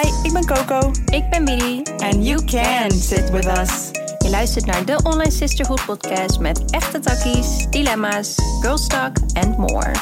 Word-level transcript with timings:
Hi, 0.00 0.08
ik 0.22 0.32
ben 0.32 0.46
Coco. 0.46 0.90
Ik 1.04 1.30
ben 1.30 1.44
Billy. 1.44 1.82
And 1.98 2.26
you 2.26 2.44
can 2.44 2.90
sit 2.90 3.30
with 3.30 3.46
us. 3.46 3.90
Je 4.18 4.30
luistert 4.30 4.66
naar 4.66 4.84
de 4.84 5.00
Online 5.02 5.30
Sisterhood 5.30 5.84
podcast 5.84 6.38
met 6.38 6.70
echte 6.70 6.98
takkies, 6.98 7.66
dilemma's, 7.70 8.34
girls 8.60 8.86
talk 8.86 9.16
and 9.32 9.58
more. 9.58 9.92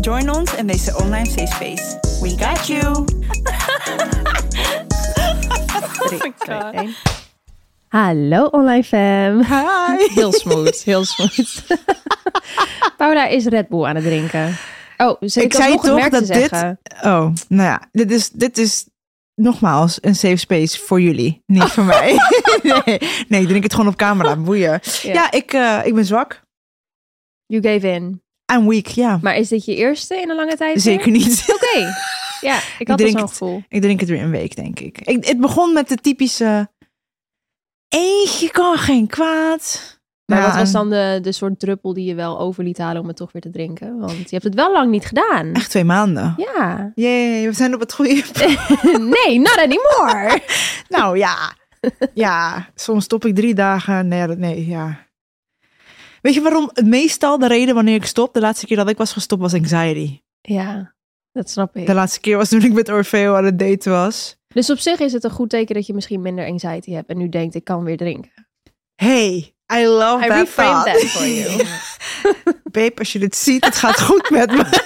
Join 0.00 0.30
ons 0.30 0.54
in 0.54 0.66
deze 0.66 0.96
online 0.96 1.26
safe 1.26 1.46
space. 1.46 1.98
We 2.20 2.44
got 2.44 2.66
you. 2.66 3.04
Drie, 6.18 6.34
twee, 6.38 6.58
één. 6.58 6.94
Hallo 7.88 8.44
online 8.44 8.84
fam. 8.84 9.42
Hi. 9.42 10.08
Heel 10.14 10.32
smooth, 10.32 10.82
heel 10.82 11.04
smooth. 11.04 11.62
Paula 12.96 13.26
is 13.26 13.44
Red 13.46 13.68
Bull 13.68 13.84
aan 13.84 13.94
het 13.94 14.04
drinken. 14.04 14.56
Oh, 14.96 15.16
ze 15.20 15.42
Ik 15.42 15.54
zei 15.54 15.76
toch 15.76 15.94
merk 15.94 16.12
te 16.12 16.18
dat 16.18 16.26
dit... 16.26 16.48
zeggen. 16.48 16.78
Oh, 17.02 17.32
nou 17.48 17.68
ja. 17.68 17.82
Dit 17.92 18.10
is, 18.10 18.30
dit 18.30 18.58
is 18.58 18.86
nogmaals 19.38 19.98
een 20.00 20.14
safe 20.14 20.36
space 20.36 20.78
voor 20.80 21.00
jullie. 21.00 21.42
Niet 21.46 21.62
voor 21.62 21.84
mij. 21.84 22.12
nee, 22.62 22.98
nee, 23.28 23.40
ik 23.40 23.48
drink 23.48 23.62
het 23.62 23.74
gewoon 23.74 23.90
op 23.90 23.96
camera. 23.96 24.36
Boeien. 24.36 24.80
Ja. 25.02 25.12
Ja, 25.12 25.30
ik, 25.30 25.52
eh, 25.52 25.80
ik 25.84 25.94
ben 25.94 26.04
zwak. 26.04 26.42
You 27.46 27.62
gave 27.62 27.88
in. 27.90 28.22
I'm 28.52 28.68
weak, 28.68 28.86
ja. 28.86 29.18
Maar 29.22 29.36
is 29.36 29.48
dit 29.48 29.64
je 29.64 29.74
eerste 29.76 30.16
in 30.20 30.30
een 30.30 30.36
lange 30.36 30.56
tijd? 30.56 30.72
weer? 30.72 30.94
Zeker 30.94 31.10
niet. 31.10 31.44
Oké. 31.54 31.86
Ja, 32.40 32.60
ik 32.78 32.88
had 32.88 32.98
drink 32.98 32.98
dus 32.98 33.10
zo'n 33.10 33.20
het. 33.20 33.30
gevoel. 33.30 33.62
Ik 33.68 33.80
drink 33.82 34.00
het 34.00 34.08
weer 34.08 34.22
een 34.22 34.30
week, 34.30 34.56
denk 34.56 34.80
ik. 34.80 35.00
ik. 35.00 35.24
Het 35.24 35.40
begon 35.40 35.72
met 35.72 35.88
de 35.88 35.96
typische... 35.96 36.70
Eentje 37.88 38.50
kan 38.50 38.76
geen 38.76 39.06
kwaad. 39.06 39.97
Maar 40.28 40.38
Ja, 40.38 40.46
wat 40.46 40.56
was 40.56 40.72
dan 40.72 40.90
de, 40.90 41.18
de 41.22 41.32
soort 41.32 41.58
druppel 41.60 41.92
die 41.94 42.04
je 42.04 42.14
wel 42.14 42.38
over 42.40 42.64
liet 42.64 42.78
halen 42.78 43.02
om 43.02 43.08
het 43.08 43.16
toch 43.16 43.32
weer 43.32 43.42
te 43.42 43.50
drinken? 43.50 43.98
Want 43.98 44.12
je 44.18 44.26
hebt 44.30 44.44
het 44.44 44.54
wel 44.54 44.72
lang 44.72 44.90
niet 44.90 45.06
gedaan. 45.06 45.52
Echt 45.52 45.70
twee 45.70 45.84
maanden. 45.84 46.34
Ja. 46.36 46.92
Jee, 46.94 47.46
we 47.48 47.54
zijn 47.54 47.74
op 47.74 47.80
het 47.80 47.92
goede... 47.94 48.14
nee, 49.24 49.38
not 49.38 49.58
anymore. 49.58 50.40
nou 50.96 51.18
ja. 51.18 51.54
Ja, 52.14 52.68
soms 52.74 53.04
stop 53.04 53.24
ik 53.24 53.34
drie 53.34 53.54
dagen. 53.54 54.08
Nee, 54.08 54.26
nee, 54.26 54.66
ja. 54.66 55.06
Weet 56.22 56.34
je 56.34 56.40
waarom? 56.42 56.70
Meestal 56.84 57.38
de 57.38 57.46
reden 57.48 57.74
wanneer 57.74 57.94
ik 57.94 58.06
stop, 58.06 58.34
de 58.34 58.40
laatste 58.40 58.66
keer 58.66 58.76
dat 58.76 58.88
ik 58.88 58.96
was 58.96 59.12
gestopt, 59.12 59.40
was 59.42 59.54
anxiety. 59.54 60.20
ja, 60.40 60.94
dat 61.32 61.50
snap 61.50 61.76
ik. 61.76 61.86
De 61.86 61.94
laatste 61.94 62.20
keer 62.20 62.36
was 62.36 62.48
toen 62.48 62.62
ik 62.62 62.72
met 62.72 62.88
Orfeo 62.88 63.34
aan 63.34 63.44
het 63.44 63.58
daten 63.58 63.92
was. 63.92 64.36
Dus 64.48 64.70
op 64.70 64.78
zich 64.78 64.98
is 64.98 65.12
het 65.12 65.24
een 65.24 65.30
goed 65.30 65.50
teken 65.50 65.74
dat 65.74 65.86
je 65.86 65.94
misschien 65.94 66.22
minder 66.22 66.46
anxiety 66.46 66.92
hebt 66.92 67.08
en 67.08 67.16
nu 67.18 67.28
denkt 67.28 67.54
ik 67.54 67.64
kan 67.64 67.84
weer 67.84 67.96
drinken. 67.96 68.46
Hey, 68.94 69.54
I 69.72 69.86
love 69.86 70.24
I 70.24 70.28
that 70.28 70.46
reframed 70.46 70.84
thought. 70.84 70.84
that 70.84 71.00
for 71.00 71.26
you. 71.26 71.62
Babe, 72.78 72.92
als 72.98 73.12
je 73.12 73.18
dit 73.18 73.36
ziet, 73.36 73.64
het 73.64 73.76
gaat 73.76 74.00
goed 74.00 74.30
met 74.30 74.50
me. 74.52 74.64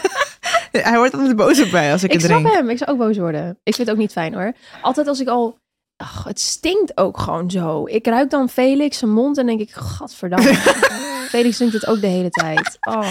Hij 0.73 0.97
wordt 0.97 1.15
altijd 1.15 1.37
boos 1.37 1.61
op 1.61 1.71
mij 1.71 1.93
als 1.93 2.03
ik, 2.03 2.13
ik 2.13 2.21
het 2.21 2.31
snap 2.31 2.41
drink. 2.41 2.55
hem. 2.55 2.71
Ik 2.71 2.79
zou 2.79 2.91
ook 2.91 2.99
boos 2.99 3.17
worden. 3.19 3.59
Ik 3.63 3.75
vind 3.75 3.87
het 3.89 3.91
ook 3.97 4.03
niet 4.03 4.13
fijn 4.13 4.35
hoor. 4.35 4.53
Altijd 4.83 5.07
als 5.09 5.21
ik 5.21 5.29
al... 5.29 5.59
Ach, 5.97 6.25
het 6.25 6.41
stinkt 6.41 6.97
ook 6.97 7.19
gewoon 7.19 7.51
zo. 7.51 7.87
Ik 7.87 8.07
ruik 8.07 8.31
dan 8.31 8.49
Felix 8.49 8.99
zijn 8.99 9.11
mond 9.13 9.39
en 9.39 9.47
denk 9.47 9.61
ik, 9.61 9.71
gadverdamme. 9.73 10.55
Felix 11.33 11.57
drinkt 11.57 11.75
het 11.75 11.87
ook 11.87 12.01
de 12.01 12.07
hele 12.07 12.31
tijd. 12.31 12.79
Oh, 12.81 13.07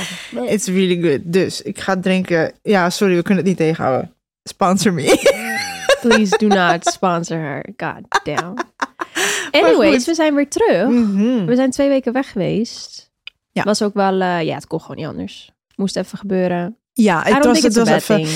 It's 0.52 0.68
really 0.68 1.02
good. 1.02 1.20
Dus 1.24 1.62
ik 1.62 1.80
ga 1.80 2.00
drinken. 2.00 2.54
Ja, 2.62 2.90
sorry, 2.90 3.16
we 3.16 3.22
kunnen 3.22 3.38
het 3.44 3.48
niet 3.48 3.58
tegenhouden. 3.68 4.14
Sponsor 4.44 4.94
me. 4.94 5.04
please 6.02 6.38
do 6.38 6.48
not 6.48 6.86
sponsor 6.86 7.38
her. 7.38 7.66
God 7.78 8.24
damn. 8.24 8.54
Anyways, 9.52 10.06
we 10.06 10.14
zijn 10.14 10.36
weer 10.36 10.50
terug. 10.50 10.90
Mhm. 10.90 11.46
We 11.46 11.56
zijn 11.56 11.72
twee 11.72 11.90
weken 11.90 12.14
weg 12.14 12.32
geweest. 12.32 13.12
Ja. 13.52 13.64
Was 13.64 13.82
ook 13.82 13.94
wel, 13.94 14.22
eh, 14.22 14.44
ja, 14.44 14.56
het 14.56 14.68
kon 14.68 14.82
gewoon 14.82 14.96
niet 14.98 15.06
anders. 15.06 15.52
Moest 15.76 15.98
even 15.98 16.18
gebeuren. 16.18 16.78
Ja, 16.94 17.22
het 17.24 17.46
was, 17.46 17.62
het 17.62 17.76
was 17.76 17.90
even. 17.90 18.28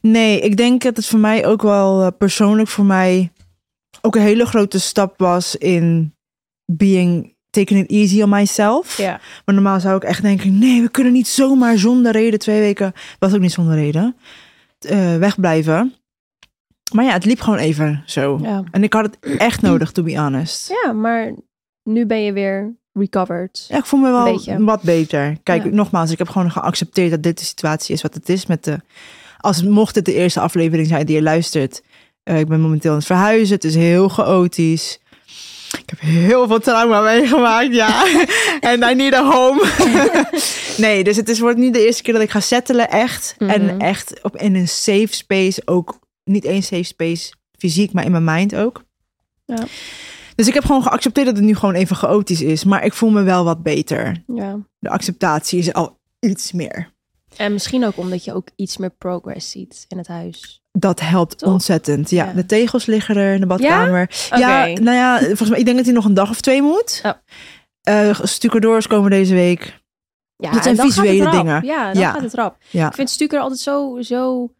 Nee, 0.00 0.40
ik 0.40 0.56
denk 0.56 0.82
dat 0.82 0.96
het 0.96 1.06
voor 1.06 1.18
mij 1.18 1.46
ook 1.46 1.62
wel 1.62 2.02
eh, 2.02 2.08
persoonlijk 2.18 2.68
voor 2.68 2.84
mij 2.84 3.32
ook 4.00 4.14
een 4.14 4.22
hele 4.22 4.46
grote 4.46 4.80
stap 4.80 5.18
was 5.18 5.56
in 5.56 6.14
being 6.64 7.34
taking 7.50 7.80
it 7.80 7.90
easy 7.90 8.22
on 8.22 8.28
myself. 8.28 8.96
Ja. 8.96 9.20
Maar 9.44 9.54
normaal 9.54 9.80
zou 9.80 9.96
ik 9.96 10.04
echt 10.04 10.22
denken, 10.22 10.58
nee, 10.58 10.82
we 10.82 10.90
kunnen 10.90 11.12
niet 11.12 11.28
zomaar 11.28 11.78
zonder 11.78 12.12
reden 12.12 12.38
twee 12.38 12.60
weken, 12.60 12.92
was 13.18 13.34
ook 13.34 13.40
niet 13.40 13.52
zonder 13.52 13.74
reden, 13.74 14.16
eh, 14.78 15.16
wegblijven. 15.16 15.94
Maar 16.92 17.04
ja, 17.04 17.12
het 17.12 17.24
liep 17.24 17.40
gewoon 17.40 17.58
even 17.58 18.02
zo. 18.06 18.38
Ja. 18.42 18.62
En 18.70 18.82
ik 18.82 18.92
had 18.92 19.04
het 19.04 19.36
echt 19.38 19.62
nodig, 19.62 19.92
to 19.92 20.02
be 20.02 20.18
honest. 20.18 20.68
ja, 20.84 20.92
maar 20.92 21.32
nu 21.82 22.06
ben 22.06 22.22
je 22.22 22.32
weer 22.32 22.74
recovered. 22.92 23.64
Ja, 23.68 23.76
ik 23.78 23.84
voel 23.84 24.00
me 24.00 24.10
wel 24.10 24.24
Beetje. 24.24 24.64
wat 24.64 24.82
beter. 24.82 25.36
Kijk, 25.42 25.64
Ja. 25.64 25.70
nogmaals, 25.70 26.10
ik 26.10 26.18
heb 26.18 26.28
gewoon 26.28 26.50
geaccepteerd 26.50 27.10
dat 27.10 27.22
dit 27.22 27.38
de 27.38 27.44
situatie 27.44 27.94
is 27.94 28.02
wat 28.02 28.14
het 28.14 28.28
is. 28.28 28.46
Met 28.46 28.64
de, 28.64 28.80
als 29.38 29.62
mocht 29.62 29.94
het 29.94 30.04
de 30.04 30.14
eerste 30.14 30.40
aflevering 30.40 30.86
zijn 30.88 31.06
die 31.06 31.14
je 31.16 31.22
luistert. 31.22 31.82
eh, 32.22 32.38
ik 32.38 32.48
ben 32.48 32.60
momenteel 32.60 32.90
aan 32.90 32.96
het 32.96 33.06
verhuizen. 33.06 33.54
Het 33.54 33.64
is 33.64 33.74
heel 33.74 34.08
chaotisch. 34.08 34.98
Ik 35.78 35.90
heb 35.90 36.00
heel 36.00 36.46
veel 36.48 36.58
trauma 36.60 37.00
meegemaakt, 37.00 37.74
ja. 37.74 38.04
En 38.60 38.82
I 38.82 38.94
need 38.94 39.14
a 39.14 39.24
home. 39.30 39.64
nee, 40.86 41.04
dus 41.04 41.16
het 41.16 41.28
is, 41.28 41.38
wordt 41.40 41.58
niet 41.58 41.74
de 41.74 41.84
eerste 41.86 42.02
keer 42.02 42.12
dat 42.14 42.22
ik 42.22 42.30
ga 42.30 42.40
settelen, 42.40 42.90
echt. 42.90 43.34
Mhm. 43.38 43.50
En 43.50 43.78
echt 43.78 44.22
op, 44.22 44.36
in 44.36 44.54
een 44.54 44.68
safe 44.68 45.08
space 45.14 45.62
ook. 45.64 45.98
Niet 46.24 46.44
één 46.44 46.62
safe 46.62 46.82
space 46.82 47.32
fysiek, 47.58 47.92
maar 47.92 48.04
in 48.04 48.10
mijn 48.10 48.24
mind 48.24 48.54
ook. 48.54 48.82
Ja. 49.44 49.64
Dus 50.34 50.48
ik 50.48 50.54
heb 50.54 50.64
gewoon 50.64 50.82
geaccepteerd 50.82 51.26
dat 51.26 51.36
het 51.36 51.44
nu 51.44 51.54
gewoon 51.54 51.74
even 51.74 51.96
chaotisch 51.96 52.40
is. 52.42 52.64
Maar 52.64 52.84
ik 52.84 52.92
voel 52.92 53.10
me 53.10 53.22
wel 53.22 53.44
wat 53.44 53.62
beter. 53.62 54.22
Ja. 54.26 54.58
De 54.78 54.88
acceptatie 54.88 55.58
is 55.58 55.72
al 55.72 55.98
iets 56.20 56.52
meer. 56.52 56.92
En 57.36 57.52
misschien 57.52 57.84
ook 57.84 57.96
omdat 57.96 58.24
je 58.24 58.34
ook 58.34 58.48
iets 58.56 58.76
meer 58.76 58.90
progress 58.90 59.50
ziet 59.50 59.84
in 59.88 59.98
het 59.98 60.06
huis. 60.08 60.62
Dat 60.72 61.00
helpt 61.00 61.38
Toch? 61.38 61.52
ontzettend. 61.52 62.10
Ja, 62.10 62.24
Ja. 62.24 62.32
de 62.32 62.46
tegels 62.46 62.86
liggen 62.86 63.16
er 63.16 63.34
in 63.34 63.40
de 63.40 63.46
badkamer. 63.46 64.10
Ja, 64.30 64.66
nou 64.66 64.96
ja, 64.96 65.18
volgens 65.18 65.48
mij, 65.48 65.58
ik 65.58 65.64
denk 65.64 65.76
dat 65.76 65.86
hij 65.86 65.94
nog 65.94 66.04
een 66.04 66.14
dag 66.14 66.30
of 66.30 66.40
twee 66.40 66.62
moet. 66.62 67.00
Oh. 67.04 67.12
Eh, 67.82 68.18
stucadoors 68.22 68.86
komen 68.86 69.10
deze 69.10 69.34
week. 69.34 69.82
Ja, 70.36 70.50
Dat 70.50 70.62
zijn 70.62 70.76
en 70.78 70.82
dan 70.82 70.90
gaat 70.90 70.96
het 70.96 71.04
visuele 71.06 71.30
rap. 71.30 71.32
dingen. 71.44 71.64
Ja, 71.64 71.92
dan 71.92 72.02
Ja. 72.02 72.12
gaat 72.12 72.22
het 72.22 72.34
rap. 72.34 72.56
Ja. 72.70 72.86
Ik 72.88 72.94
vind 72.94 73.10
stukken 73.10 73.40
altijd 73.40 73.60
zo, 73.60 73.98
zo 74.00 74.50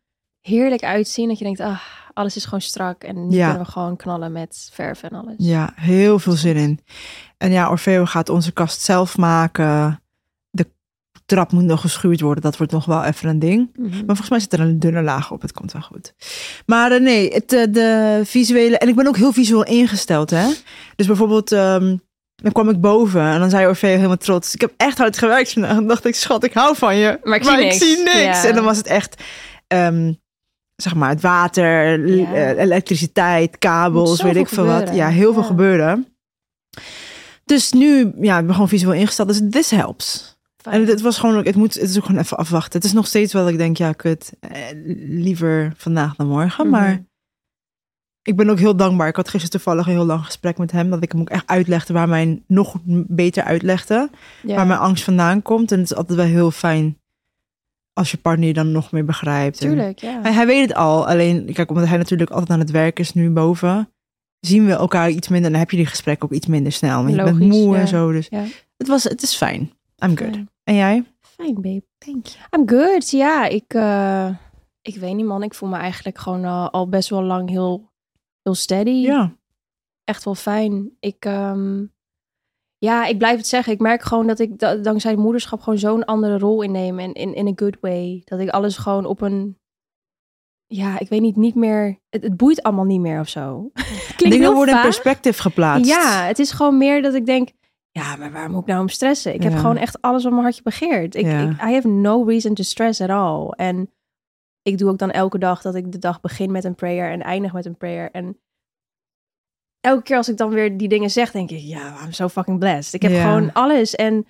heerlijk 0.48 0.82
uitzien. 0.82 1.28
Dat 1.28 1.38
je 1.38 1.44
denkt, 1.44 1.60
ah, 1.60 1.80
alles 2.12 2.36
is 2.36 2.44
gewoon 2.44 2.60
strak. 2.60 3.02
En 3.04 3.28
nu 3.28 3.36
Ja. 3.36 3.46
kunnen 3.48 3.66
we 3.66 3.72
gewoon 3.72 3.96
knallen 3.96 4.32
met 4.32 4.70
verf 4.72 5.02
en 5.02 5.10
alles. 5.10 5.34
Ja, 5.38 5.72
heel 5.76 6.18
veel 6.18 6.32
zin 6.32 6.56
in. 6.56 6.80
En 7.38 7.50
ja, 7.50 7.70
Orfeo 7.70 8.04
gaat 8.04 8.28
onze 8.28 8.52
kast 8.52 8.80
zelf 8.80 9.16
maken. 9.16 9.98
De 10.50 10.66
trap 11.26 11.52
moet 11.52 11.64
nog 11.64 11.80
geschuurd 11.80 12.20
worden. 12.20 12.42
Dat 12.42 12.56
wordt 12.56 12.72
nog 12.72 12.84
wel 12.84 13.04
even 13.04 13.28
een 13.28 13.38
ding. 13.38 13.70
Mhm. 13.76 13.88
Maar 13.90 14.04
volgens 14.04 14.28
mij 14.30 14.40
zit 14.40 14.52
er 14.52 14.60
een 14.60 14.78
dunne 14.78 15.02
laag 15.02 15.30
op. 15.30 15.42
Het 15.42 15.52
komt 15.52 15.72
wel 15.72 15.82
goed. 15.82 16.14
Maar 16.66 16.92
eh, 16.92 17.00
nee, 17.00 17.28
het, 17.32 17.52
eh, 17.52 17.64
de 17.70 18.20
visuele... 18.24 18.78
En 18.78 18.88
ik 18.88 18.94
ben 18.94 19.06
ook 19.06 19.16
heel 19.16 19.32
visueel 19.32 19.64
ingesteld, 19.64 20.30
hè. 20.30 20.46
Dus 20.96 21.06
bijvoorbeeld... 21.06 21.52
ehm, 21.52 21.96
dan 22.34 22.52
kwam 22.52 22.68
ik 22.68 22.80
boven 22.80 23.20
en 23.22 23.40
dan 23.40 23.50
zei 23.50 23.66
Orfeo 23.66 23.88
helemaal 23.96 24.16
trots. 24.16 24.54
Ik 24.54 24.60
heb 24.60 24.72
echt 24.76 24.98
hard 24.98 25.18
gewerkt 25.18 25.52
vandaag. 25.52 25.74
Dan 25.74 25.86
dacht 25.86 26.04
ik, 26.04 26.14
schat, 26.14 26.44
ik 26.44 26.52
hou 26.52 26.76
van 26.76 26.96
je. 26.96 27.18
Maar 27.22 27.36
ik 27.36 27.44
zie 27.44 27.56
niks. 27.56 27.78
zie 27.78 27.96
niks. 28.02 28.42
Ja. 28.42 28.44
En 28.48 28.54
dan 28.54 28.64
was 28.64 28.76
het 28.76 28.86
echt... 28.86 29.22
ehm, 29.66 30.12
zeg 30.76 30.94
maar, 30.94 31.08
het 31.08 31.20
water, 31.20 32.06
Ja. 32.08 32.32
eh, 32.34 32.62
elektriciteit, 32.62 33.58
kabels, 33.58 34.22
weet 34.22 34.36
ik 34.36 34.48
veel 34.48 34.64
wat. 34.64 34.94
Ja, 34.94 35.08
heel 35.08 35.32
veel 35.32 35.42
gebeuren. 35.42 36.06
Dus 37.44 37.72
nu, 37.72 38.12
ja, 38.20 38.38
ik 38.38 38.44
ben 38.44 38.54
gewoon 38.54 38.68
visueel 38.68 38.92
ingesteld. 38.92 39.28
Dus 39.28 39.40
this 39.50 39.70
helps. 39.70 40.38
Fijn. 40.56 40.74
En 40.74 40.80
het, 40.80 40.90
het 40.90 41.00
was 41.00 41.18
gewoon 41.18 41.36
ook, 41.38 41.44
het 41.44 41.56
moet, 41.56 41.74
het 41.74 41.90
is 41.90 41.96
ook 41.96 42.04
gewoon 42.04 42.20
even 42.20 42.36
afwachten. 42.36 42.72
Het 42.72 42.84
is 42.84 42.92
nog 42.92 43.06
steeds 43.06 43.32
wel 43.32 43.48
ik 43.48 43.58
denk, 43.58 43.76
ja, 43.76 43.92
kut, 43.92 44.32
eh, 44.40 44.60
liever 45.08 45.72
vandaag 45.76 46.16
dan 46.16 46.26
morgen. 46.26 46.68
Mhm. 46.68 46.76
Maar 46.76 47.04
ik 48.22 48.36
ben 48.36 48.50
ook 48.50 48.58
heel 48.58 48.76
dankbaar. 48.76 49.08
Ik 49.08 49.16
had 49.16 49.28
gisteren 49.28 49.50
toevallig 49.50 49.86
een 49.86 49.92
heel 49.92 50.04
lang 50.04 50.24
gesprek 50.24 50.58
met 50.58 50.72
hem, 50.72 50.90
dat 50.90 51.02
ik 51.02 51.12
hem 51.12 51.20
ook 51.20 51.30
echt 51.30 51.46
uitlegde 51.46 51.92
waar 51.92 52.08
mijn 52.08 52.44
nog 52.46 52.76
beter 53.06 53.42
uitlegde, 53.42 54.10
ja. 54.42 54.54
waar 54.54 54.66
mijn 54.66 54.80
angst 54.80 55.04
vandaan 55.04 55.42
komt. 55.42 55.72
En 55.72 55.78
het 55.78 55.90
is 55.90 55.96
altijd 55.96 56.18
wel 56.18 56.26
heel 56.26 56.50
fijn 56.50 56.98
als 57.94 58.10
je 58.10 58.16
partner 58.16 58.46
je 58.46 58.52
dan 58.54 58.72
nog 58.72 58.92
meer 58.92 59.04
begrijpt. 59.04 59.60
En 59.60 59.68
Tuurlijk, 59.68 59.98
ja. 59.98 60.20
hij, 60.22 60.32
hij 60.32 60.46
weet 60.46 60.68
het 60.68 60.76
al. 60.76 61.06
Alleen, 61.08 61.52
kijk, 61.52 61.70
omdat 61.70 61.86
hij 61.88 61.96
natuurlijk 61.98 62.30
altijd 62.30 62.50
aan 62.50 62.58
het 62.58 62.70
werk 62.70 62.98
is 62.98 63.12
nu 63.12 63.30
boven, 63.30 63.92
zien 64.40 64.66
we 64.66 64.72
elkaar 64.72 65.10
iets 65.10 65.28
minder. 65.28 65.46
En 65.46 65.52
dan 65.52 65.60
heb 65.60 65.70
je 65.70 65.76
die 65.76 65.86
gesprekken 65.86 66.28
ook 66.28 66.34
iets 66.34 66.46
minder 66.46 66.72
snel. 66.72 67.02
Want 67.02 67.14
je 67.14 67.22
bent 67.22 67.38
moe 67.38 67.74
ja. 67.74 67.80
en 67.80 67.88
zo. 67.88 68.12
Dus 68.12 68.26
Ja. 68.30 68.44
het, 68.76 68.88
was, 68.88 69.04
het 69.04 69.22
is 69.22 69.34
fijn. 69.34 69.60
I'm 70.04 70.16
good. 70.16 70.30
Fijn. 70.30 70.48
En 70.64 70.74
jij? 70.74 71.04
Fijn, 71.20 71.54
babe. 71.54 71.84
Thank 71.98 72.26
you. 72.26 72.38
I'm 72.50 72.68
good. 72.68 73.10
Ja, 73.10 73.46
ik, 73.46 73.74
eh, 73.74 74.28
ik 74.82 74.96
weet 74.96 75.14
niet, 75.14 75.26
man. 75.26 75.42
Ik 75.42 75.54
voel 75.54 75.68
me 75.68 75.76
eigenlijk 75.76 76.18
gewoon 76.18 76.44
al, 76.44 76.70
al 76.70 76.88
best 76.88 77.08
wel 77.08 77.22
lang 77.22 77.48
heel, 77.48 77.90
heel 78.42 78.54
steady. 78.54 78.90
Ja. 78.90 79.36
Echt 80.04 80.24
wel 80.24 80.34
fijn. 80.34 80.90
Ik, 81.00 81.24
ehm, 81.24 81.84
ja, 82.84 83.06
ik 83.06 83.18
blijf 83.18 83.36
het 83.36 83.46
zeggen. 83.46 83.72
Ik 83.72 83.80
merk 83.80 84.02
gewoon 84.02 84.26
dat 84.26 84.38
ik 84.38 84.58
da- 84.58 84.74
dankzij 84.74 85.16
moederschap 85.16 85.60
gewoon 85.60 85.78
zo'n 85.78 86.04
andere 86.04 86.38
rol 86.38 86.62
inneem. 86.62 86.98
En 86.98 87.12
in, 87.12 87.34
in 87.34 87.46
a 87.48 87.52
good 87.54 87.76
way. 87.80 88.22
Dat 88.24 88.38
ik 88.40 88.48
alles 88.48 88.76
gewoon 88.76 89.06
op 89.06 89.20
een... 89.20 89.58
Ja, 90.66 90.98
ik 90.98 91.08
weet 91.08 91.20
niet, 91.20 91.36
niet 91.36 91.54
meer... 91.54 91.98
Het, 92.10 92.22
het 92.22 92.36
boeit 92.36 92.62
allemaal 92.62 92.84
niet 92.84 93.00
meer 93.00 93.20
of 93.20 93.28
zo. 93.28 93.70
Dingen 94.16 94.52
worden 94.54 94.74
in 94.74 94.80
perspectief 94.82 95.38
geplaatst. 95.38 95.90
Ja, 95.90 96.24
het 96.24 96.38
is 96.38 96.50
gewoon 96.52 96.78
meer 96.78 97.02
dat 97.02 97.14
ik 97.14 97.26
denk... 97.26 97.48
Ja, 97.90 98.16
maar 98.16 98.32
waar 98.32 98.50
moet 98.50 98.60
ik 98.60 98.66
nou 98.66 98.80
om 98.80 98.88
stressen? 98.88 99.34
Ik 99.34 99.42
heb 99.42 99.54
gewoon 99.56 99.76
echt 99.76 100.00
alles 100.02 100.22
wat 100.22 100.32
mijn 100.32 100.44
hartje 100.44 100.62
begeert. 100.62 101.14
Ik, 101.14 101.24
Ja. 101.24 101.40
ik, 101.40 101.50
I 101.50 101.72
have 101.74 101.88
no 101.88 102.22
reason 102.24 102.54
to 102.54 102.62
stress 102.62 103.00
at 103.00 103.08
all. 103.10 103.48
En 103.48 103.90
ik 104.62 104.78
doe 104.78 104.90
ook 104.90 104.98
dan 104.98 105.10
elke 105.10 105.38
dag 105.38 105.62
dat 105.62 105.74
ik 105.74 105.92
de 105.92 105.98
dag 105.98 106.20
begin 106.20 106.52
met 106.52 106.64
een 106.64 106.74
prayer 106.74 107.10
en 107.10 107.22
eindig 107.22 107.52
met 107.52 107.64
een 107.66 107.76
prayer. 107.76 108.10
En 108.10 108.38
elke 109.84 110.02
keer 110.02 110.16
als 110.16 110.28
ik 110.28 110.36
dan 110.36 110.50
weer 110.50 110.76
die 110.76 110.88
dingen 110.88 111.10
zeg, 111.10 111.30
denk 111.30 111.50
ik, 111.50 111.58
ja, 111.58 111.94
I'm 112.04 112.12
so 112.12 112.28
fucking 112.28 112.58
blessed. 112.58 112.94
Ik 112.94 113.02
heb 113.02 113.22
gewoon 113.22 113.52
alles. 113.52 113.94
En 113.94 114.26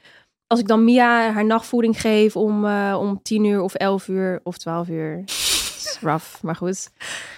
als 0.47 0.61
ik 0.61 0.67
dan 0.67 0.85
Mia 0.85 1.33
haar 1.33 1.45
nachtvoeding 1.45 2.01
geef 2.01 2.37
om, 2.37 2.65
eh, 2.65 2.97
om 3.01 3.23
10 3.23 3.45
uur 3.45 3.61
of 3.63 3.75
11 3.75 4.09
uur 4.09 4.41
of 4.43 4.59
12 4.59 4.89
uur. 4.89 5.23
is 5.27 5.99
rough, 6.01 6.43
maar 6.43 6.57
goed. 6.57 6.91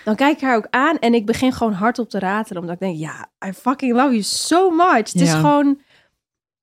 Dan 0.05 0.17
kijk 0.17 0.37
ik 0.37 0.43
haar 0.43 0.57
ook 0.57 0.67
aan 0.71 0.99
en 0.99 1.15
ik 1.15 1.27
begin 1.27 1.53
gewoon 1.53 1.73
hardop 1.73 2.11
te 2.11 2.19
ratelen. 2.19 2.61
Omdat 2.61 2.75
ik 2.75 2.81
denk, 2.81 2.97
ja, 2.99 3.29
I 3.47 3.53
fucking 3.53 3.93
love 3.93 4.11
you 4.11 4.23
so 4.23 4.71
much. 4.71 5.13
Het 5.13 5.21
is 5.21 5.33
gewoon, 5.33 5.81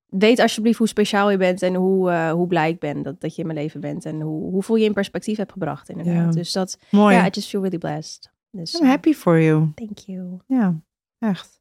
weet 0.06 0.40
alsjeblieft 0.40 0.78
hoe 0.78 0.88
speciaal 0.88 1.30
je 1.30 1.36
bent 1.36 1.62
en 1.62 1.74
hoe, 1.74 2.10
eh, 2.10 2.30
hoe 2.30 2.46
blij 2.46 2.70
ik 2.70 2.78
ben 2.78 3.02
dat, 3.02 3.20
dat 3.20 3.34
je 3.34 3.40
in 3.40 3.46
mijn 3.46 3.58
leven 3.58 3.80
bent. 3.80 4.04
En 4.04 4.20
hoe, 4.20 4.50
hoeveel 4.50 4.76
je 4.76 4.84
in 4.84 4.92
perspectief 4.92 5.36
hebt 5.36 5.52
gebracht 5.52 5.88
inderdaad. 5.88 6.34
Ja. 6.34 6.40
Dus 6.40 6.52
dat, 6.52 6.78
Mooi. 6.90 7.14
ja, 7.14 7.26
I 7.26 7.28
just 7.30 7.48
feel 7.48 7.60
really 7.62 7.78
blessed. 7.78 8.32
Dus, 8.50 8.74
I'm 8.74 8.86
happy 8.86 9.12
for 9.12 9.40
you. 9.40 9.72
Thank 9.74 9.98
you. 9.98 10.38
Ja, 10.46 10.74
echt. 11.28 11.60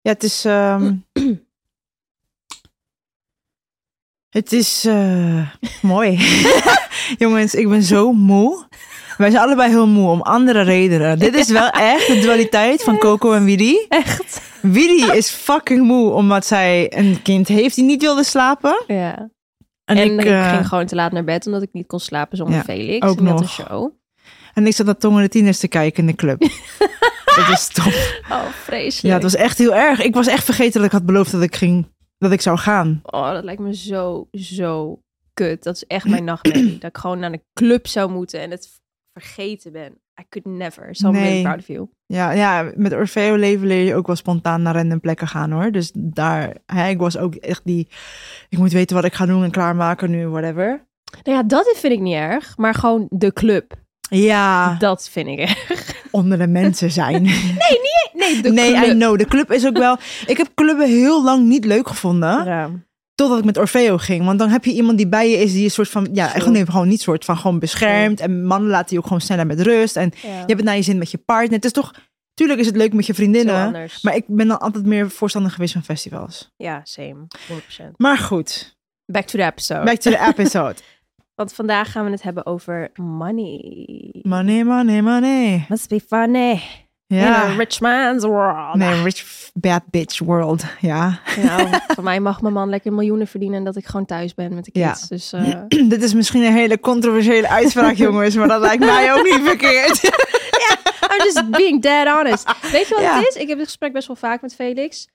Ja, 0.00 0.10
het 0.12 0.22
is. 0.22 0.44
ehm, 0.44 0.94
het 4.38 4.52
is 4.52 4.84
eh, 4.84 5.50
mooi. 5.82 6.18
Jongens, 7.18 7.54
ik 7.54 7.68
ben 7.68 7.82
zo 7.82 8.12
moe. 8.12 8.66
Wij 9.16 9.30
zijn 9.30 9.42
allebei 9.42 9.70
heel 9.70 9.86
moe 9.88 10.08
om 10.10 10.22
andere 10.22 10.60
redenen. 10.62 11.18
Dit 11.18 11.34
is 11.34 11.48
wel 11.50 11.70
echt 11.94 12.06
de 12.06 12.20
dualiteit 12.20 12.82
van 12.82 12.98
Coco 12.98 13.32
en 13.32 13.44
Widi. 13.44 13.86
Echt? 13.88 14.40
Widi 14.62 15.12
is 15.12 15.30
fucking 15.30 15.86
moe 15.86 16.10
omdat 16.12 16.46
zij 16.46 16.92
een 16.98 17.22
kind 17.22 17.48
heeft 17.48 17.74
die 17.74 17.84
niet 17.84 18.02
wilde 18.02 18.24
slapen. 18.24 18.84
Ja. 18.86 19.30
En, 19.84 19.96
En, 19.96 20.12
ik, 20.12 20.20
ik, 20.20 20.26
eh, 20.26 20.50
ging 20.52 20.68
gewoon 20.68 20.86
te 20.86 20.94
laat 20.94 21.12
naar 21.12 21.24
bed 21.24 21.46
omdat 21.46 21.62
ik 21.62 21.68
niet 21.72 21.86
kon 21.86 22.00
slapen 22.00 22.36
zonder 22.36 22.56
Ja, 22.56 22.62
Felix. 22.62 23.06
ook 23.06 23.18
en 23.18 23.24
nog. 23.24 23.40
een 23.40 23.48
show. 23.48 23.90
en 24.54 24.66
ik 24.66 24.74
zat 24.74 24.86
naar 24.86 24.96
Tongen 24.96 25.22
de 25.22 25.28
Tieners 25.28 25.58
te 25.58 25.68
kijken 25.68 26.00
in 26.00 26.06
de 26.06 26.14
club. 26.14 26.42
Dat 27.46 27.48
is. 27.48 27.70
Oh, 28.30 28.44
vreselijk. 28.48 29.02
Ja, 29.06 29.12
het 29.12 29.22
was 29.22 29.34
echt 29.34 29.58
heel 29.58 29.74
erg. 29.74 30.00
Ik 30.00 30.14
was 30.14 30.26
echt 30.26 30.44
vergeten 30.44 30.72
dat 30.74 30.84
ik 30.84 30.92
had 30.92 31.06
beloofd 31.06 31.30
dat 31.32 31.42
ik 31.42 31.56
ging, 31.56 31.86
dat 32.18 32.32
ik 32.32 32.40
zou 32.40 32.58
gaan. 32.58 33.00
Oh, 33.02 33.32
dat 33.32 33.44
lijkt 33.44 33.60
me 33.60 33.74
zo, 33.74 34.28
zo 34.32 35.00
kut. 35.34 35.62
Dat 35.62 35.74
is 35.74 35.84
echt 35.86 36.08
mijn 36.08 36.24
nachtmerrie. 36.24 36.78
dat 36.78 36.90
ik 36.90 36.98
gewoon 36.98 37.18
naar 37.18 37.32
de 37.32 37.42
club 37.52 37.86
zou 37.86 38.10
moeten 38.10 38.40
en 38.40 38.50
het 38.50 38.68
vergeten 39.12 39.72
ben. 39.72 39.92
I 40.20 40.24
could 40.28 40.58
never. 40.58 40.88
So 40.94 41.08
I'm 41.08 41.14
really 41.14 41.30
Nee. 41.32 41.42
proud 41.42 41.58
of 41.58 41.66
you. 41.66 41.88
Ja, 42.06 42.30
ja, 42.30 42.72
met 42.74 42.92
Orfeo 42.92 43.34
leven 43.34 43.66
leer 43.66 43.84
je 43.84 43.94
ook 43.94 44.06
wel 44.06 44.16
spontaan 44.16 44.62
naar 44.62 44.74
random 44.74 45.00
plekken 45.00 45.28
gaan 45.28 45.50
hoor. 45.50 45.70
Dus 45.72 45.90
daar, 45.94 46.54
hè, 46.66 46.88
ik 46.88 46.98
was 46.98 47.16
ook 47.18 47.34
echt 47.34 47.60
die, 47.64 47.88
ik 48.48 48.58
moet 48.58 48.72
weten 48.72 48.96
wat 48.96 49.04
ik 49.04 49.14
ga 49.14 49.26
doen 49.26 49.42
en 49.44 49.50
klaarmaken 49.50 50.10
nu, 50.10 50.28
whatever. 50.28 50.86
Nou 51.22 51.36
ja, 51.36 51.42
dat 51.42 51.74
vind 51.76 51.92
ik 51.92 52.00
niet 52.00 52.14
erg. 52.14 52.56
Maar 52.56 52.74
gewoon 52.74 53.06
de 53.10 53.32
club. 53.32 53.72
Ja, 54.10 54.74
Dat 54.78 55.08
vind 55.08 55.28
ik 55.28 55.38
erg. 55.38 55.97
Onder 56.10 56.38
de 56.38 56.46
mensen 56.46 56.90
zijn. 56.90 57.22
Nee, 58.14 58.42
de 58.42 58.52
nee, 58.52 58.72
club. 58.72 58.84
I 58.86 58.90
know. 58.92 59.18
De 59.18 59.24
club 59.24 59.52
is 59.52 59.66
ook 59.66 59.78
wel, 59.78 59.96
ik 60.26 60.36
heb 60.36 60.48
clubben 60.54 60.88
heel 60.88 61.24
lang 61.24 61.46
niet 61.46 61.64
leuk 61.64 61.88
gevonden. 61.88 62.44
Ja. 62.44 62.70
Totdat 63.14 63.38
ik 63.38 63.44
met 63.44 63.56
Orfeo 63.58 63.98
ging. 63.98 64.24
Want 64.24 64.38
dan 64.38 64.48
heb 64.48 64.64
je 64.64 64.72
iemand 64.72 64.96
die 64.96 65.08
bij 65.08 65.30
je 65.30 65.36
is, 65.36 65.52
die 65.52 65.64
een 65.64 65.70
soort 65.70 65.88
van, 65.88 66.08
ja, 66.12 66.34
echt 66.34 66.46
nee, 66.46 66.66
gewoon 66.66 66.88
niet 66.88 67.00
soort 67.00 67.24
van, 67.24 67.36
gewoon 67.36 67.58
beschermd. 67.58 68.20
En 68.20 68.44
mannen 68.44 68.70
laten 68.70 68.88
je 68.90 68.98
ook 68.98 69.04
gewoon 69.04 69.20
sneller 69.20 69.46
met 69.46 69.60
rust. 69.60 69.96
En 69.96 70.12
Ja. 70.22 70.28
je 70.28 70.34
hebt 70.36 70.50
het 70.50 70.64
naar 70.64 70.76
je 70.76 70.82
zin 70.82 70.98
met 70.98 71.10
je 71.10 71.18
partner. 71.18 71.52
Het 71.54 71.64
is 71.64 71.72
toch, 71.72 71.92
tuurlijk 72.34 72.60
is 72.60 72.66
het 72.66 72.76
leuk 72.76 72.92
met 72.92 73.06
je 73.06 73.14
vriendinnen. 73.14 73.72
Maar 74.02 74.14
ik 74.16 74.24
ben 74.26 74.48
dan 74.48 74.58
altijd 74.60 74.86
meer 74.86 75.10
voorstander 75.10 75.50
geweest 75.52 75.72
van 75.72 75.82
festivals. 75.84 76.50
Ja, 76.56 76.80
same. 76.84 77.26
100%. 77.48 77.84
Maar 77.96 78.18
goed, 78.18 78.76
Back 79.06 79.24
to 79.26 79.38
the 79.38 79.44
episode. 79.44 79.84
back 79.84 79.96
to 79.98 80.10
the 80.10 80.26
episode. 80.28 80.74
Want 81.38 81.52
vandaag 81.52 81.92
gaan 81.92 82.04
we 82.04 82.10
het 82.10 82.22
hebben 82.22 82.46
over 82.46 82.90
money. 82.94 84.14
Money, 84.22 84.64
money, 84.64 85.00
money. 85.02 85.64
Must 85.68 85.88
be 85.88 86.00
funny. 86.00 86.60
In 87.06 87.18
a 87.18 87.20
Ja. 87.20 87.54
rich 87.56 87.80
man's 87.80 88.24
world. 88.24 88.74
Nee, 88.74 89.02
rich 89.02 89.50
bad 89.54 89.82
bitch 89.90 90.18
world. 90.18 90.64
Ja. 90.80 91.20
Nou, 91.42 91.68
voor 91.94 92.04
mij 92.04 92.20
mag 92.20 92.40
mijn 92.42 92.54
man 92.54 92.68
lekker 92.68 92.92
miljoenen 92.92 93.26
verdienen 93.26 93.58
en 93.58 93.64
dat 93.64 93.76
ik 93.76 93.86
gewoon 93.86 94.06
thuis 94.06 94.34
ben 94.34 94.54
met 94.54 94.64
de 94.64 94.70
Ja. 94.72 94.88
kids. 94.90 95.08
Dus 95.08 95.32
eh, 95.32 95.60
Dit 95.88 96.02
is 96.02 96.14
misschien 96.14 96.42
een 96.42 96.52
hele 96.52 96.80
controversiële 96.80 97.48
uitspraak, 97.48 97.94
jongens. 98.06 98.34
Maar 98.36 98.48
dat 98.48 98.60
lijkt 98.60 98.84
mij 98.84 99.14
ook 99.14 99.24
niet 99.24 99.40
verkeerd. 99.44 100.02
I'm 101.12 101.24
just 101.24 101.50
being 101.50 101.82
dead 101.82 102.08
honest. 102.08 102.52
Weet 102.72 102.88
je 102.88 102.94
wat 102.94 103.02
Ja. 103.02 103.18
het 103.18 103.28
is? 103.28 103.42
Ik 103.42 103.48
heb 103.48 103.56
dit 103.58 103.66
gesprek 103.66 103.92
best 103.92 104.06
wel 104.06 104.16
vaak 104.16 104.40
met 104.42 104.54
Felix. 104.54 105.08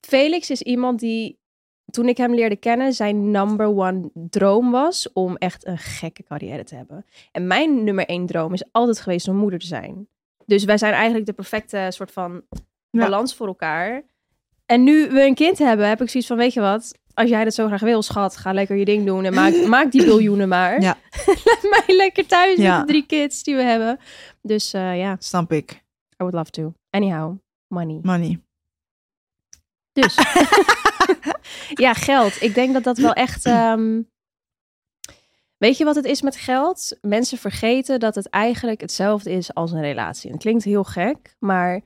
Felix 0.00 0.50
is 0.50 0.62
iemand 0.62 1.00
die, 1.00 1.38
toen 1.90 2.08
ik 2.08 2.16
hem 2.16 2.34
leerde 2.34 2.56
kennen, 2.56 2.92
zijn 2.92 3.30
number 3.30 3.66
one 3.66 4.10
droom 4.14 4.70
was 4.70 5.12
om 5.12 5.36
echt 5.36 5.66
een 5.66 5.78
gekke 5.78 6.22
carrière 6.22 6.64
te 6.64 6.74
hebben. 6.74 7.04
En 7.32 7.46
mijn 7.46 7.84
nummer 7.84 8.06
één 8.06 8.26
droom 8.26 8.52
is 8.52 8.64
altijd 8.72 9.00
geweest 9.00 9.28
om 9.28 9.36
moeder 9.36 9.58
te 9.58 9.66
zijn. 9.66 10.08
Dus 10.46 10.64
wij 10.64 10.78
zijn 10.78 10.92
eigenlijk 10.92 11.26
de 11.26 11.32
perfecte 11.32 11.86
soort 11.88 12.10
van 12.12 12.42
Ja. 12.90 13.00
balans 13.04 13.34
voor 13.34 13.46
elkaar. 13.46 14.02
En 14.66 14.84
nu 14.84 15.08
we 15.10 15.22
een 15.24 15.34
kind 15.34 15.58
hebben, 15.58 15.88
heb 15.88 16.00
ik 16.02 16.10
zoiets 16.10 16.28
van, 16.28 16.38
weet 16.38 16.52
je 16.52 16.60
wat? 16.60 16.98
Als 17.14 17.28
jij 17.28 17.44
dat 17.44 17.54
zo 17.54 17.66
graag 17.66 17.80
wil, 17.80 18.02
schat, 18.02 18.36
ga 18.36 18.52
lekker 18.52 18.76
je 18.76 18.84
ding 18.84 19.06
doen 19.06 19.24
en 19.24 19.34
maak, 19.34 19.54
maak 19.66 19.90
die 19.92 20.04
biljoenen 20.04 20.48
maar. 20.48 20.80
Ja. 20.80 20.96
Laat 21.44 21.62
mij 21.86 21.96
lekker 21.96 22.26
thuis 22.26 22.58
Ja. 22.58 22.78
met 22.78 22.86
de 22.86 22.92
drie 22.92 23.06
kids 23.06 23.42
die 23.42 23.56
we 23.56 23.62
hebben. 23.62 23.98
Dus 24.42 24.72
eh, 24.72 24.98
ja, 24.98 25.16
Snap 25.18 25.52
ik. 25.52 25.70
I 25.72 26.16
would 26.16 26.34
love 26.34 26.50
to. 26.50 26.72
Anyhow, 26.90 27.36
money. 27.68 27.98
Money. 28.02 28.40
Dus. 29.92 30.14
ja, 31.74 31.94
geld. 31.94 32.42
Ik 32.42 32.54
denk 32.54 32.72
dat 32.72 32.84
dat 32.84 32.98
wel 32.98 33.12
echt... 33.12 33.44
ehm, 33.46 34.00
Weet 35.56 35.76
je 35.76 35.84
wat 35.84 35.94
het 35.96 36.04
is 36.04 36.22
met 36.22 36.36
geld? 36.36 36.98
Mensen 37.00 37.38
vergeten 37.38 38.00
dat 38.00 38.14
het 38.14 38.28
eigenlijk 38.28 38.80
hetzelfde 38.80 39.30
is 39.30 39.54
als 39.54 39.72
een 39.72 39.80
relatie. 39.80 40.26
En 40.26 40.32
het 40.34 40.42
klinkt 40.42 40.64
heel 40.64 40.84
gek, 40.84 41.36
maar 41.38 41.80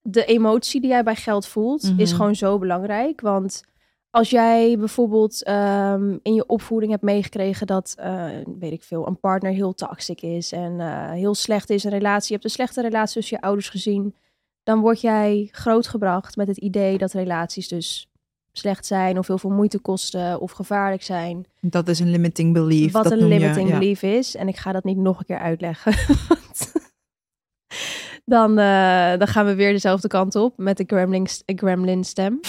de 0.00 0.24
emotie 0.24 0.80
die 0.80 0.90
jij 0.90 1.02
bij 1.02 1.14
geld 1.16 1.46
voelt 1.46 1.82
is 1.96 2.08
Mhm. 2.10 2.16
gewoon 2.16 2.34
zo 2.34 2.58
belangrijk. 2.58 3.20
Want 3.20 3.62
als 4.10 4.30
jij 4.30 4.78
bijvoorbeeld 4.78 5.42
ehm, 5.44 6.16
in 6.22 6.34
je 6.34 6.46
opvoeding 6.46 6.90
hebt 6.92 7.02
meegekregen 7.04 7.66
dat, 7.66 7.94
eh, 7.98 8.28
weet 8.58 8.72
ik 8.72 8.82
veel, 8.82 9.06
een 9.06 9.20
partner 9.20 9.52
heel 9.52 9.74
toxic 9.74 10.22
is 10.22 10.52
en 10.52 10.80
eh, 10.80 11.10
heel 11.10 11.34
slecht 11.34 11.70
is, 11.70 11.84
een 11.84 11.90
relatie, 11.90 12.26
je 12.28 12.32
hebt 12.32 12.44
een 12.44 12.50
slechte 12.50 12.80
relatie 12.80 13.14
tussen 13.14 13.36
je 13.40 13.42
ouders 13.42 13.68
gezien, 13.68 14.14
dan 14.62 14.80
word 14.80 15.00
jij 15.00 15.48
grootgebracht 15.52 16.36
met 16.36 16.46
het 16.48 16.56
idee 16.58 16.98
dat 16.98 17.12
relaties 17.12 17.68
dus 17.68 18.08
slecht 18.56 18.86
zijn 18.86 19.18
of 19.18 19.26
heel 19.26 19.38
veel 19.38 19.50
moeite 19.50 19.78
kosten 19.78 20.40
of 20.40 20.52
gevaarlijk 20.52 21.02
zijn. 21.02 21.46
Dat 21.60 21.88
is 21.88 21.98
een 21.98 22.10
limiting 22.10 22.52
belief. 22.52 22.92
Wat 22.92 23.02
dat 23.02 23.12
een 23.12 23.18
je, 23.18 23.24
limiting 23.24 23.68
ja. 23.68 23.78
belief 23.78 24.02
is. 24.02 24.36
En 24.36 24.48
ik 24.48 24.56
ga 24.56 24.72
dat 24.72 24.84
niet 24.84 24.96
nog 24.96 25.18
een 25.18 25.24
keer 25.24 25.38
uitleggen. 25.38 25.92
want 26.28 26.72
dan, 28.24 28.58
eh, 28.58 29.18
dan 29.18 29.26
gaan 29.26 29.46
we 29.46 29.54
weer 29.54 29.72
dezelfde 29.72 30.08
kant 30.08 30.34
op 30.34 30.58
met 30.58 30.76
de 30.76 30.84
gremlin, 30.86 31.26
gremlin 31.46 32.04
stem. 32.04 32.40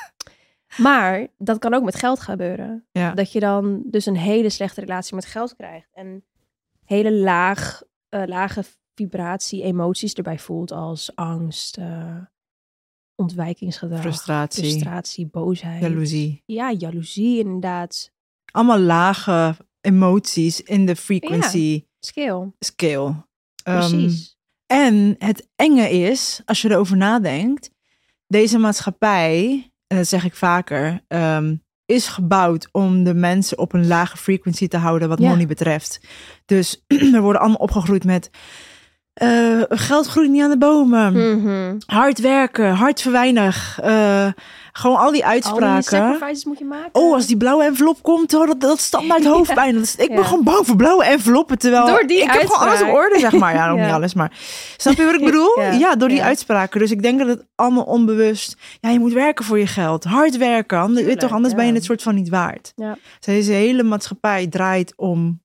maar 0.76 1.26
dat 1.38 1.58
kan 1.58 1.74
ook 1.74 1.84
met 1.84 1.94
geld 1.94 2.20
gebeuren. 2.20 2.86
Ja. 2.92 3.14
Dat 3.14 3.32
je 3.32 3.40
dan 3.40 3.82
dus 3.84 4.06
een 4.06 4.16
hele 4.16 4.50
slechte 4.50 4.80
relatie 4.80 5.14
met 5.14 5.26
geld 5.26 5.56
krijgt. 5.56 5.88
En 5.92 6.24
hele 6.84 7.12
laag, 7.12 7.82
eh, 8.08 8.22
lage 8.26 8.64
vibratie, 8.94 9.62
emoties 9.62 10.14
erbij 10.14 10.38
voelt 10.38 10.72
als 10.72 11.16
angst, 11.16 11.76
eh, 11.76 12.16
ontwijkingsgedrag, 13.22 14.00
Frustratie, 14.00 14.62
frustratie, 14.64 15.26
boosheid. 15.26 15.80
jaloezie. 15.80 16.42
Ja, 16.46 16.72
jaloezie 16.72 17.38
inderdaad. 17.38 18.10
Allemaal 18.52 18.78
lage 18.78 19.56
emoties 19.80 20.60
in 20.62 20.86
de 20.86 20.96
frequency 20.96 21.84
Skill. 22.00 22.52
scale. 22.58 23.26
Ehm, 23.62 23.78
Precies. 23.90 24.36
En 24.66 25.14
het 25.18 25.48
enge 25.56 25.90
is, 25.90 26.40
als 26.44 26.62
je 26.62 26.70
erover 26.70 26.96
nadenkt, 26.96 27.70
deze 28.26 28.58
maatschappij, 28.58 29.70
en 29.86 29.96
dat 29.96 30.06
zeg 30.08 30.24
ik 30.24 30.34
vaker, 30.34 31.00
ehm, 31.08 31.56
is 31.84 32.08
gebouwd 32.08 32.68
om 32.72 33.04
de 33.04 33.14
mensen 33.14 33.58
op 33.58 33.72
een 33.72 33.86
lage 33.86 34.16
frequency 34.16 34.68
te 34.68 34.76
houden 34.76 35.08
wat 35.08 35.18
Ja. 35.18 35.28
money 35.28 35.46
betreft. 35.46 36.00
Dus 36.44 36.84
we 37.12 37.18
worden 37.20 37.40
allemaal 37.40 37.58
opgegroeid 37.60 38.04
met 38.04 38.30
eh, 39.14 39.60
geld 39.68 40.06
groeit 40.06 40.30
niet 40.30 40.42
aan 40.42 40.50
de 40.50 40.58
bomen. 40.58 41.12
Mhm. 41.12 41.74
Hard 41.86 42.18
werken, 42.20 42.70
hard 42.74 43.00
verweinig. 43.00 43.78
eh, 43.82 44.26
gewoon 44.72 44.96
al 44.96 45.10
die 45.12 45.24
Al 45.24 45.30
die 45.30 45.30
uitspraken. 45.30 45.82
sacrifices 45.82 46.44
moet 46.44 46.58
je 46.58 46.64
maken. 46.64 46.88
Oh, 46.92 47.14
als 47.14 47.26
die 47.26 47.36
blauwe 47.36 47.64
envelop 47.64 48.02
komt, 48.02 48.32
hoor, 48.32 48.46
dat, 48.46 48.60
dat 48.60 48.80
standaard 48.80 49.24
hoofdpijn. 49.34 49.74
Dat 49.74 49.82
is- 49.82 49.96
ik 49.96 50.14
ben 50.14 50.24
gewoon 50.24 50.44
bang 50.44 50.66
voor 50.66 50.76
blauwe 50.76 51.04
enveloppen. 51.04 51.58
Terwijl 51.58 51.86
Door 51.86 52.06
die 52.06 52.22
ik 52.22 52.30
heb 52.30 52.46
gewoon 52.46 52.68
alles 52.68 52.82
op 52.82 52.88
orde, 52.92 53.18
zeg 53.18 53.32
maar. 53.32 53.54
Ja, 53.62 53.68
nog 53.68 53.78
Ja. 53.78 53.84
niet 53.84 53.92
alles, 53.94 54.14
maar 54.14 54.32
snap 54.76 54.94
je 54.96 55.04
wat 55.04 55.14
ik 55.14 55.24
bedoel? 55.30 55.60
Ja. 55.60 55.70
Ja, 55.72 55.96
door 55.96 56.08
die 56.08 56.22
uitspraken. 56.22 56.80
Dus 56.80 56.90
ik 56.90 57.02
denk 57.02 57.18
dat 57.18 57.28
het 57.28 57.44
allemaal 57.54 57.84
onbewust. 57.84 58.56
Ja, 58.80 58.90
je 58.90 58.98
moet 58.98 59.12
werken 59.12 59.44
voor 59.44 59.58
je 59.58 59.66
geld, 59.66 60.04
hard 60.04 60.36
werken. 60.36 60.78
Anders, 60.78 61.04
weet 61.06 61.14
je 61.14 61.20
toch, 61.20 61.32
anders 61.32 61.54
ben 61.54 61.66
je 61.66 61.72
het 61.72 61.84
soort 61.84 62.02
van 62.02 62.14
niet 62.14 62.28
waard. 62.28 62.72
Ja. 62.76 62.96
Deze 63.20 63.52
hele 63.52 63.82
maatschappij 63.82 64.46
draait 64.46 64.92
om 64.96 65.40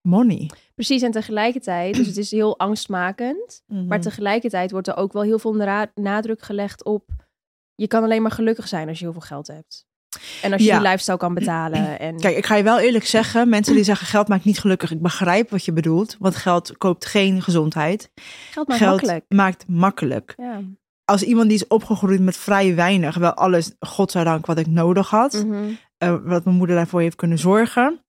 money. 0.00 0.50
Precies, 0.86 1.02
en 1.02 1.10
tegelijkertijd, 1.10 1.94
dus 1.94 2.06
het 2.06 2.16
is 2.16 2.30
heel 2.30 2.58
angstmakend. 2.58 3.62
Mhm. 3.66 3.86
Maar 3.86 4.00
tegelijkertijd 4.00 4.70
wordt 4.70 4.88
er 4.88 4.96
ook 4.96 5.12
wel 5.12 5.22
heel 5.22 5.38
veel 5.38 5.54
na- 5.54 5.90
nadruk 5.94 6.42
gelegd 6.42 6.84
op... 6.84 7.04
je 7.74 7.86
kan 7.86 8.02
alleen 8.02 8.22
maar 8.22 8.30
gelukkig 8.30 8.68
zijn 8.68 8.88
als 8.88 8.98
je 8.98 9.04
heel 9.04 9.12
veel 9.12 9.22
geld 9.22 9.46
hebt. 9.46 9.86
En 10.42 10.52
als 10.52 10.60
je 10.62 10.66
Ja. 10.68 10.78
die 10.78 10.86
lifestyle 10.88 11.16
kan 11.16 11.34
betalen. 11.34 11.98
En 11.98 12.20
Kijk, 12.20 12.36
ik 12.36 12.46
ga 12.46 12.54
je 12.54 12.62
wel 12.62 12.78
eerlijk 12.78 13.04
zeggen, 13.06 13.48
mensen 13.48 13.74
die 13.74 13.84
zeggen 13.84 14.06
geld 14.06 14.28
maakt 14.28 14.44
niet 14.44 14.58
gelukkig. 14.60 14.90
Ik 14.90 15.02
begrijp 15.02 15.50
wat 15.50 15.64
je 15.64 15.72
bedoelt, 15.72 16.16
want 16.18 16.36
geld 16.36 16.76
koopt 16.76 17.06
geen 17.06 17.42
gezondheid. 17.42 18.10
geld 18.50 18.68
maakt 18.68 18.80
geld 18.80 18.90
makkelijk. 18.92 19.24
maakt 19.28 19.68
makkelijk. 19.68 20.34
Ja. 20.36 20.60
Als 21.04 21.22
iemand 21.22 21.46
die 21.48 21.56
is 21.58 21.66
opgegroeid 21.66 22.20
met 22.20 22.36
vrij 22.36 22.74
weinig, 22.74 23.16
wel 23.16 23.34
alles, 23.34 23.72
godzijdank, 23.80 24.46
wat 24.46 24.58
ik 24.58 24.66
nodig 24.66 25.10
had, 25.10 25.32
Mhm. 25.46 25.70
eh, 25.98 26.16
wat 26.24 26.44
mijn 26.44 26.56
moeder 26.56 26.76
daarvoor 26.76 27.00
heeft 27.00 27.16
kunnen 27.16 27.38
zorgen, 27.38 28.04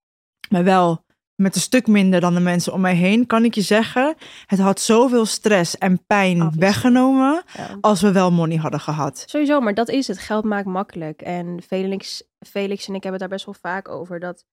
maar 0.49 0.63
wel 0.63 1.00
met 1.41 1.55
een 1.55 1.62
stuk 1.62 1.88
minder 1.88 2.19
dan 2.21 2.33
de 2.33 2.39
mensen 2.39 2.74
om 2.74 2.81
mij 2.81 2.95
heen, 2.95 3.25
kan 3.27 3.43
ik 3.45 3.55
je 3.55 3.62
zeggen, 3.62 4.15
het 4.45 4.60
had 4.60 4.79
zoveel 4.79 5.25
stress 5.25 5.77
en 5.77 6.05
pijn 6.05 6.36
Obviously. 6.36 6.60
weggenomen 6.60 7.43
Ja. 7.57 7.77
als 7.81 8.01
we 8.01 8.12
wel 8.12 8.31
money 8.31 8.57
hadden 8.57 8.79
gehad. 8.79 9.24
Sowieso, 9.25 9.60
maar 9.60 9.74
dat 9.74 9.89
is 9.89 10.07
het. 10.07 10.17
Geld 10.19 10.43
maakt 10.43 10.65
makkelijk. 10.65 11.21
En 11.21 11.62
Felix, 11.67 12.24
Felix 12.48 12.88
en 12.88 12.95
ik 12.95 13.03
hebben 13.03 13.12
het 13.12 13.19
daar 13.19 13.29
best 13.29 13.45
wel 13.45 13.71
vaak 13.71 13.89
over. 13.89 14.19
Dat 14.19 14.45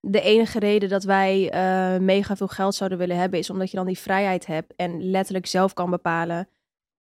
de 0.00 0.20
enige 0.20 0.58
reden 0.58 0.88
dat 0.88 1.04
wij 1.04 1.50
eh, 1.50 2.00
mega 2.00 2.36
veel 2.36 2.48
geld 2.48 2.74
zouden 2.74 2.98
willen 2.98 3.16
hebben, 3.16 3.38
is 3.38 3.50
omdat 3.50 3.70
je 3.70 3.76
dan 3.76 3.86
die 3.86 3.98
vrijheid 3.98 4.46
hebt 4.46 4.72
en 4.76 5.10
letterlijk 5.10 5.46
zelf 5.46 5.72
kan 5.74 5.90
bepalen. 5.90 6.48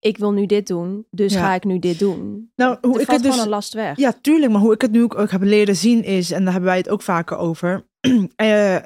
Ik 0.00 0.18
wil 0.18 0.32
nu 0.32 0.46
dit 0.46 0.66
doen, 0.66 1.06
dus 1.10 1.32
Ja. 1.32 1.40
ga 1.40 1.54
ik 1.54 1.64
nu 1.64 1.78
dit 1.78 1.98
doen. 1.98 2.50
Nou, 2.56 2.76
hoe 2.80 2.94
er 2.94 3.00
ik 3.00 3.10
het 3.10 3.22
dus 3.22 3.30
gewoon 3.30 3.44
een 3.44 3.50
last 3.50 3.74
weg. 3.74 3.96
Ja, 3.96 4.12
tuurlijk. 4.20 4.52
Maar 4.52 4.60
hoe 4.60 4.72
ik 4.72 4.80
het 4.80 4.90
nu 4.90 5.02
ook, 5.02 5.18
ook 5.18 5.30
heb 5.30 5.42
leren 5.42 5.76
zien 5.76 6.04
is, 6.04 6.30
en 6.30 6.42
daar 6.42 6.52
hebben 6.52 6.70
wij 6.70 6.78
het 6.78 6.88
ook 6.88 7.02
vaker 7.02 7.36
over. 7.36 7.88
Eh, 8.36 8.76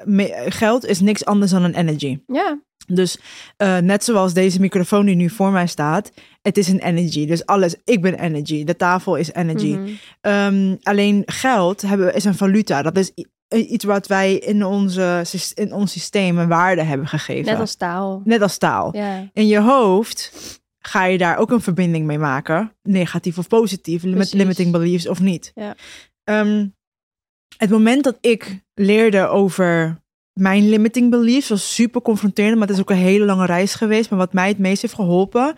geld 0.45 0.85
is 0.85 0.99
niks 0.99 1.25
anders 1.25 1.51
dan 1.51 1.63
een 1.63 1.75
energy. 1.75 2.19
Ja, 2.27 2.59
Dus 2.87 3.17
eh, 3.57 3.77
net 3.77 4.03
zoals 4.03 4.33
deze 4.33 4.59
microfoon 4.59 5.05
die 5.05 5.15
nu 5.15 5.29
voor 5.29 5.51
mij 5.51 5.67
staat, 5.67 6.11
het 6.41 6.57
is 6.57 6.67
een 6.67 6.79
energy. 6.79 7.25
Dus 7.25 7.45
alles, 7.45 7.75
ik 7.83 8.01
ben 8.01 8.19
energy. 8.19 8.63
De 8.63 8.75
tafel 8.75 9.15
is 9.15 9.31
energy. 9.33 9.75
Mhm. 9.75 9.89
Ehm, 10.21 10.75
alleen 10.83 11.23
geld 11.25 11.81
hebben, 11.81 12.13
is 12.15 12.25
een 12.25 12.35
valuta. 12.35 12.81
Dat 12.81 12.97
is 12.97 13.11
iets 13.49 13.83
wat 13.83 14.07
wij 14.07 14.33
in, 14.35 14.65
onze, 14.65 15.23
in 15.53 15.73
ons 15.73 15.91
systeem 15.91 16.37
een 16.37 16.47
waarde 16.47 16.83
hebben 16.83 17.07
gegeven. 17.07 17.45
net 17.45 17.59
als 17.59 17.75
taal. 17.75 18.21
Net 18.23 18.41
als 18.41 18.57
taal. 18.57 18.93
In 19.33 19.47
je 19.47 19.59
hoofd 19.59 20.31
ga 20.79 21.03
je 21.05 21.17
daar 21.17 21.37
ook 21.37 21.51
een 21.51 21.61
verbinding 21.61 22.05
mee 22.05 22.19
maken. 22.19 22.71
Negatief 22.83 23.37
of 23.37 23.47
positief. 23.47 24.03
Met 24.03 24.33
limiting 24.33 24.71
beliefs 24.71 25.07
of 25.07 25.19
niet. 25.19 25.51
Ja. 25.55 25.75
Ehm, 26.23 26.67
het 27.57 27.69
moment 27.69 28.03
dat 28.03 28.17
ik 28.21 28.59
leerde 28.73 29.27
over 29.27 30.03
mijn 30.33 30.69
limiting 30.69 31.09
beliefs 31.09 31.49
was 31.49 31.75
super 31.75 32.01
confronterend. 32.01 32.57
Maar 32.57 32.67
het 32.67 32.75
is 32.75 32.81
ook 32.81 32.89
een 32.89 32.95
hele 32.95 33.25
lange 33.25 33.45
reis 33.45 33.73
geweest. 33.75 34.09
Maar 34.09 34.19
wat 34.19 34.33
mij 34.33 34.47
het 34.47 34.57
meest 34.57 34.81
heeft 34.81 34.93
geholpen 34.93 35.53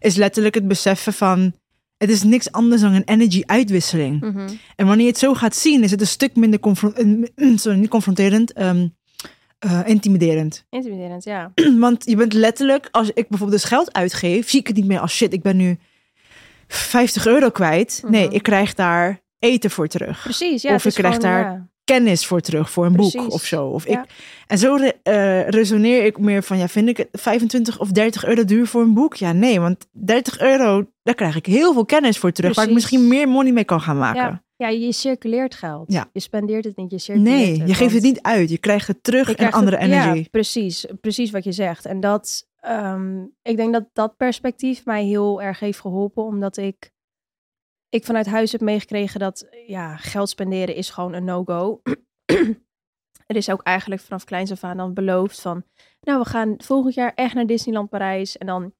is 0.00 0.14
letterlijk 0.16 0.54
het 0.54 0.68
beseffen 0.68 1.12
van... 1.12 1.52
Het 1.96 2.10
is 2.10 2.22
niks 2.22 2.52
anders 2.52 2.80
dan 2.80 2.92
een 2.92 3.04
energy 3.04 3.42
uitwisseling. 3.46 4.20
Mhm. 4.20 4.48
En 4.76 4.86
wanneer 4.86 5.04
je 5.04 5.10
het 5.10 5.20
zo 5.20 5.34
gaat 5.34 5.56
zien, 5.56 5.82
is 5.82 5.90
het 5.90 6.00
een 6.00 6.06
stuk 6.06 6.36
minder 6.36 6.60
confron- 6.60 7.28
sorry, 7.56 7.78
niet 7.78 7.88
confronterend, 7.88 8.52
ehm, 8.52 8.88
eh, 9.58 9.80
intimiderend. 9.84 10.64
intimiderend, 10.70 11.24
ja. 11.24 11.52
Want 11.78 12.04
je 12.06 12.16
bent 12.16 12.32
letterlijk, 12.32 12.88
als 12.90 13.08
ik 13.08 13.28
bijvoorbeeld 13.28 13.60
dus 13.60 13.68
geld 13.70 13.92
uitgeef, 13.92 14.50
zie 14.50 14.60
ik 14.60 14.66
het 14.66 14.76
niet 14.76 14.86
meer 14.86 14.98
als 15.00 15.14
shit, 15.16 15.32
ik 15.32 15.42
ben 15.42 15.56
nu 15.56 15.78
50 16.68 17.26
euro 17.26 17.50
kwijit. 17.50 18.02
Nee, 18.08 18.26
Mhm. 18.26 18.34
ik 18.34 18.42
krijg 18.42 18.74
daar 18.74 19.21
eten 19.42 19.70
voor 19.70 19.86
terug. 19.86 20.22
Precies, 20.22 20.62
ja. 20.62 20.74
Of 20.74 20.82
het 20.82 20.92
is 20.92 20.98
ik 20.98 21.02
krijg 21.04 21.14
gewoon, 21.14 21.30
daar 21.30 21.52
ja. 21.52 21.70
Kennis 21.84 22.26
voor 22.26 22.40
terug, 22.40 22.70
voor 22.70 22.86
een 22.86 22.92
boek 22.96 23.10
Precies. 23.10 23.32
of 23.32 23.44
zo. 23.44 23.66
Of 23.66 23.86
Ja. 23.88 24.02
ik, 24.02 24.08
en 24.46 24.58
zo 24.58 24.74
re- 24.74 24.92
eh, 25.02 25.48
resoneer 25.48 26.04
ik 26.04 26.18
meer 26.18 26.42
van, 26.42 26.58
ja, 26.58 26.68
vind 26.68 26.88
ik 26.88 26.96
het 26.96 27.08
25 27.12 27.78
of 27.80 27.88
30 27.90 28.24
euro 28.24 28.44
duur 28.44 28.66
voor 28.66 28.82
een 28.82 28.94
boek? 28.94 29.14
Ja, 29.14 29.32
nee, 29.32 29.60
want 29.60 29.86
30 29.92 30.38
euro, 30.40 30.84
daar 31.02 31.14
krijg 31.14 31.36
ik 31.36 31.46
heel 31.46 31.72
veel 31.72 31.84
kennis 31.84 32.18
voor 32.18 32.32
terug, 32.32 32.54
waar 32.54 32.64
ik 32.64 32.70
Precies. 32.70 32.90
misschien 32.90 33.10
meer 33.18 33.28
money 33.28 33.52
mee 33.52 33.64
kan 33.64 33.80
gaan 33.80 33.98
maken. 33.98 34.22
Ja. 34.22 34.42
Ja, 34.56 34.68
je 34.68 34.92
circuleert 34.92 35.54
geld. 35.54 35.92
Ja. 35.92 36.08
Je 36.12 36.20
spendeert 36.20 36.64
het 36.64 36.76
niet, 36.76 36.90
je 36.90 36.98
circuleert 36.98 37.36
Nee, 37.36 37.58
het. 37.58 37.68
je 37.68 37.74
geeft 37.74 37.94
het 37.94 38.02
niet 38.02 38.22
uit. 38.22 38.50
Je 38.50 38.58
krijgt 38.58 38.86
het 38.86 39.02
terug 39.02 39.24
Je 39.24 39.30
in 39.30 39.36
krijgt 39.36 39.54
andere 39.54 39.76
het- 39.76 39.90
Ja, 39.90 40.02
energie. 40.02 40.28
precies, 40.30 40.86
precies 41.00 41.30
wat 41.30 41.44
je 41.44 41.52
zegt. 41.52 41.86
En 41.86 42.00
dat, 42.00 42.46
ehm, 42.60 43.22
ik 43.42 43.56
denk 43.56 43.72
dat 43.72 43.84
dat 43.92 44.16
perspectief 44.16 44.84
mij 44.84 45.04
heel 45.04 45.42
erg 45.42 45.60
heeft 45.60 45.80
geholpen, 45.80 46.24
omdat 46.24 46.56
ik, 46.56 46.90
ik 47.92 48.04
vanuit 48.04 48.26
huis 48.26 48.52
heb 48.52 48.60
meegekregen 48.60 49.20
dat 49.20 49.48
ja, 49.66 49.96
geld 49.96 50.28
spenderen 50.28 50.74
is 50.74 50.90
gewoon 50.90 51.12
een 51.12 51.24
no-go. 51.24 51.80
er 53.26 53.36
is 53.36 53.50
ook 53.50 53.62
eigenlijk 53.62 54.00
vanaf 54.00 54.24
kleins 54.24 54.50
af 54.50 54.64
aan 54.64 54.76
dan 54.76 54.94
beloofd 54.94 55.40
van, 55.40 55.64
nou 56.00 56.18
we 56.20 56.28
gaan 56.28 56.54
volgend 56.58 56.94
jaar 56.94 57.12
echt 57.14 57.34
naar 57.34 57.46
Disneyland 57.46 57.90
Parijs 57.90 58.38
en 58.38 58.46
dan 58.46 58.72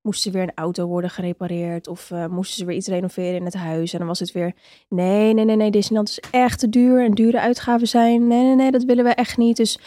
moest 0.00 0.26
er 0.26 0.32
weer 0.32 0.42
een 0.42 0.54
auto 0.54 0.86
worden 0.86 1.10
gerepareerd 1.10 1.88
of 1.88 2.10
eh, 2.10 2.26
moesten 2.26 2.56
ze 2.56 2.64
weer 2.64 2.76
iets 2.76 2.88
renoveren 2.88 3.34
in 3.34 3.44
het 3.44 3.54
huis 3.54 3.92
en 3.92 3.98
dan 3.98 4.08
was 4.08 4.18
het 4.18 4.32
weer 4.32 4.54
nee, 4.88 5.34
nee, 5.34 5.44
nee, 5.44 5.56
nee, 5.56 5.70
Disneyland 5.70 6.08
is 6.08 6.20
echt 6.30 6.58
te 6.58 6.68
duur 6.68 7.04
en 7.04 7.14
dure 7.14 7.40
uitgaven 7.40 7.88
zijn. 7.88 8.26
Nee, 8.26 8.44
nee, 8.44 8.54
nee, 8.54 8.70
dat 8.70 8.84
willen 8.84 9.04
we 9.04 9.10
echt 9.10 9.36
niet. 9.36 9.56
Dus 9.56 9.78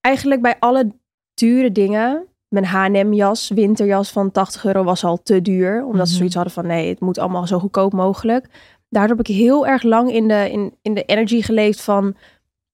eigenlijk 0.00 0.42
bij 0.42 0.56
alle 0.58 0.92
dure 1.34 1.72
dingen, 1.72 2.28
mijn 2.54 2.64
H&M 2.66 3.12
jas, 3.12 3.48
winterjas 3.54 4.10
van 4.10 4.30
80 4.30 4.64
euro 4.64 4.84
was 4.84 5.04
al 5.04 5.22
te 5.22 5.42
duur, 5.42 5.84
omdat 5.84 5.96
ze 6.06 6.08
Mhm. 6.08 6.16
zoiets 6.16 6.34
hadden 6.34 6.52
van 6.52 6.66
nee, 6.66 6.88
het 6.88 7.00
moet 7.00 7.18
allemaal 7.18 7.46
zo 7.46 7.58
goedkoop 7.58 7.92
mogelijk. 7.92 8.46
Daardoor 8.88 9.16
heb 9.16 9.28
ik 9.28 9.34
heel 9.36 9.66
erg 9.66 9.82
lang 9.82 10.12
in 10.12 10.28
de, 10.28 10.50
in, 10.50 10.74
in 10.82 10.94
de 10.94 11.04
energy 11.04 11.42
geleefd 11.42 11.80
van 11.82 12.14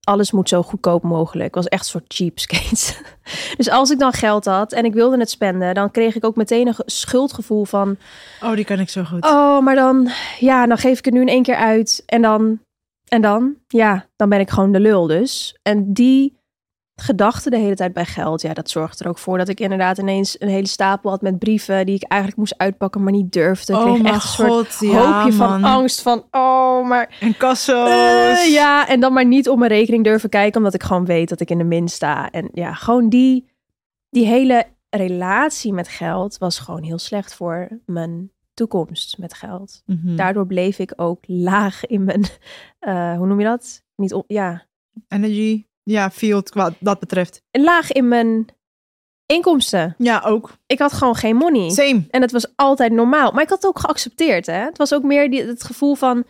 alles 0.00 0.30
moet 0.30 0.48
zo 0.48 0.62
goedkoop 0.62 1.02
mogelijk. 1.02 1.48
Ik 1.48 1.54
was 1.54 1.68
echt 1.68 1.82
een 1.82 1.88
soort 1.90 2.04
cheapskate. 2.14 2.94
dus 3.56 3.70
als 3.70 3.90
ik 3.90 3.98
dan 3.98 4.12
geld 4.12 4.44
had 4.44 4.72
en 4.72 4.84
ik 4.84 4.92
wilde 4.94 5.18
het 5.18 5.30
spenden, 5.30 5.74
dan 5.74 5.90
kreeg 5.90 6.14
ik 6.16 6.24
ook 6.24 6.36
meteen 6.36 6.66
een 6.66 6.74
ge- 6.74 6.82
schuldgevoel 6.86 7.64
van 7.64 7.96
Oh, 8.42 8.54
die 8.54 8.64
kan 8.64 8.78
ik 8.80 8.88
zo 8.88 9.04
goed. 9.04 9.24
Oh, 9.24 9.60
maar 9.60 9.74
dan, 9.74 10.08
ja, 10.38 10.66
dan 10.66 10.78
geef 10.78 10.98
ik 10.98 11.04
het 11.04 11.14
nu 11.14 11.20
in 11.20 11.28
één 11.28 11.42
keer 11.42 11.56
uit. 11.56 12.02
En 12.06 12.22
dan, 12.22 12.60
en 13.08 13.22
dan, 13.22 13.54
ja, 13.68 14.06
dan 14.16 14.28
ben 14.28 14.40
ik 14.40 14.50
gewoon 14.50 14.72
de 14.72 14.80
lul 14.80 15.06
dus. 15.06 15.58
En 15.62 15.92
die 15.92 16.38
gedachte 17.00 17.50
de 17.50 17.56
hele 17.56 17.74
tijd 17.74 17.92
bij 17.92 18.04
geld, 18.04 18.42
ja, 18.42 18.54
dat 18.54 18.70
zorgt 18.70 19.00
er 19.00 19.08
ook 19.08 19.18
voor 19.18 19.38
dat 19.38 19.48
ik 19.48 19.60
inderdaad 19.60 19.98
ineens 19.98 20.40
een 20.40 20.48
hele 20.48 20.66
stapel 20.66 21.10
had 21.10 21.20
met 21.20 21.38
brieven 21.38 21.86
die 21.86 21.94
ik 21.94 22.02
eigenlijk 22.02 22.40
moest 22.40 22.58
uitpakken, 22.58 23.02
maar 23.02 23.12
niet 23.12 23.32
durfde. 23.32 23.72
Ik 23.72 23.78
oh 23.78 23.84
kreeg 23.84 24.02
echt 24.02 24.14
een 24.14 24.46
soort 24.46 24.76
ja, 24.80 25.20
hoopje 25.20 25.32
van 25.32 25.64
angst 25.64 26.02
van, 26.02 26.24
oh, 26.30 26.88
maar 26.88 27.16
En 27.20 27.36
kasso's. 27.36 27.88
eh, 27.88 28.52
ja, 28.52 28.88
en 28.88 29.00
dan 29.00 29.12
maar 29.12 29.26
niet 29.26 29.48
op 29.48 29.58
mijn 29.58 29.70
rekening 29.70 30.04
durven 30.04 30.28
kijken, 30.28 30.58
omdat 30.58 30.74
ik 30.74 30.82
gewoon 30.82 31.04
weet 31.04 31.28
dat 31.28 31.40
ik 31.40 31.50
in 31.50 31.58
de 31.58 31.64
min 31.64 31.88
sta. 31.88 32.30
En 32.30 32.48
ja, 32.52 32.74
gewoon 32.74 33.08
die, 33.08 33.50
die 34.10 34.26
hele 34.26 34.66
relatie 34.90 35.72
met 35.72 35.88
geld 35.88 36.38
was 36.38 36.58
gewoon 36.58 36.82
heel 36.82 36.98
slecht 36.98 37.34
voor 37.34 37.68
mijn 37.86 38.30
toekomst 38.54 39.18
met 39.18 39.34
geld. 39.34 39.82
Mhm. 39.86 40.16
Daardoor 40.16 40.46
bleef 40.46 40.78
ik 40.78 40.92
ook 40.96 41.24
laag 41.26 41.86
in 41.86 42.04
mijn, 42.04 42.24
eh, 42.78 43.16
hoe 43.16 43.26
noem 43.26 43.38
je 43.38 43.46
dat? 43.46 43.82
Niet 43.96 44.14
op, 44.14 44.24
ja, 44.28 44.68
Energy. 45.08 45.64
Ja, 45.90 46.10
field 46.10 46.54
wat 46.54 46.74
dat 46.78 46.98
betreft. 46.98 47.42
laag 47.50 47.92
in 47.92 48.08
mijn 48.08 48.46
inkomsten. 49.26 49.94
Ja, 49.98 50.22
ook. 50.26 50.50
Ik 50.66 50.78
had 50.78 50.92
gewoon 50.92 51.14
geen 51.14 51.36
money. 51.36 51.70
Same. 51.70 52.04
En 52.10 52.22
het 52.22 52.32
was 52.32 52.52
altijd 52.56 52.92
normaal. 52.92 53.32
Maar 53.32 53.42
ik 53.42 53.48
had 53.48 53.62
het 53.62 53.70
ook 53.70 53.78
geaccepteerd. 53.78 54.46
Hè? 54.46 54.64
Het 54.64 54.78
was 54.78 54.94
ook 54.94 55.02
meer 55.02 55.30
die, 55.30 55.42
het 55.44 55.64
gevoel 55.64 55.94
van, 55.94 56.24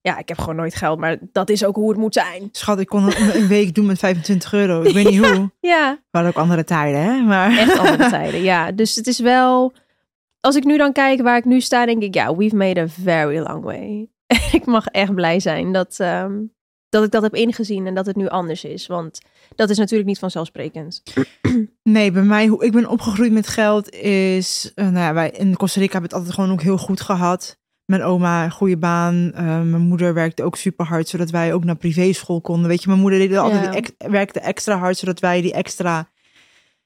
ja, 0.00 0.18
ik 0.18 0.28
heb 0.28 0.38
gewoon 0.38 0.56
nooit 0.56 0.74
geld, 0.74 0.98
maar 0.98 1.18
dat 1.32 1.50
is 1.50 1.64
ook 1.64 1.76
hoe 1.76 1.88
het 1.88 1.98
moet 1.98 2.14
zijn. 2.14 2.48
Schat, 2.52 2.80
ik 2.80 2.86
kon 2.86 3.02
een, 3.02 3.36
een 3.36 3.46
week 3.46 3.74
doen 3.74 3.86
met 3.86 3.98
25 3.98 4.52
euro. 4.52 4.82
Ik 4.82 4.94
weet 4.94 5.08
niet 5.08 5.26
hoe. 5.26 5.50
Ja, 5.60 5.98
hadden 6.10 6.30
ook 6.30 6.42
andere 6.42 6.64
tijden, 6.64 7.00
hè? 7.00 7.20
Maar 7.20 7.58
echt 7.58 7.78
andere 7.78 8.10
tijden. 8.10 8.42
Ja, 8.42 8.72
dus 8.72 8.94
het 8.94 9.06
is 9.06 9.18
wel. 9.18 9.72
Als 10.40 10.56
ik 10.56 10.64
nu 10.64 10.76
dan 10.76 10.92
kijk 10.92 11.22
waar 11.22 11.36
ik 11.36 11.44
nu 11.44 11.60
sta, 11.60 11.86
denk 11.86 12.02
ik, 12.02 12.14
ja, 12.14 12.36
we've 12.36 12.56
made 12.56 12.80
a 12.80 12.88
very 12.88 13.38
long 13.38 13.64
way. 13.64 14.08
ik 14.58 14.66
mag 14.66 14.86
echt 14.86 15.14
blij 15.14 15.40
zijn 15.40 15.72
dat, 15.72 15.96
ehm, 15.98 16.34
dat 16.88 17.04
ik 17.04 17.10
dat 17.10 17.22
heb 17.22 17.34
ingezien 17.34 17.86
en 17.86 17.94
dat 17.94 18.06
het 18.06 18.16
nu 18.16 18.28
anders 18.28 18.64
is. 18.64 18.86
Want 18.86 19.20
dat 19.54 19.70
is 19.70 19.78
natuurlijk 19.78 20.08
niet 20.08 20.18
vanzelfsprekend. 20.18 21.02
nee, 21.82 22.10
bij 22.10 22.22
mij, 22.22 22.46
hoe 22.46 22.64
ik 22.64 22.72
ben 22.72 22.88
opgegroeid 22.88 23.32
met 23.32 23.48
geld 23.48 23.90
is... 23.94 24.72
eh, 24.74 24.84
nou 24.84 24.96
ja, 24.98 25.12
wij 25.14 25.30
in 25.30 25.56
Costa 25.56 25.80
Rica 25.80 25.92
hebben 25.92 26.10
het 26.10 26.18
altijd 26.18 26.34
gewoon 26.36 26.52
ook 26.52 26.62
heel 26.62 26.78
goed 26.78 27.00
gehad. 27.00 27.56
Mijn 27.84 28.02
oma, 28.02 28.44
een 28.44 28.50
goede 28.50 28.76
baan. 28.78 29.32
Eh, 29.34 29.44
mijn 29.44 29.80
moeder 29.80 30.14
werkte 30.14 30.42
ook 30.42 30.56
super 30.56 30.86
hard, 30.86 31.08
zodat 31.08 31.30
wij 31.30 31.52
ook 31.54 31.64
naar 31.64 31.76
privéschool 31.76 32.40
konden. 32.40 32.68
Weet 32.68 32.82
je, 32.82 32.88
mijn 32.88 33.00
moeder 33.00 33.18
deed 33.18 33.36
altijd 33.36 33.64
Ja. 33.64 33.72
ex- 33.72 33.92
werkte 33.98 34.40
extra 34.40 34.78
hard, 34.78 34.96
zodat 34.98 35.20
wij 35.20 35.40
die 35.40 35.52
extra... 35.52 36.08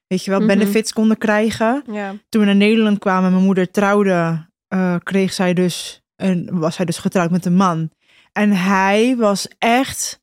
Weet 0.06 0.24
je 0.24 0.30
wel, 0.30 0.40
Mhm. 0.40 0.48
benefits 0.48 0.92
konden 0.92 1.18
krijgen. 1.18 1.82
Ja. 1.92 2.14
toen 2.28 2.40
we 2.40 2.46
naar 2.46 2.56
Nederland 2.56 2.98
kwamen 2.98 3.24
en 3.26 3.32
mijn 3.32 3.44
moeder 3.44 3.70
trouwde, 3.70 4.46
eh, 4.68 4.96
kreeg 5.02 5.32
zij 5.32 5.54
dus 5.54 6.02
een, 6.16 6.48
was 6.52 6.74
zij 6.74 6.84
dus 6.84 6.98
getrouwd 6.98 7.30
met 7.30 7.44
een 7.44 7.54
man. 7.54 7.90
En 8.32 8.52
hij 8.52 9.16
was 9.16 9.48
echt, 9.58 10.20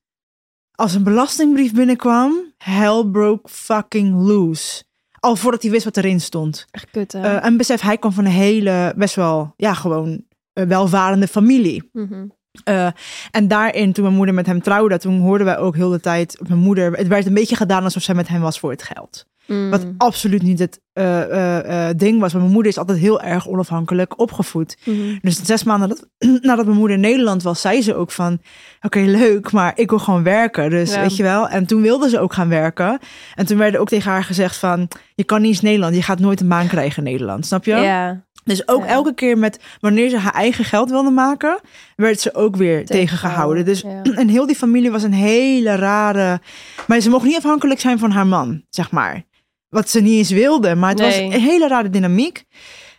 als 0.71 0.93
een 0.93 1.03
belastingbrief 1.03 1.73
binnenkwam, 1.73 2.53
hell 2.57 3.03
broke 3.11 3.49
fucking 3.49 4.27
loose. 4.27 4.83
Al 5.19 5.35
voordat 5.35 5.61
hij 5.61 5.71
wist 5.71 5.83
wat 5.83 5.97
erin 5.97 6.21
stond. 6.21 6.65
Echt 6.71 6.89
kut, 6.91 7.11
hè? 7.11 7.21
Eh, 7.21 7.45
en 7.45 7.57
besef, 7.57 7.81
hij 7.81 7.97
kwam 7.97 8.11
van 8.11 8.25
een 8.25 8.31
hele, 8.31 8.93
best 8.95 9.15
wel, 9.15 9.53
ja, 9.55 9.73
gewoon 9.73 10.25
eh, 10.53 10.65
welvarende 10.65 11.27
familie. 11.27 11.89
Mhm. 11.93 12.27
Eh, 12.63 12.87
en 13.31 13.47
daarin, 13.47 13.93
toen 13.93 14.03
mijn 14.03 14.15
moeder 14.15 14.35
met 14.35 14.45
hem 14.45 14.61
trouwde, 14.61 14.97
toen 14.97 15.19
hoorden 15.19 15.45
wij 15.45 15.57
ook 15.57 15.75
heel 15.75 15.89
de 15.89 15.99
tijd, 15.99 16.39
mijn 16.47 16.59
moeder, 16.59 16.91
het 16.91 17.07
werd 17.07 17.25
een 17.25 17.33
beetje 17.33 17.55
gedaan 17.55 17.83
alsof 17.83 18.03
zij 18.03 18.15
met 18.15 18.27
hem 18.27 18.41
was 18.41 18.59
voor 18.59 18.71
het 18.71 18.83
geld. 18.83 19.25
Mm. 19.49 19.69
Wat 19.69 19.85
absoluut 19.97 20.41
niet 20.41 20.59
het 20.59 20.79
eh, 20.93 21.21
eh, 21.21 21.89
eh, 21.89 21.97
ding 21.97 22.19
was. 22.19 22.31
Want 22.31 22.43
mijn 22.43 22.53
moeder 22.53 22.71
is 22.71 22.77
altijd 22.77 22.97
heel 22.97 23.21
erg 23.21 23.47
onafhankelijk 23.47 24.19
opgevoed. 24.19 24.77
Mhm. 24.85 25.17
Dus 25.21 25.43
zes 25.43 25.63
maanden 25.63 25.89
dat, 25.89 26.07
nadat 26.41 26.65
mijn 26.65 26.77
moeder 26.77 26.95
in 26.95 27.01
Nederland 27.01 27.43
was, 27.43 27.61
zei 27.61 27.81
ze 27.81 27.95
ook 27.95 28.11
van... 28.11 28.39
Oké, 28.81 28.99
leuk, 28.99 29.51
maar 29.51 29.71
ik 29.75 29.89
wil 29.89 29.99
gewoon 29.99 30.23
werken. 30.23 30.69
Dus 30.69 30.93
Ja. 30.93 31.01
weet 31.01 31.15
je 31.15 31.23
wel. 31.23 31.47
En 31.49 31.65
toen 31.65 31.81
wilde 31.81 32.09
ze 32.09 32.19
ook 32.19 32.33
gaan 32.33 32.49
werken. 32.49 32.99
En 33.35 33.45
toen 33.45 33.57
werd 33.57 33.77
ook 33.77 33.87
tegen 33.87 34.11
haar 34.11 34.23
gezegd 34.23 34.55
van... 34.57 34.87
Je 35.15 35.23
kan 35.23 35.41
niet 35.41 35.49
eens 35.49 35.61
Nederland. 35.61 35.95
Je 35.95 36.01
gaat 36.01 36.19
nooit 36.19 36.41
een 36.41 36.47
baan 36.47 36.67
krijgen 36.67 37.05
in 37.05 37.11
Nederland. 37.11 37.45
Snap 37.45 37.65
je? 37.65 37.75
Ja. 37.75 38.23
Dus 38.43 38.67
ook 38.67 38.83
Ja. 38.83 38.87
elke 38.89 39.13
keer 39.13 39.37
met... 39.37 39.59
Wanneer 39.79 40.09
ze 40.09 40.17
haar 40.17 40.33
eigen 40.33 40.65
geld 40.65 40.89
wilde 40.89 41.09
maken... 41.09 41.59
werd 41.95 42.19
ze 42.19 42.33
ook 42.35 42.55
weer 42.55 42.85
tegengehouden. 42.85 43.65
Dus 43.65 43.81
Ja. 43.81 44.01
en 44.21 44.27
heel 44.27 44.45
die 44.45 44.55
familie 44.55 44.91
was 44.91 45.03
een 45.03 45.13
hele 45.13 45.75
rare... 45.75 46.41
Maar 46.87 46.99
ze 46.99 47.09
mocht 47.09 47.25
niet 47.25 47.37
afhankelijk 47.37 47.79
zijn 47.79 47.99
van 47.99 48.11
haar 48.11 48.27
man, 48.27 48.63
zeg 48.69 48.91
maar. 48.91 49.23
Wat 49.69 49.89
ze 49.89 50.01
niet 50.01 50.17
eens 50.17 50.29
wilde. 50.31 50.75
Maar 50.75 50.89
het 50.89 50.99
was 50.99 51.15
een 51.15 51.31
hele 51.31 51.67
rare 51.67 51.89
dynamiek. 51.89 52.43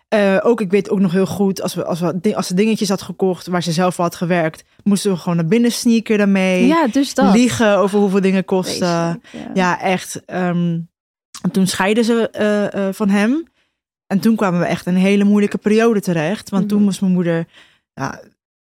Eh, 0.09 0.37
ook, 0.43 0.61
ik 0.61 0.71
weet 0.71 0.91
ook 0.91 1.01
nog 1.01 1.13
heel 1.13 1.27
goed, 1.27 1.63
als, 1.63 1.75
we, 1.75 1.85
als, 1.85 2.01
we, 2.01 2.37
als 2.37 2.47
ze 2.47 2.55
dingetjes 2.55 2.89
had 2.89 3.03
gekocht 3.03 3.47
waar 3.47 3.63
ze 3.63 3.73
zelf 3.73 3.97
had 3.97 4.15
gewerkt, 4.15 4.65
moesten 4.85 5.11
we 5.11 5.17
gewoon 5.17 5.37
naar 5.37 5.47
binnen 5.47 5.73
sneaken 5.73 6.19
daarmee. 6.19 6.67
ja, 6.67 6.87
dus 6.87 7.15
dat. 7.15 7.35
Liegen 7.35 7.77
over 7.79 7.99
hoeveel 7.99 8.21
dingen 8.21 8.45
kosten. 8.45 8.87
Ja. 8.87 9.19
Ja, 9.55 9.81
echt. 9.81 10.25
ehm, 10.25 10.79
en 11.43 11.51
toen 11.53 11.67
scheiden 11.67 12.05
ze 12.05 12.31
eh, 12.31 12.75
eh, 12.89 12.95
van 12.95 13.09
hem. 13.09 13.49
En 14.07 14.21
toen 14.21 14.37
kwamen 14.37 14.61
we 14.61 14.67
echt 14.67 14.87
een 14.87 14.97
hele 14.97 15.25
moeilijke 15.25 15.59
periode 15.59 16.01
terecht. 16.01 16.51
Want 16.51 16.69
toen 16.69 16.77
Mhm. 16.77 16.87
moest 16.87 17.01
mijn 17.01 17.13
moeder, 17.13 17.47
ja, 17.95 18.21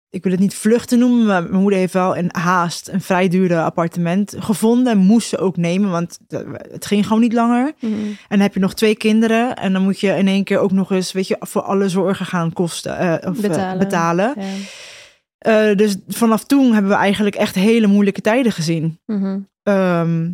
ik 0.10 0.24
wil 0.24 0.32
het 0.32 0.42
niet 0.42 0.56
vluchten 0.56 1.00
noemen, 1.00 1.26
maar 1.26 1.44
mijn 1.44 1.62
moeder 1.62 1.80
heeft 1.80 1.94
wel 1.94 2.16
in 2.16 2.30
haast 2.32 2.88
een 2.88 3.02
vrij 3.02 3.28
dure 3.28 3.62
appartement 3.62 4.36
gevonden. 4.40 4.94
En 4.94 4.98
moest 4.98 5.30
ze 5.30 5.38
ook 5.38 5.58
nemen, 5.58 5.90
want 5.90 6.20
het 6.72 6.86
ging 6.86 7.08
gewoon 7.08 7.22
niet 7.22 7.34
langer. 7.34 7.74
Mhm. 7.80 7.94
En 7.94 8.16
dan 8.28 8.40
heb 8.40 8.54
je 8.54 8.60
nog 8.60 8.74
twee 8.74 8.96
kinderen. 8.96 9.56
En 9.56 9.74
dan 9.74 9.82
moet 9.82 10.00
je 10.00 10.08
in 10.16 10.28
één 10.28 10.44
keer 10.44 10.60
ook 10.60 10.72
nog 10.72 10.92
eens, 10.92 11.12
weet 11.12 11.28
je, 11.28 11.36
voor 11.40 11.62
alle 11.62 11.90
zorgen 11.90 12.26
gaan 12.26 12.54
kosten. 12.54 12.98
eh, 12.98 13.30
of, 13.30 13.36
eh, 13.36 13.50
Betalen. 13.50 13.80
betalen. 13.80 14.34
Ja. 14.38 14.44
Eh, 15.40 15.76
dus 15.78 15.96
vanaf 16.08 16.44
toen 16.46 16.74
hebben 16.74 16.92
we 16.92 16.98
eigenlijk 16.98 17.36
echt 17.36 17.56
hele 17.56 17.88
moeilijke 17.88 18.22
tijden 18.22 18.52
gezien. 18.52 19.00
Mhm. 19.06 19.40
Ehm, 19.64 20.30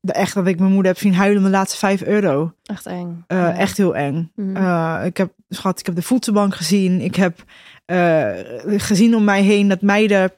de, 0.00 0.12
echt 0.12 0.34
dat 0.34 0.46
ik 0.46 0.58
mijn 0.58 0.72
moeder 0.72 0.92
heb 0.92 1.00
zien 1.00 1.14
huilen 1.14 1.38
om 1.38 1.44
de 1.44 1.50
laatste 1.50 1.78
vijf 1.78 2.02
euro. 2.02 2.52
Echt 2.64 2.86
eng. 2.86 3.24
Ja. 3.28 3.54
Echt 3.56 3.76
heel 3.76 3.96
eng. 3.96 4.32
Mhm. 4.34 5.04
Ik 5.04 5.16
heb, 5.16 5.32
schat, 5.48 5.80
ik 5.80 5.86
heb 5.86 5.94
de 5.94 6.02
voedselbank 6.02 6.54
gezien. 6.54 7.00
Ik 7.00 7.14
heb 7.14 7.44
gezien 8.66 9.14
om 9.16 9.24
mij 9.24 9.42
heen 9.42 9.68
dat 9.68 9.80
meiden 9.82 10.32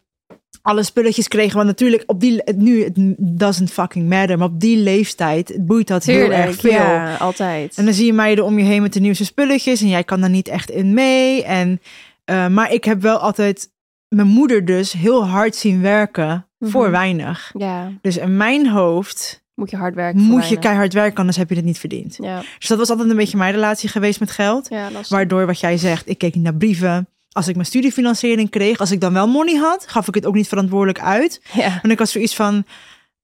alle 0.62 0.82
spulletjes 0.82 1.28
kregen. 1.28 1.54
Want 1.56 1.66
natuurlijk, 1.66 2.02
op 2.06 2.20
die, 2.20 2.40
het, 2.44 2.56
nu, 2.56 2.84
het 2.84 2.94
doesn't 3.18 3.70
fucking 3.72 4.08
matter. 4.08 4.38
Maar 4.38 4.46
op 4.48 4.60
die 4.60 4.76
leeftijd 4.76 5.48
het 5.48 5.66
boeit 5.66 5.86
dat 5.88 6.04
heel 6.04 6.32
erg 6.32 6.56
veel. 6.56 6.70
Ja, 6.72 7.14
altijd. 7.16 7.76
En 7.76 7.84
dan 7.84 7.94
zie 7.94 8.06
je 8.06 8.12
meiden 8.12 8.44
om 8.44 8.58
je 8.58 8.64
heen 8.64 8.82
met 8.82 8.92
de 8.92 9.00
nieuwste 9.00 9.24
spulletjes. 9.24 9.80
En 9.80 9.88
jij 9.88 10.04
kan 10.04 10.20
daar 10.20 10.30
niet 10.30 10.48
echt 10.48 10.70
in 10.70 10.94
mee. 10.94 11.44
En, 11.44 11.80
eh, 12.24 12.46
maar 12.48 12.72
ik 12.72 12.84
heb 12.84 13.02
wel 13.02 13.16
altijd 13.18 13.70
mijn 14.08 14.28
moeder 14.28 14.64
dus 14.64 14.92
heel 14.92 15.26
hard 15.26 15.56
zien 15.56 15.80
werken 15.80 16.46
voor 16.60 16.82
Mhm. 16.82 16.90
weinig. 16.92 17.52
ja, 17.58 17.90
Dus 18.00 18.16
in 18.16 18.36
mijn 18.36 18.68
hoofd 18.68 19.42
moet 19.54 19.70
je 19.70 19.76
hard 19.76 19.94
werken. 19.94 20.20
moet 20.20 20.48
je 20.48 20.58
keihard 20.58 20.92
werken, 20.92 21.18
anders 21.18 21.36
heb 21.36 21.48
je 21.48 21.54
het 21.56 21.64
niet 21.64 21.78
verdiend. 21.78 22.18
Ja, 22.20 22.42
Dus 22.58 22.68
dat 22.68 22.78
was 22.78 22.90
altijd 22.90 23.10
een 23.10 23.16
beetje 23.16 23.36
mijn 23.36 23.52
relatie 23.52 23.88
geweest 23.88 24.20
met 24.20 24.30
geld. 24.30 24.68
ja. 24.70 24.88
Waardoor 25.08 25.46
wat 25.46 25.60
jij 25.60 25.76
zegt, 25.76 26.08
ik 26.08 26.18
keek 26.18 26.34
niet 26.34 26.44
naar 26.44 26.54
brieven. 26.54 27.06
Als 27.32 27.48
ik 27.48 27.54
mijn 27.54 27.66
studiefinanciering 27.66 28.50
kreeg, 28.50 28.78
als 28.78 28.90
ik 28.90 29.00
dan 29.00 29.12
wel 29.12 29.28
money 29.28 29.54
had, 29.54 29.84
gaf 29.88 30.08
ik 30.08 30.14
het 30.14 30.26
ook 30.26 30.34
niet 30.34 30.48
verantwoordelijk 30.48 31.00
uit. 31.00 31.40
ja. 31.52 31.78
En 31.82 31.90
ik 31.90 31.98
was 31.98 32.12
zoiets 32.12 32.34
van, 32.34 32.64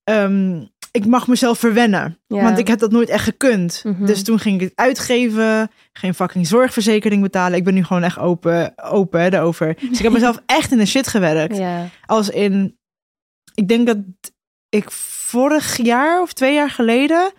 ehm, 0.03 0.61
ik 0.91 1.05
mag 1.05 1.27
mezelf 1.27 1.59
verwennen. 1.59 2.19
Ja. 2.27 2.43
Want 2.43 2.57
ik 2.57 2.67
heb 2.67 2.79
dat 2.79 2.91
nooit 2.91 3.09
echt 3.09 3.23
gekund. 3.23 3.81
Mhm. 3.83 4.05
Dus 4.05 4.23
toen 4.23 4.39
ging 4.39 4.55
ik 4.55 4.61
het 4.61 4.71
uitgeven, 4.75 5.71
geen 5.93 6.13
fucking 6.13 6.47
zorgverzekering 6.47 7.21
betalen. 7.21 7.57
Ik 7.57 7.63
ben 7.63 7.73
nu 7.73 7.83
gewoon 7.83 8.03
echt 8.03 8.17
open, 8.17 8.73
open 8.83 9.31
daarover. 9.31 9.75
Dus 9.79 9.97
ik 9.97 10.03
heb 10.03 10.11
mezelf 10.11 10.41
echt 10.59 10.71
in 10.71 10.77
de 10.77 10.85
shit 10.85 11.07
gewerkt. 11.07 11.57
ja. 11.57 11.87
Als 12.05 12.29
in, 12.29 12.77
ik 13.53 13.67
denk 13.67 13.87
dat 13.87 13.97
ik 14.69 14.91
vorig 14.91 15.77
jaar 15.77 16.21
of 16.21 16.33
twee 16.33 16.53
jaar 16.53 16.69
geleden 16.69 17.31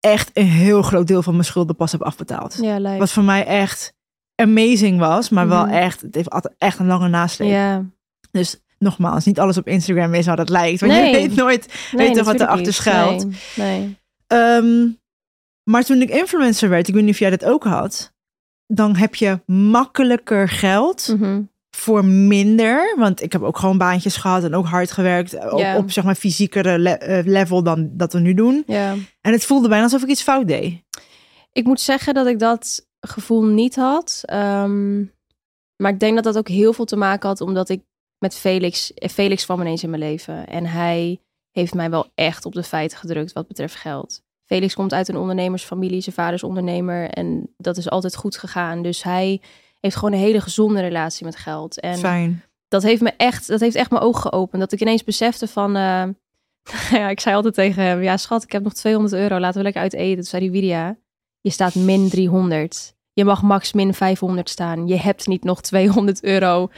echt 0.00 0.30
een 0.32 0.46
heel 0.46 0.82
groot 0.82 1.06
deel 1.06 1.22
van 1.22 1.32
mijn 1.32 1.44
schulden 1.44 1.76
pas 1.76 1.92
heb 1.92 2.02
afbetaald. 2.02 2.58
Ja. 2.60 2.98
Wat 2.98 3.10
voor 3.12 3.22
mij 3.24 3.46
echt 3.46 3.94
amazing 4.34 4.98
was, 4.98 5.28
maar 5.28 5.48
wel 5.48 5.64
Mhm. 5.66 5.74
echt, 5.74 6.00
het 6.00 6.14
heeft 6.14 6.30
altijd 6.30 6.54
echt 6.58 6.78
een 6.78 6.86
lange 6.86 7.08
nasleep. 7.08 7.48
Ja. 7.48 7.84
Dus 8.30 8.60
nogmaals, 8.78 9.24
niet 9.24 9.38
alles 9.40 9.56
op 9.56 9.66
Instagram 9.66 10.14
is 10.14 10.26
wat 10.26 10.38
het 10.38 10.48
lijkt. 10.48 10.80
Want 10.80 10.92
Nee. 10.92 11.06
je 11.10 11.16
weet 11.28 11.34
nooit 11.36 11.74
Nee, 11.92 12.06
weet 12.08 12.24
wat 12.24 12.40
erachter 12.40 12.72
schuilt. 12.72 13.26
Nee. 13.56 13.96
Ehm, 14.26 14.88
maar 15.70 15.84
toen 15.84 16.00
ik 16.02 16.10
influencer 16.10 16.68
werd, 16.68 16.88
ik 16.88 16.94
weet 16.94 17.02
niet 17.02 17.12
of 17.12 17.18
jij 17.18 17.30
dat 17.30 17.44
ook 17.44 17.64
had, 17.64 18.12
dan 18.66 18.96
heb 18.96 19.14
je 19.14 19.40
makkelijker 19.46 20.48
geld 20.48 21.14
Mhm. 21.18 21.40
voor 21.76 22.04
minder. 22.04 22.94
Want 22.98 23.22
ik 23.22 23.32
heb 23.32 23.42
ook 23.42 23.58
gewoon 23.58 23.78
baantjes 23.78 24.16
gehad 24.16 24.44
en 24.44 24.54
ook 24.54 24.66
hard 24.66 24.90
gewerkt 24.90 25.32
eh, 25.34 25.76
op, 25.76 25.90
zeg 25.90 26.04
maar 26.04 26.14
fysiekere 26.14 26.78
le- 26.78 26.90
eh, 26.90 27.24
level 27.26 27.62
dan 27.62 27.90
dat 27.92 28.12
we 28.12 28.18
nu 28.18 28.34
doen. 28.34 28.64
En 28.66 29.32
het 29.32 29.44
voelde 29.44 29.68
bijna 29.68 29.84
alsof 29.84 30.02
ik 30.02 30.08
iets 30.08 30.22
fout 30.22 30.48
deed. 30.48 30.82
Ik 31.52 31.64
moet 31.64 31.80
zeggen 31.80 32.14
dat 32.14 32.26
ik 32.26 32.38
dat 32.38 32.86
gevoel 33.06 33.44
niet 33.44 33.76
had. 33.76 34.22
Ehm, 34.24 35.04
maar 35.76 35.92
ik 35.92 36.00
denk 36.00 36.14
dat 36.14 36.24
dat 36.24 36.38
ook 36.38 36.48
heel 36.48 36.72
veel 36.72 36.84
te 36.84 36.96
maken 36.96 37.28
had 37.28 37.40
omdat 37.40 37.68
ik 37.68 37.82
met 38.18 38.34
Felix... 38.34 38.92
Felix 38.94 39.44
kwam 39.44 39.60
ineens 39.60 39.82
in 39.82 39.90
mijn 39.90 40.02
leven. 40.02 40.46
En 40.46 40.66
hij 40.66 41.20
heeft 41.50 41.74
mij 41.74 41.90
wel 41.90 42.10
echt 42.14 42.44
op 42.44 42.52
de 42.52 42.62
feiten 42.62 42.98
gedrukt 42.98 43.32
wat 43.32 43.46
betreft 43.46 43.74
geld. 43.74 44.22
Felix 44.44 44.74
komt 44.74 44.92
uit 44.92 45.08
een 45.08 45.16
ondernemersfamilie. 45.16 46.00
Zijn 46.00 46.14
vader 46.14 46.34
is 46.34 46.42
ondernemer. 46.42 47.08
En 47.08 47.54
dat 47.56 47.76
is 47.76 47.90
altijd 47.90 48.16
goed 48.16 48.36
gegaan. 48.36 48.82
Dus 48.82 49.02
hij 49.02 49.40
heeft 49.80 49.96
gewoon 49.96 50.12
een 50.12 50.18
hele 50.18 50.40
gezonde 50.40 50.80
relatie 50.80 51.24
met 51.24 51.36
geld. 51.36 51.80
En 51.80 51.98
Fijn. 51.98 52.42
dat 52.68 52.82
heeft 52.82 53.02
me 53.02 53.12
echt, 53.16 53.46
dat 53.46 53.60
heeft 53.60 53.76
echt 53.76 53.90
mijn 53.90 54.02
ogen 54.02 54.20
geopend. 54.20 54.60
Dat 54.60 54.72
ik 54.72 54.80
ineens 54.80 55.04
besefte 55.04 55.48
van, 55.48 55.76
eh, 55.76 56.04
ja, 57.00 57.08
ik 57.08 57.20
zei 57.20 57.34
altijd 57.34 57.54
tegen 57.54 57.82
hem, 57.82 58.02
ja 58.02 58.16
schat, 58.16 58.42
ik 58.42 58.52
heb 58.52 58.62
nog 58.62 58.72
200 58.72 59.14
euro, 59.14 59.38
laten 59.38 59.56
we 59.56 59.62
lekker 59.62 59.82
uit 59.82 59.94
eten. 59.94 60.14
Toen 60.14 60.24
zei 60.24 60.42
hij, 60.42 60.52
Widia, 60.52 60.96
je 61.42 61.50
staat 61.50 61.74
min 61.74 62.08
300. 62.10 62.94
Je 63.12 63.24
mag 63.24 63.42
max 63.42 63.72
min 63.72 63.94
500 63.94 64.48
staan. 64.50 64.86
Je 64.86 64.96
hebt 64.96 65.26
niet 65.26 65.44
nog 65.44 65.60
200 65.60 66.22
euro. 66.24 66.68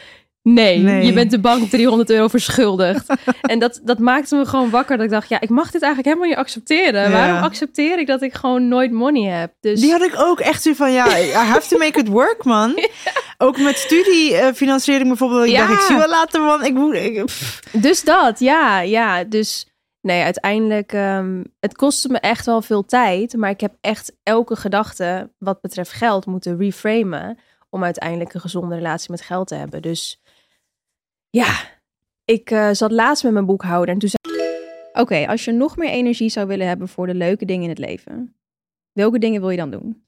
Nee, 0.43 0.79
Nee. 0.79 1.07
je 1.07 1.13
bent 1.13 1.31
de 1.31 1.41
bank 1.41 1.71
300 1.71 2.11
euro 2.11 2.29
verschuldigd. 2.29 3.07
en 3.41 3.59
dat, 3.59 3.81
dat 3.85 3.99
maakte 3.99 4.37
me 4.37 4.47
gewoon 4.47 4.71
wakker. 4.71 4.97
Dat 4.97 5.05
ik 5.07 5.13
dacht, 5.13 5.29
ja, 5.29 5.41
ik 5.41 5.49
mag 5.49 5.71
dit 5.71 5.83
eigenlijk 5.83 6.05
helemaal 6.05 6.29
niet 6.29 6.47
accepteren. 6.47 7.03
Ja. 7.03 7.11
Waarom 7.11 7.43
accepteer 7.43 7.99
ik 7.99 8.07
dat 8.07 8.23
ik 8.23 8.35
gewoon 8.35 8.69
nooit 8.69 8.93
money 8.93 9.31
heb? 9.39 9.53
Dus 9.61 9.81
Die 9.81 9.91
had 9.93 10.03
ik 10.03 10.15
ook 10.17 10.41
echt 10.41 10.63
zo 10.63 10.73
van, 10.73 10.93
ja, 10.93 11.19
I 11.19 11.33
have 11.33 11.69
to 11.69 11.79
make 11.79 11.99
it 11.99 12.09
work, 12.09 12.45
man. 12.45 12.79
Ook 13.39 13.59
met 13.59 13.77
studiefinanciering 13.77 15.09
bijvoorbeeld. 15.09 15.45
Ik 15.45 15.51
Ja. 15.51 15.67
dacht, 15.67 15.81
ik 15.81 15.87
zie 15.87 15.97
wel 15.97 16.09
later, 16.09 16.41
man. 16.41 16.65
Ik 16.65 16.75
moet... 16.75 16.95
Ik. 16.95 17.25
Dus 17.73 18.03
dat, 18.03 18.39
ja, 18.41 18.81
ja. 18.81 19.25
Dus 19.25 19.67
nee, 20.05 20.23
uiteindelijk, 20.23 20.93
ehm, 20.93 21.45
het 21.61 21.77
kostte 21.77 22.09
me 22.09 22.19
echt 22.19 22.47
wel 22.47 22.63
veel 22.63 22.85
tijd. 22.85 23.37
Maar 23.37 23.51
ik 23.51 23.61
heb 23.61 23.77
echt 23.81 24.17
elke 24.23 24.57
gedachte 24.57 25.33
wat 25.39 25.61
betreft 25.61 25.93
geld 25.93 26.27
moeten 26.27 26.57
reframen. 26.57 27.39
Om 27.71 27.85
uiteindelijk 27.85 28.35
een 28.35 28.41
gezonde 28.41 28.75
relatie 28.75 29.11
met 29.11 29.21
geld 29.21 29.49
te 29.49 29.55
hebben. 29.55 29.83
Dus 29.83 30.23
ja, 31.31 31.53
ik 32.25 32.51
eh, 32.51 32.71
zat 32.73 32.91
laatst 32.91 33.25
met 33.25 33.33
mijn 33.33 33.47
boekhouder 33.47 33.95
en 33.95 33.99
toen 34.01 34.09
zei 34.09 34.43
Oké, 34.93 35.27
als 35.27 35.45
je 35.45 35.53
nog 35.53 35.77
meer 35.77 35.91
energie 35.91 36.29
zou 36.29 36.47
willen 36.47 36.67
hebben 36.67 36.89
voor 36.89 37.07
de 37.07 37.15
leuke 37.15 37.45
dingen 37.45 37.63
in 37.63 37.69
het 37.69 37.79
leven, 37.79 38.37
welke 38.93 39.19
dingen 39.19 39.41
wil 39.41 39.51
je 39.51 39.57
dan 39.57 39.71
doen? 39.71 40.05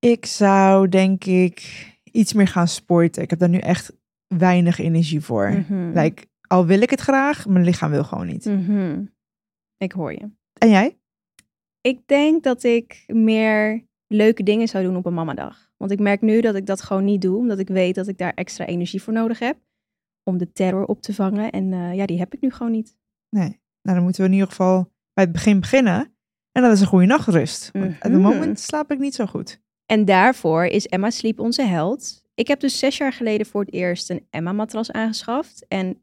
ik 0.00 0.26
zou, 0.26 0.88
denk 0.88 1.24
ik, 1.24 1.86
iets 2.04 2.32
meer 2.32 2.46
gaan 2.48 2.68
sporten. 2.68 3.22
Ik 3.22 3.30
heb 3.30 3.38
daar 3.38 3.48
nu 3.48 3.58
echt 3.58 3.92
weinig 4.26 4.78
energie 4.78 5.20
voor. 5.20 5.50
Mhm. 5.50 5.98
Like, 5.98 6.26
al 6.52 6.66
wil 6.66 6.80
ik 6.82 6.90
het 6.90 7.00
graag, 7.00 7.46
mijn 7.46 7.64
lichaam 7.64 7.90
wil 7.90 8.04
gewoon 8.04 8.26
niet. 8.26 8.44
Mhm. 8.44 9.04
Ik 9.76 9.92
hoor 9.92 10.12
je. 10.12 10.30
En 10.58 10.68
jij? 10.68 10.98
Ik 11.80 12.06
denk 12.06 12.42
dat 12.42 12.62
ik 12.62 13.04
meer 13.06 13.84
leuke 14.06 14.42
dingen 14.42 14.68
zou 14.68 14.84
doen 14.84 14.96
op 14.96 15.06
een 15.06 15.14
mamadag. 15.14 15.70
Want 15.76 15.90
ik 15.90 15.98
merk 16.00 16.20
nu 16.20 16.40
dat 16.40 16.54
ik 16.54 16.66
dat 16.66 16.82
gewoon 16.82 17.04
niet 17.04 17.22
doe, 17.22 17.36
omdat 17.36 17.58
ik 17.58 17.68
weet 17.68 17.94
dat 17.94 18.08
ik 18.08 18.18
daar 18.18 18.34
extra 18.34 18.66
energie 18.66 19.02
voor 19.02 19.12
nodig 19.12 19.38
heb. 19.38 19.56
Om 20.22 20.38
de 20.38 20.52
terror 20.52 20.84
op 20.84 21.02
te 21.02 21.14
vangen. 21.14 21.50
En 21.50 21.72
eh, 21.72 21.94
ja, 21.94 22.06
die 22.06 22.18
heb 22.18 22.34
ik 22.34 22.40
nu 22.40 22.50
gewoon 22.50 22.72
niet. 22.72 22.96
Nee. 23.36 23.60
Nou, 23.82 23.96
dan 23.96 24.02
moeten 24.02 24.20
we 24.22 24.28
in 24.28 24.34
ieder 24.34 24.48
geval 24.48 24.82
bij 25.12 25.24
het 25.24 25.32
begin 25.32 25.60
beginnen. 25.60 26.14
En 26.52 26.62
dat 26.62 26.72
is 26.72 26.80
een 26.80 26.86
goede 26.86 27.06
nachtrust. 27.06 27.70
Want 27.72 27.84
op 27.94 28.02
het 28.02 28.12
Mhm. 28.12 28.20
moment 28.20 28.60
slaap 28.60 28.90
ik 28.90 28.98
niet 28.98 29.14
zo 29.14 29.26
goed. 29.26 29.60
En 29.86 30.04
daarvoor 30.04 30.64
is 30.64 30.86
Emma 30.86 31.10
Sleep 31.10 31.40
onze 31.40 31.62
held. 31.62 32.22
Ik 32.34 32.48
heb 32.48 32.60
dus 32.60 32.78
zes 32.78 32.96
jaar 32.96 33.12
geleden 33.12 33.46
voor 33.46 33.60
het 33.60 33.72
eerst 33.72 34.10
een 34.10 34.26
Emma-matras 34.30 34.90
aangeschaft. 34.92 35.66
En 35.68 36.02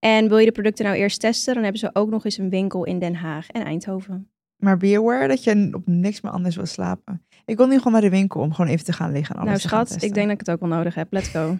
En 0.00 0.28
wil 0.28 0.38
je 0.38 0.46
de 0.46 0.52
producten 0.52 0.84
nou 0.84 0.96
eerst 0.96 1.20
testen, 1.20 1.54
dan 1.54 1.62
hebben 1.62 1.80
ze 1.80 1.90
ook 1.92 2.10
nog 2.10 2.24
eens 2.24 2.38
een 2.38 2.50
winkel 2.50 2.84
in 2.84 2.98
Den 2.98 3.14
Haag 3.14 3.48
en 3.50 3.64
Eindhoven. 3.64 4.30
Maar 4.56 4.76
be 4.76 4.96
aware 4.96 5.28
dat 5.28 5.44
je 5.44 5.68
op 5.72 5.86
niks 5.86 6.20
meer 6.20 6.32
anders 6.32 6.56
wil 6.56 6.66
slapen. 6.66 7.26
Ik 7.44 7.56
wil 7.56 7.66
nu 7.66 7.76
gewoon 7.76 7.92
naar 7.92 8.02
de 8.02 8.10
winkel 8.10 8.40
om 8.40 8.52
gewoon 8.52 8.70
even 8.70 8.84
te 8.84 8.92
gaan 8.92 9.12
liggen 9.12 9.34
en 9.34 9.40
alles 9.40 9.50
nou 9.50 9.62
te 9.62 9.68
gaan 9.68 9.86
schat, 9.86 10.02
ik 10.02 10.14
denk 10.14 10.26
dat 10.26 10.40
ik 10.40 10.46
het 10.46 10.50
ook 10.50 10.68
wel 10.68 10.78
nodig 10.78 10.94
heb. 10.94 11.12
Let's 11.12 11.28
go. 11.28 11.56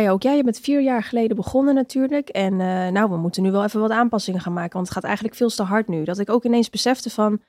Je 0.00 0.10
ook, 0.10 0.22
ja, 0.22 0.32
je 0.32 0.44
bent 0.44 0.58
vier 0.58 0.82
jaar 0.82 1.02
geleden 1.02 1.36
begonnen 1.36 1.74
natuurlijk. 1.74 2.28
En 2.28 2.52
eh, 2.52 2.88
nou, 2.88 3.10
we 3.10 3.16
moeten 3.16 3.42
nu 3.42 3.50
wel 3.50 3.64
even 3.64 3.80
wat 3.80 3.90
aanpassingen 3.90 4.40
gaan 4.40 4.52
maken. 4.52 4.72
Want 4.72 4.86
het 4.86 4.94
gaat 4.94 5.04
eigenlijk 5.04 5.34
veel 5.34 5.48
te 5.48 5.62
hard 5.62 5.88
nu. 5.88 6.04
Dat 6.04 6.18
ik 6.18 6.30
ook 6.30 6.44
ineens 6.44 6.70
besefte 6.70 7.10
van... 7.10 7.40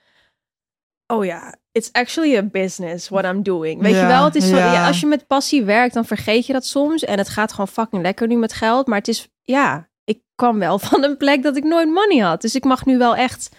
Oh 1.13 1.25
ja, 1.25 1.55
it's 1.71 1.89
actually 1.91 2.37
a 2.37 2.43
business 2.43 3.09
what 3.09 3.25
I'm 3.25 3.43
doing. 3.43 3.81
Weet 3.81 3.93
Ja, 3.93 4.01
je 4.01 4.07
wel, 4.07 4.23
het 4.23 4.35
is 4.35 4.47
zo, 4.47 4.55
ja. 4.55 4.73
ja, 4.73 4.87
als 4.87 4.99
je 4.99 5.05
met 5.05 5.27
passie 5.27 5.63
werkt, 5.63 5.93
dan 5.93 6.05
vergeet 6.05 6.45
je 6.45 6.53
dat 6.53 6.65
soms. 6.65 7.03
En 7.03 7.17
het 7.17 7.29
gaat 7.29 7.51
gewoon 7.51 7.67
fucking 7.67 8.01
lekker 8.01 8.27
nu 8.27 8.35
met 8.35 8.53
geld. 8.53 8.87
Maar 8.87 8.97
het 8.97 9.07
is, 9.07 9.29
ja, 9.41 9.89
ik 10.03 10.21
kwam 10.35 10.59
wel 10.59 10.79
van 10.89 11.03
een 11.03 11.17
plek 11.17 11.43
dat 11.43 11.55
ik 11.57 11.63
nooit 11.63 11.89
money 11.89 12.17
had. 12.17 12.41
Dus 12.41 12.55
ik 12.55 12.63
mag 12.63 12.85
nu 12.85 12.97
wel 12.97 13.15
echt... 13.15 13.49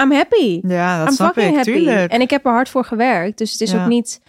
I'm 0.00 0.12
happy. 0.12 0.60
ja, 0.66 0.98
dat 0.98 1.08
I'm 1.08 1.14
snap 1.14 1.34
fucking 1.34 1.50
ik. 1.50 1.56
happy. 1.56 1.72
Tuurlijk. 1.84 2.12
En 2.12 2.20
ik 2.20 2.30
heb 2.30 2.44
er 2.46 2.52
hard 2.52 2.68
voor 2.68 2.84
gewerkt. 2.84 3.38
Dus 3.38 3.52
het 3.52 3.60
is 3.60 3.74
ook 3.74 3.86
niet 3.86 4.20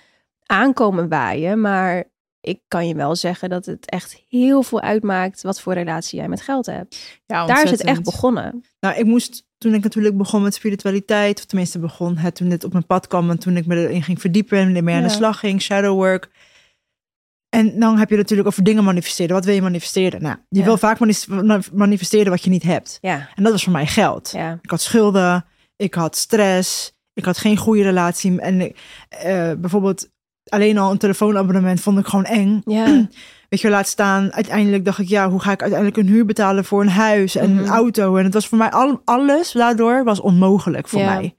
aankomen 0.46 1.10
waaien. 1.10 1.62
Maar 1.62 2.04
ik 2.42 2.60
kan 2.68 2.88
je 2.88 2.96
wel 2.96 3.16
zeggen 3.16 3.50
dat 3.50 3.66
het 3.66 3.90
echt 3.90 4.24
heel 4.30 4.64
veel 4.64 4.82
uitmaakt 4.82 5.42
wat 5.42 5.62
voor 5.62 5.74
relatie 5.74 6.20
jij 6.20 6.28
met 6.28 6.42
geld 6.42 6.66
hebt. 6.66 7.20
ja, 7.26 7.46
Daar 7.46 7.64
is 7.64 7.72
het 7.72 7.84
echt 7.84 8.04
begonnen. 8.04 8.64
Nou, 8.80 8.96
ik 8.96 9.06
moest 9.06 9.46
toen 9.64 9.74
ik 9.74 9.84
natuurlijk 9.84 10.18
begon 10.18 10.42
met 10.42 10.54
spiritualiteit, 10.54 11.38
of 11.40 11.46
tenminste 11.46 11.80
begon 11.80 12.18
het 12.18 12.36
toen 12.36 12.50
dit 12.50 12.64
op 12.64 12.72
mijn 12.72 12.86
pad 12.86 13.08
kwam 13.08 13.30
en 13.30 13.40
toen 13.40 13.58
ik 13.58 13.66
me 13.66 13.76
erin 13.76 14.04
ging 14.04 14.22
verdiepen 14.22 14.58
en 14.58 14.76
ermee 14.76 14.96
aan 14.96 15.02
de 15.04 15.08
Ja. 15.10 15.14
slag 15.16 15.40
ging, 15.40 15.62
shadow 15.62 15.96
work. 15.96 16.30
En 17.50 17.80
dan 17.80 17.98
heb 17.98 18.10
je 18.10 18.16
natuurlijk 18.16 18.48
over 18.48 18.64
dingen 18.64 18.84
manifesteren. 18.84 19.36
Wat 19.36 19.46
wil 19.46 19.54
je 19.56 19.62
manifesteren? 19.62 20.22
Nou, 20.22 20.36
je 20.50 20.60
Ja. 20.60 20.66
wil 20.66 20.78
vaak 20.78 20.98
manifesteren 21.74 22.32
wat 22.32 22.44
je 22.44 22.50
niet 22.50 22.64
hebt. 22.64 22.98
Ja, 23.02 23.30
En 23.36 23.44
dat 23.44 23.52
was 23.52 23.64
voor 23.64 23.72
mij 23.74 23.88
geld. 23.88 24.32
ja. 24.36 24.60
Ik 24.62 24.70
had 24.70 24.82
schulden, 24.82 25.46
ik 25.76 25.94
had 25.94 26.16
stress, 26.16 26.94
ik 27.14 27.26
had 27.26 27.38
geen 27.38 27.58
goede 27.58 27.82
relatie. 27.84 28.40
En 28.42 28.62
ik, 28.62 28.78
eh, 29.10 29.52
bijvoorbeeld 29.58 30.10
alleen 30.50 30.78
al 30.78 30.92
een 30.92 30.98
telefoonabonnement 30.98 31.82
vond 31.82 32.00
ik 32.00 32.06
gewoon 32.06 32.26
eng. 32.26 32.62
Ja, 32.66 33.08
Weet 33.54 33.62
je, 33.62 33.70
laat 33.70 33.88
staan. 33.88 34.34
Uiteindelijk 34.34 34.86
dacht 34.86 35.00
ik, 35.00 35.08
ja, 35.08 35.30
hoe 35.30 35.40
ga 35.40 35.52
ik 35.52 35.62
uiteindelijk 35.62 36.00
een 36.00 36.14
huur 36.14 36.26
betalen 36.26 36.66
voor 36.66 36.82
een 36.82 36.90
huis 36.90 37.36
en 37.36 37.54
Mhm. 37.54 37.64
een 37.64 37.70
auto? 37.70 38.16
En 38.16 38.24
het 38.24 38.34
was 38.34 38.48
voor 38.48 38.58
mij 38.58 38.72
al, 38.72 39.02
alles 39.06 39.52
daardoor 39.52 40.04
was 40.04 40.20
onmogelijk 40.20 40.88
voor 40.88 41.00
mij. 41.02 41.36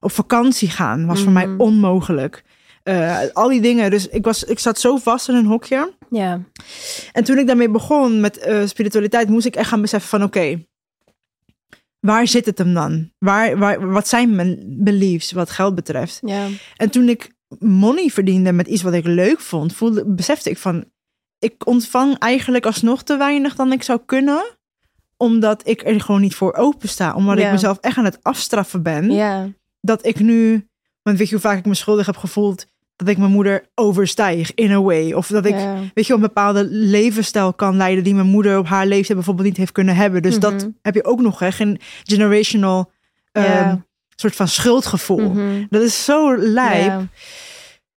Op 0.00 0.12
vakantie 0.12 0.68
gaan 0.70 1.06
was 1.06 1.20
voor 1.22 1.32
mij 1.32 1.46
Mhm. 1.46 1.60
onmogelijk. 1.60 2.44
Eh, 2.82 3.18
al 3.32 3.48
die 3.48 3.60
dingen. 3.60 3.90
Dus 3.90 4.08
ik, 4.08 4.24
was, 4.24 4.44
ik 4.44 4.58
zat 4.58 4.78
zo 4.80 4.96
vast 4.96 5.28
in 5.28 5.34
een 5.34 5.46
hokje. 5.46 5.92
ja, 6.10 6.40
En 7.12 7.24
toen 7.24 7.38
ik 7.38 7.46
daarmee 7.46 7.70
begon 7.70 8.20
met 8.20 8.38
eh, 8.38 8.66
spiritualiteit, 8.66 9.28
moest 9.28 9.46
ik 9.46 9.56
echt 9.56 9.68
gaan 9.68 9.80
beseffen 9.80 10.08
van 10.10 10.22
oké, 10.22 10.64
waar 12.00 12.26
zit 12.26 12.46
het 12.46 12.58
hem 12.58 12.74
dan? 12.74 13.10
Waar, 13.18 13.58
waar, 13.58 13.90
wat 13.90 14.08
zijn 14.08 14.34
mijn 14.34 14.64
beliefs 14.66 15.32
wat 15.32 15.50
geld 15.50 15.74
betreft? 15.74 16.18
ja. 16.26 16.46
En 16.76 16.90
toen 16.90 17.08
ik 17.08 17.30
money 17.58 18.08
verdiende 18.08 18.52
met 18.52 18.66
iets 18.66 18.82
wat 18.82 18.92
ik 18.92 19.04
leuk 19.06 19.40
vond, 19.40 19.72
voelde, 19.72 20.04
besefte 20.14 20.50
ik 20.50 20.58
van, 20.58 20.84
ik 21.38 21.66
ontvang 21.66 22.18
eigenlijk 22.18 22.66
alsnog 22.66 23.02
te 23.02 23.16
weinig 23.16 23.54
dan 23.54 23.72
ik 23.72 23.82
zou 23.82 24.00
kunnen, 24.06 24.44
omdat 25.16 25.68
ik 25.68 25.86
er 25.86 26.00
gewoon 26.00 26.20
niet 26.20 26.34
voor 26.34 26.54
open 26.54 26.88
sta. 26.88 27.14
Omdat 27.14 27.38
Ja. 27.38 27.46
ik 27.46 27.52
mezelf 27.52 27.78
echt 27.80 27.96
aan 27.96 28.04
het 28.04 28.18
afstraffen 28.22 28.82
ben. 28.82 29.10
ja. 29.10 29.48
Dat 29.80 30.06
ik 30.06 30.18
nu, 30.18 30.68
want 31.02 31.18
weet 31.18 31.26
je 31.28 31.32
hoe 31.34 31.42
vaak 31.42 31.58
ik 31.58 31.66
me 31.66 31.74
schuldig 31.74 32.06
heb 32.06 32.16
gevoeld, 32.16 32.66
dat 32.96 33.08
ik 33.08 33.18
mijn 33.18 33.30
moeder 33.30 33.68
overstijg 33.74 34.54
in 34.54 34.70
a 34.70 34.80
way. 34.82 35.12
Of 35.12 35.26
dat 35.26 35.44
ik, 35.46 35.54
ja. 35.54 35.76
weet 35.94 36.06
je, 36.06 36.14
een 36.14 36.20
bepaalde 36.20 36.64
levensstijl 36.70 37.52
kan 37.54 37.76
leiden 37.76 38.04
die 38.04 38.14
mijn 38.14 38.26
moeder 38.26 38.58
op 38.58 38.66
haar 38.66 38.86
leeftijd 38.86 39.14
bijvoorbeeld 39.16 39.46
niet 39.48 39.56
heeft 39.56 39.72
kunnen 39.72 39.96
hebben. 39.96 40.22
Dus 40.22 40.38
dat 40.38 40.52
Mhm. 40.52 40.68
heb 40.82 40.94
je 40.94 41.04
ook 41.04 41.20
nog, 41.20 41.38
hè, 41.38 41.52
geen 41.52 41.80
generational 42.04 42.90
ehm, 43.32 43.76
soort 44.14 44.36
van 44.36 44.48
schuldgevoel. 44.48 45.28
Mhm. 45.30 45.64
Dat 45.70 45.82
is 45.82 46.04
zo 46.04 46.36
lijp. 46.36 47.00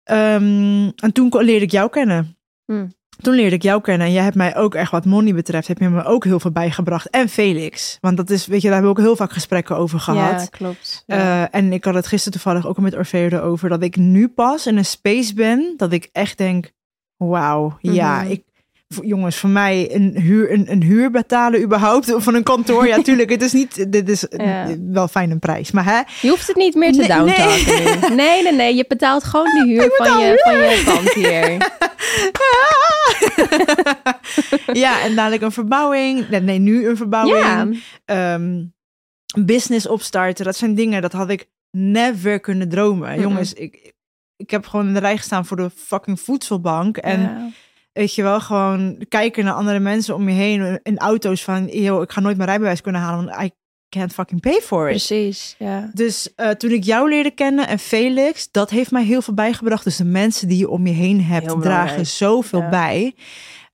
Ehm, 0.04 0.90
en 0.96 1.12
toen 1.14 1.34
leerde 1.38 1.66
ik 1.66 1.72
jou 1.72 1.90
kennen. 1.90 2.38
Hmm. 2.66 2.96
Toen 3.18 3.34
leerde 3.36 3.56
ik 3.56 3.62
jou 3.62 3.82
kennen. 3.82 4.08
En 4.08 4.14
jij 4.14 4.24
hebt 4.24 4.36
mij 4.36 4.56
ook 4.56 4.76
echt 4.76 4.92
wat 4.92 5.06
money 5.06 5.34
betreft, 5.34 5.68
heb 5.68 5.80
je 5.80 5.90
me 5.90 6.04
ook 6.04 6.24
heel 6.24 6.40
veel 6.40 6.52
bijgebracht. 6.52 7.10
En 7.10 7.30
Felix. 7.30 7.98
Want 8.02 8.18
dat 8.18 8.30
is, 8.30 8.46
weet 8.48 8.62
je, 8.62 8.68
daar 8.68 8.76
hebben 8.76 8.94
we 8.94 9.00
ook 9.00 9.06
heel 9.06 9.16
vaak 9.16 9.32
gesprekken 9.32 9.78
over 9.78 10.00
gehad. 10.00 10.42
Ja, 10.42 10.48
klopt. 10.58 11.04
Ja. 11.06 11.44
Eh, 11.44 11.60
en 11.60 11.74
ik 11.74 11.84
had 11.86 11.94
het 11.94 12.08
gisteren 12.08 12.34
toevallig 12.42 12.68
ook 12.68 12.78
al 12.78 12.84
met 12.84 12.96
Orfeo 12.96 13.28
erover. 13.28 13.70
Dat 13.70 13.84
ik 13.84 13.96
nu 13.96 14.28
pas 14.28 14.68
in 14.68 14.78
een 14.78 14.86
space 14.86 15.34
ben. 15.34 15.74
Dat 15.78 15.92
ik 15.92 16.10
echt 16.12 16.38
denk, 16.38 16.72
wauw, 17.18 17.78
ja, 17.82 18.22
Mhm. 18.22 18.32
ik... 18.32 18.44
Jongens, 19.02 19.36
voor 19.38 19.50
mij 19.50 19.96
een 19.96 20.18
huur, 20.22 20.52
een, 20.52 20.72
een 20.72 20.84
huur 20.84 21.12
betalen 21.12 21.62
überhaupt 21.62 22.14
van 22.16 22.36
een 22.36 22.44
kantoor. 22.44 22.88
Ja, 22.88 23.02
tuurlijk, 23.02 23.30
het 23.30 23.42
is 23.42 23.54
niet, 23.54 23.92
dit 23.92 24.10
is 24.10 24.26
Ja. 24.30 24.68
wel 24.80 25.08
fijn 25.08 25.32
een 25.32 25.40
prijs. 25.40 25.72
Maar 25.72 25.86
hè, 25.86 26.02
Je 26.22 26.30
hoeft 26.30 26.48
het 26.48 26.56
niet 26.56 26.76
meer 26.76 26.92
te 26.92 26.98
Nee, 27.00 27.08
downtalken. 27.08 28.16
Nee, 28.16 28.44
nee, 28.44 28.54
nee. 28.54 28.76
Je 28.76 28.86
betaalt 28.88 29.24
gewoon 29.24 29.46
de 29.46 29.64
huur 29.68 29.92
van 29.96 30.20
je, 30.20 30.42
van 30.44 30.54
je 30.58 30.82
pand 30.86 31.14
hier. 31.14 31.58
ja, 34.84 35.02
en 35.02 35.16
dadelijk 35.16 35.42
een 35.42 35.52
verbouwing. 35.52 36.30
Nee, 36.30 36.40
nee, 36.42 36.60
nu 36.60 36.88
een 36.88 36.98
verbouwing. 36.98 37.38
Ja, 37.46 37.68
Ehm, 38.06 38.64
business 39.46 39.88
opstarten. 39.88 40.46
Dat 40.46 40.56
zijn 40.58 40.76
dingen, 40.76 41.02
dat 41.02 41.12
had 41.12 41.30
ik 41.30 41.48
never 41.72 42.40
kunnen 42.40 42.70
dromen. 42.70 43.20
Jongens, 43.20 43.54
ik, 43.54 43.94
ik 44.36 44.50
heb 44.50 44.66
gewoon 44.66 44.88
in 44.88 44.94
de 44.94 45.00
rij 45.00 45.18
gestaan 45.18 45.46
voor 45.46 45.58
de 45.58 45.70
fucking 45.76 46.20
voedselbank. 46.20 46.98
En 46.98 47.22
ja. 47.22 47.50
Weet 47.98 48.16
je 48.16 48.24
wel, 48.24 48.40
gewoon 48.42 49.06
kijken 49.10 49.46
naar 49.46 49.54
andere 49.54 49.80
mensen 49.80 50.16
om 50.16 50.30
je 50.30 50.36
heen. 50.36 50.80
In 50.84 50.98
auto's 50.98 51.44
van, 51.44 51.68
yo, 51.68 52.02
ik 52.02 52.12
ga 52.12 52.20
nooit 52.20 52.38
mijn 52.38 52.50
rijbewijs 52.50 52.82
kunnen 52.82 53.02
halen. 53.02 53.26
Want 53.26 53.42
I 53.44 53.52
can't 53.90 54.14
fucking 54.14 54.42
pay 54.42 54.60
for 54.62 54.84
it. 54.86 54.90
precies. 54.90 55.56
Ja. 55.60 55.90
Dus 55.94 56.34
eh, 56.36 56.50
toen 56.50 56.72
ik 56.72 56.84
jou 56.84 57.10
leerde 57.10 57.32
kennen 57.32 57.68
en 57.68 57.80
Felix, 57.80 58.52
dat 58.52 58.70
heeft 58.70 58.92
mij 58.92 59.04
heel 59.04 59.22
veel 59.22 59.34
bijgebracht. 59.34 59.84
Dus 59.84 59.96
de 59.98 60.04
mensen 60.06 60.48
die 60.48 60.58
je 60.58 60.70
om 60.70 60.88
je 60.88 60.94
heen 60.94 61.22
hebt, 61.24 61.46
Heel 61.46 61.58
belangrijk. 61.58 61.88
dragen 61.88 62.06
zoveel 62.08 62.62
Ja. 62.62 62.70
bij. 62.70 63.16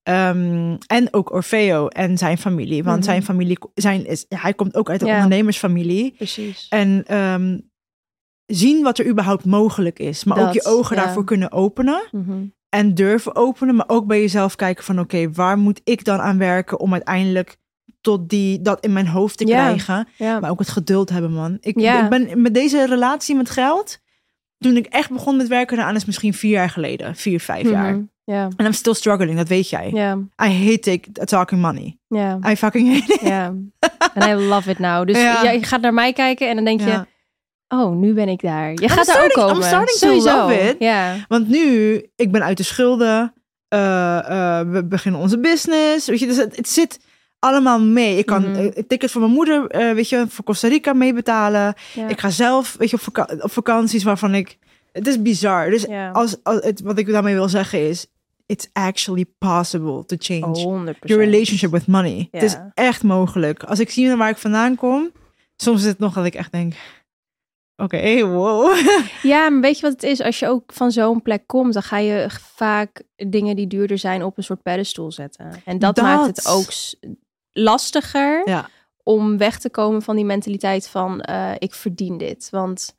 Ehm, 0.04 0.76
en 0.88 1.08
ook 1.14 1.32
Orfeo 1.34 1.88
en 1.88 2.18
zijn 2.18 2.38
familie. 2.38 2.84
Want 2.84 2.98
Mhm. 2.98 3.06
zijn 3.06 3.24
familie, 3.24 3.58
zijn, 3.76 4.06
is, 4.06 4.26
hij 4.30 4.54
komt 4.54 4.76
ook 4.76 4.90
uit 4.90 5.02
een 5.02 5.08
Ja. 5.08 5.14
ondernemersfamilie. 5.16 6.14
Precies. 6.18 6.66
En 6.70 7.04
ehm, 7.08 7.60
zien 8.46 8.84
wat 8.84 8.98
er 9.00 9.08
überhaupt 9.08 9.46
mogelijk 9.46 10.00
is. 10.00 10.24
Maar 10.24 10.48
ook 10.48 10.54
je 10.54 10.66
ogen 10.66 10.96
ja. 10.96 11.04
daarvoor 11.04 11.24
kunnen 11.24 11.52
openen. 11.52 12.04
Mhm. 12.12 12.44
En 12.74 12.94
durven 12.94 13.36
openen. 13.36 13.76
Maar 13.76 13.90
ook 13.90 14.06
bij 14.08 14.20
jezelf 14.20 14.56
kijken 14.56 14.84
van 14.84 15.00
oké, 15.00 15.32
waar 15.32 15.58
moet 15.58 15.82
ik 15.84 16.06
dan 16.06 16.20
aan 16.20 16.38
werken 16.38 16.80
om 16.80 16.94
uiteindelijk 16.94 17.58
tot 18.02 18.30
die, 18.30 18.62
dat 18.62 18.84
in 18.86 18.94
mijn 18.94 19.08
hoofd 19.08 19.38
te 19.38 19.44
krijgen. 19.44 20.08
Ja. 20.18 20.40
Maar 20.40 20.50
ook 20.50 20.60
het 20.60 20.70
geduld 20.70 21.10
hebben, 21.10 21.32
man. 21.34 21.58
Ik, 21.60 21.80
Ja. 21.80 22.04
ik 22.04 22.10
ben 22.10 22.42
met 22.42 22.54
deze 22.54 22.86
relatie 22.86 23.36
met 23.36 23.50
geld. 23.50 24.00
Toen 24.58 24.78
ik 24.78 24.86
echt 24.86 25.10
begon 25.12 25.38
met 25.38 25.48
werken 25.48 25.78
eraan 25.78 25.96
is 25.96 26.06
misschien 26.06 26.34
vier 26.34 26.52
jaar 26.52 26.70
geleden. 26.70 27.16
Vier, 27.16 27.40
vijf 27.40 27.70
jaar. 27.70 27.94
Mhm. 27.94 28.04
Ja. 28.24 28.48
En 28.56 28.66
I'm 28.66 28.74
still 28.74 28.94
struggling, 28.94 29.38
dat 29.38 29.48
weet 29.48 29.70
jij. 29.70 29.90
Ja. 29.94 30.14
I 30.44 30.66
hate 30.66 30.80
take, 30.80 31.12
talking 31.26 31.62
money. 31.62 31.98
Ja. 32.08 32.40
I 32.48 32.56
fucking 32.56 32.94
hate 32.94 33.14
it. 33.14 33.22
Ja. 33.22 33.54
En 34.14 34.30
I 34.30 34.34
love 34.34 34.70
it 34.70 34.80
now. 34.80 35.08
Dus 35.08 35.18
je 35.42 35.58
gaat 35.62 35.82
naar 35.82 35.94
mij 35.94 36.14
kijken 36.14 36.50
en 36.50 36.56
dan 36.56 36.66
denk 36.66 36.80
je. 36.80 37.06
Oh, 37.80 37.96
nu 37.96 38.14
ben 38.14 38.28
ik 38.30 38.42
daar. 38.42 38.70
Je 38.72 38.82
I'm 38.82 38.90
gaat 38.90 39.06
daar 39.06 39.24
ook 39.24 39.32
starting- 39.32 39.40
I'm 39.42 39.48
komen. 39.48 39.64
starting 39.68 39.98
to 39.98 40.08
Sowieso. 40.08 40.38
love 40.42 40.54
it. 40.70 40.76
Ja. 40.80 41.16
Want 41.28 41.48
nu, 41.50 41.94
ik 42.16 42.32
ben 42.32 42.44
uit 42.44 42.58
de 42.58 42.64
schulden. 42.64 43.34
Eh, 43.68 44.60
eh, 44.60 44.68
we 44.70 44.86
beginnen 44.86 45.22
onze 45.22 45.40
business. 45.40 46.08
Weet 46.08 46.20
je, 46.20 46.26
dus 46.28 46.38
het, 46.38 46.56
het 46.56 46.70
zit 46.70 47.00
allemaal 47.40 47.80
mee. 47.82 48.18
Ik 48.18 48.26
kan 48.26 48.50
Mhm. 48.52 48.56
eh, 48.60 48.84
ticket 48.88 49.12
voor 49.12 49.22
mijn 49.22 49.34
moeder, 49.34 49.68
eh, 49.68 49.94
weet 49.94 50.10
je, 50.10 50.26
voor 50.30 50.44
Costa 50.44 50.68
Rica 50.68 50.94
meebetalen. 50.94 51.74
Ja. 51.94 52.08
Ik 52.08 52.20
ga 52.20 52.30
zelf, 52.30 52.76
weet 52.80 52.90
je, 52.90 52.96
op, 52.96 53.02
vaka- 53.02 53.36
op 53.40 53.52
vakanties 53.52 54.04
waarvan 54.04 54.34
ik... 54.36 54.58
Het 54.92 55.08
is 55.08 55.22
bizar. 55.22 55.70
Dus 55.70 55.84
Ja. 55.84 56.12
als, 56.12 56.36
als 56.44 56.64
het, 56.64 56.82
wat 56.82 56.98
ik 56.98 57.08
daarmee 57.08 57.34
wil 57.34 57.50
zeggen 57.50 57.88
is... 57.90 58.06
It's 58.46 58.70
actually 58.74 59.26
possible 59.38 60.06
to 60.06 60.16
change 60.20 60.60
100%. 60.94 60.98
your 61.00 61.24
relationship 61.24 61.72
with 61.72 61.88
money. 61.88 62.28
Het 62.32 62.44
is 62.44 62.56
echt 62.74 63.04
mogelijk. 63.04 63.64
Als 63.64 63.80
ik 63.80 63.90
zie 63.90 64.16
waar 64.16 64.30
ik 64.30 64.38
vandaan 64.38 64.76
kom... 64.76 65.12
Soms 65.56 65.80
is 65.82 65.88
het 65.88 66.00
nog 66.00 66.14
dat 66.14 66.26
ik 66.26 66.36
echt 66.36 66.52
denk... 66.52 66.74
Oké, 67.78 68.26
wow. 68.28 68.76
Ja, 69.22 69.50
maar 69.50 69.62
weet 69.62 69.76
je 69.76 69.82
wat 69.82 69.92
het 69.92 70.04
is? 70.04 70.22
Als 70.22 70.40
je 70.40 70.48
ook 70.48 70.74
van 70.74 70.92
zo'n 70.92 71.22
plek 71.22 71.48
komt, 71.48 71.74
dan 71.74 71.84
ga 71.84 71.98
je 71.98 72.26
vaak 72.56 73.04
dingen 73.16 73.56
die 73.56 73.68
duurder 73.68 73.98
zijn 73.98 74.24
op 74.24 74.38
een 74.38 74.44
soort 74.44 74.62
pedestal 74.62 75.12
zetten. 75.12 75.62
En 75.66 75.80
dat, 75.80 75.96
Dat. 75.96 76.06
maakt 76.06 76.26
het 76.38 76.48
ook 76.48 76.68
lastiger 77.52 78.42
Ja. 78.50 78.70
om 79.04 79.38
weg 79.38 79.60
te 79.60 79.70
komen 79.70 80.02
van 80.02 80.16
die 80.16 80.26
mentaliteit 80.26 80.88
van 80.88 81.22
eh, 81.22 81.52
ik 81.58 81.74
verdien 81.74 82.18
dit. 82.18 82.48
Want 82.52 82.96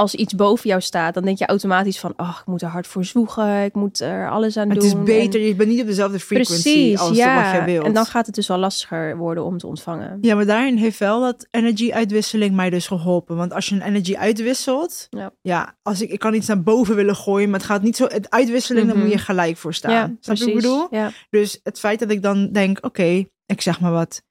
als 0.00 0.14
iets 0.14 0.34
boven 0.34 0.68
jou 0.68 0.80
staat, 0.80 1.14
dan 1.14 1.22
denk 1.24 1.38
je 1.38 1.46
automatisch 1.46 1.98
van, 2.00 2.12
oh, 2.16 2.36
ik 2.40 2.46
moet 2.46 2.62
er 2.62 2.68
hard 2.68 2.86
voor 2.86 3.04
zwoegen, 3.04 3.64
ik 3.64 3.74
moet 3.74 4.00
er 4.00 4.30
alles 4.30 4.56
aan 4.56 4.70
Het 4.70 4.80
doen. 4.80 4.88
is 4.88 5.02
beter, 5.02 5.40
En- 5.40 5.46
je 5.46 5.54
bent 5.54 5.68
niet 5.70 5.80
op 5.80 5.86
dezelfde 5.86 6.18
frequency 6.20 6.62
Precies, 6.62 6.98
als 6.98 7.16
ja. 7.16 7.34
wat 7.42 7.52
jij 7.52 7.64
wilt. 7.64 7.86
En 7.86 7.92
dan 7.92 8.06
gaat 8.06 8.26
het 8.26 8.34
dus 8.34 8.46
wel 8.48 8.58
lastiger 8.58 9.16
worden 9.16 9.44
om 9.44 9.58
te 9.58 9.66
ontvangen. 9.66 10.18
Ja, 10.20 10.34
maar 10.34 10.46
daarin 10.46 10.76
heeft 10.76 10.98
wel 10.98 11.20
dat 11.20 11.46
energy-uitwisseling 11.50 12.54
mij 12.54 12.70
dus 12.70 12.86
geholpen. 12.86 13.36
Want 13.36 13.52
als 13.52 13.68
je 13.68 13.74
een 13.74 13.82
energy 13.82 14.16
uitwisselt, 14.16 15.06
Ja. 15.10 15.30
ja, 15.42 15.76
als 15.82 16.00
ik, 16.02 16.10
ik 16.10 16.18
kan 16.18 16.34
iets 16.34 16.46
naar 16.46 16.62
boven 16.62 16.94
willen 16.96 17.16
gooien, 17.16 17.50
maar 17.50 17.58
het 17.58 17.68
gaat 17.68 17.82
niet 17.82 17.96
zo. 17.96 18.04
Het 18.06 18.30
uitwisseling, 18.30 18.86
dan 18.86 18.96
Mhm. 18.96 19.04
moet 19.06 19.14
je 19.14 19.20
gelijk 19.22 19.56
voor 19.56 19.74
staan. 19.74 19.92
Ja, 19.92 20.12
Snap 20.20 20.36
je 20.36 20.44
wat 20.44 20.54
ik 20.54 20.60
bedoel? 20.60 20.86
Ja. 20.90 21.10
Dus 21.30 21.60
het 21.62 21.78
feit 21.78 21.98
dat 21.98 22.10
ik 22.10 22.22
dan 22.22 22.52
denk, 22.52 22.78
oké, 22.84 23.24
ik 23.46 23.60
zeg 23.60 23.80
maar 23.80 23.92
wat, 23.92 24.22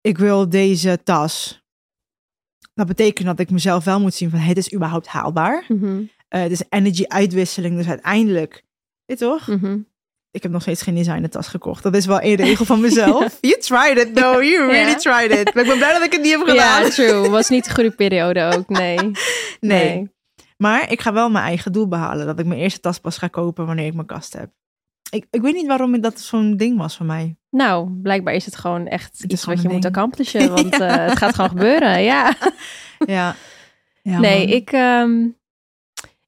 ik 0.00 0.18
wil 0.18 0.48
deze 0.48 1.00
tas. 1.04 1.61
Dat 2.74 2.86
betekent 2.86 3.26
dat 3.26 3.38
ik 3.38 3.50
mezelf 3.50 3.84
wel 3.84 4.00
moet 4.00 4.14
zien 4.14 4.30
van, 4.30 4.38
het 4.38 4.56
is 4.56 4.74
überhaupt 4.74 5.06
haalbaar. 5.06 5.64
Mhm. 5.68 6.02
Eh, 6.28 6.40
het 6.42 6.50
is 6.50 6.62
energy-uitwisseling, 6.68 7.76
dus 7.76 7.88
uiteindelijk, 7.88 8.64
weet 9.04 9.18
je 9.18 9.24
toch? 9.24 9.46
Mhm. 9.46 9.78
Ik 10.30 10.42
heb 10.42 10.52
nog 10.52 10.62
steeds 10.62 10.82
geen 10.82 10.94
designer 10.94 11.30
tas 11.30 11.48
gekocht. 11.48 11.82
Dat 11.82 11.94
is 11.96 12.06
wel 12.06 12.22
een 12.22 12.34
regel 12.34 12.64
van 12.64 12.80
mezelf. 12.80 13.38
You 13.40 13.58
tried 13.60 13.98
it 13.98 14.14
though, 14.14 14.42
you 14.42 14.66
really 14.70 14.88
Ja. 14.90 14.94
tried 14.96 15.30
it. 15.38 15.54
Maar 15.54 15.62
ik 15.62 15.68
ben 15.68 15.78
blij 15.78 15.92
dat 15.92 16.02
ik 16.02 16.12
het 16.12 16.22
niet 16.22 16.30
heb 16.32 16.40
gedaan. 16.40 16.82
Ja, 16.82 16.88
true. 16.88 17.28
Was 17.30 17.48
niet 17.48 17.66
een 17.66 17.74
goede 17.74 17.90
periode 17.90 18.42
ook, 18.56 18.68
nee. 18.78 19.10
nee. 19.60 20.10
Maar 20.56 20.90
ik 20.90 21.00
ga 21.00 21.12
wel 21.12 21.30
mijn 21.30 21.44
eigen 21.44 21.72
doel 21.72 21.88
behalen. 21.88 22.26
Dat 22.26 22.38
ik 22.38 22.46
mijn 22.46 22.60
eerste 22.60 22.80
tas 22.80 22.98
pas 22.98 23.18
ga 23.18 23.26
kopen 23.28 23.66
wanneer 23.66 23.86
ik 23.86 23.94
mijn 23.94 24.06
kast 24.06 24.32
heb. 24.32 24.50
Ik, 25.12 25.26
ik 25.30 25.40
weet 25.42 25.54
niet 25.54 25.66
waarom 25.66 26.00
dat 26.00 26.20
zo'n 26.20 26.56
ding 26.56 26.78
was 26.78 26.96
voor 26.96 27.06
mij. 27.06 27.36
Nou, 27.50 27.90
blijkbaar 28.02 28.34
is 28.34 28.44
het 28.44 28.56
gewoon 28.56 28.86
echt 28.86 29.24
iets 29.28 29.44
wat 29.44 29.62
je 29.62 29.68
moet 29.68 29.84
accomplishen. 29.84 30.54
Want 30.54 30.78
eh, 30.80 31.06
het 31.06 31.18
gaat 31.18 31.34
gewoon 31.34 31.50
gebeuren, 31.50 32.02
ja. 32.02 32.34
Ja. 33.06 33.36
ja 34.02 34.18
nee, 34.18 34.46
man. 34.46 34.56
ik, 34.56 34.72
ehm, 34.72 35.26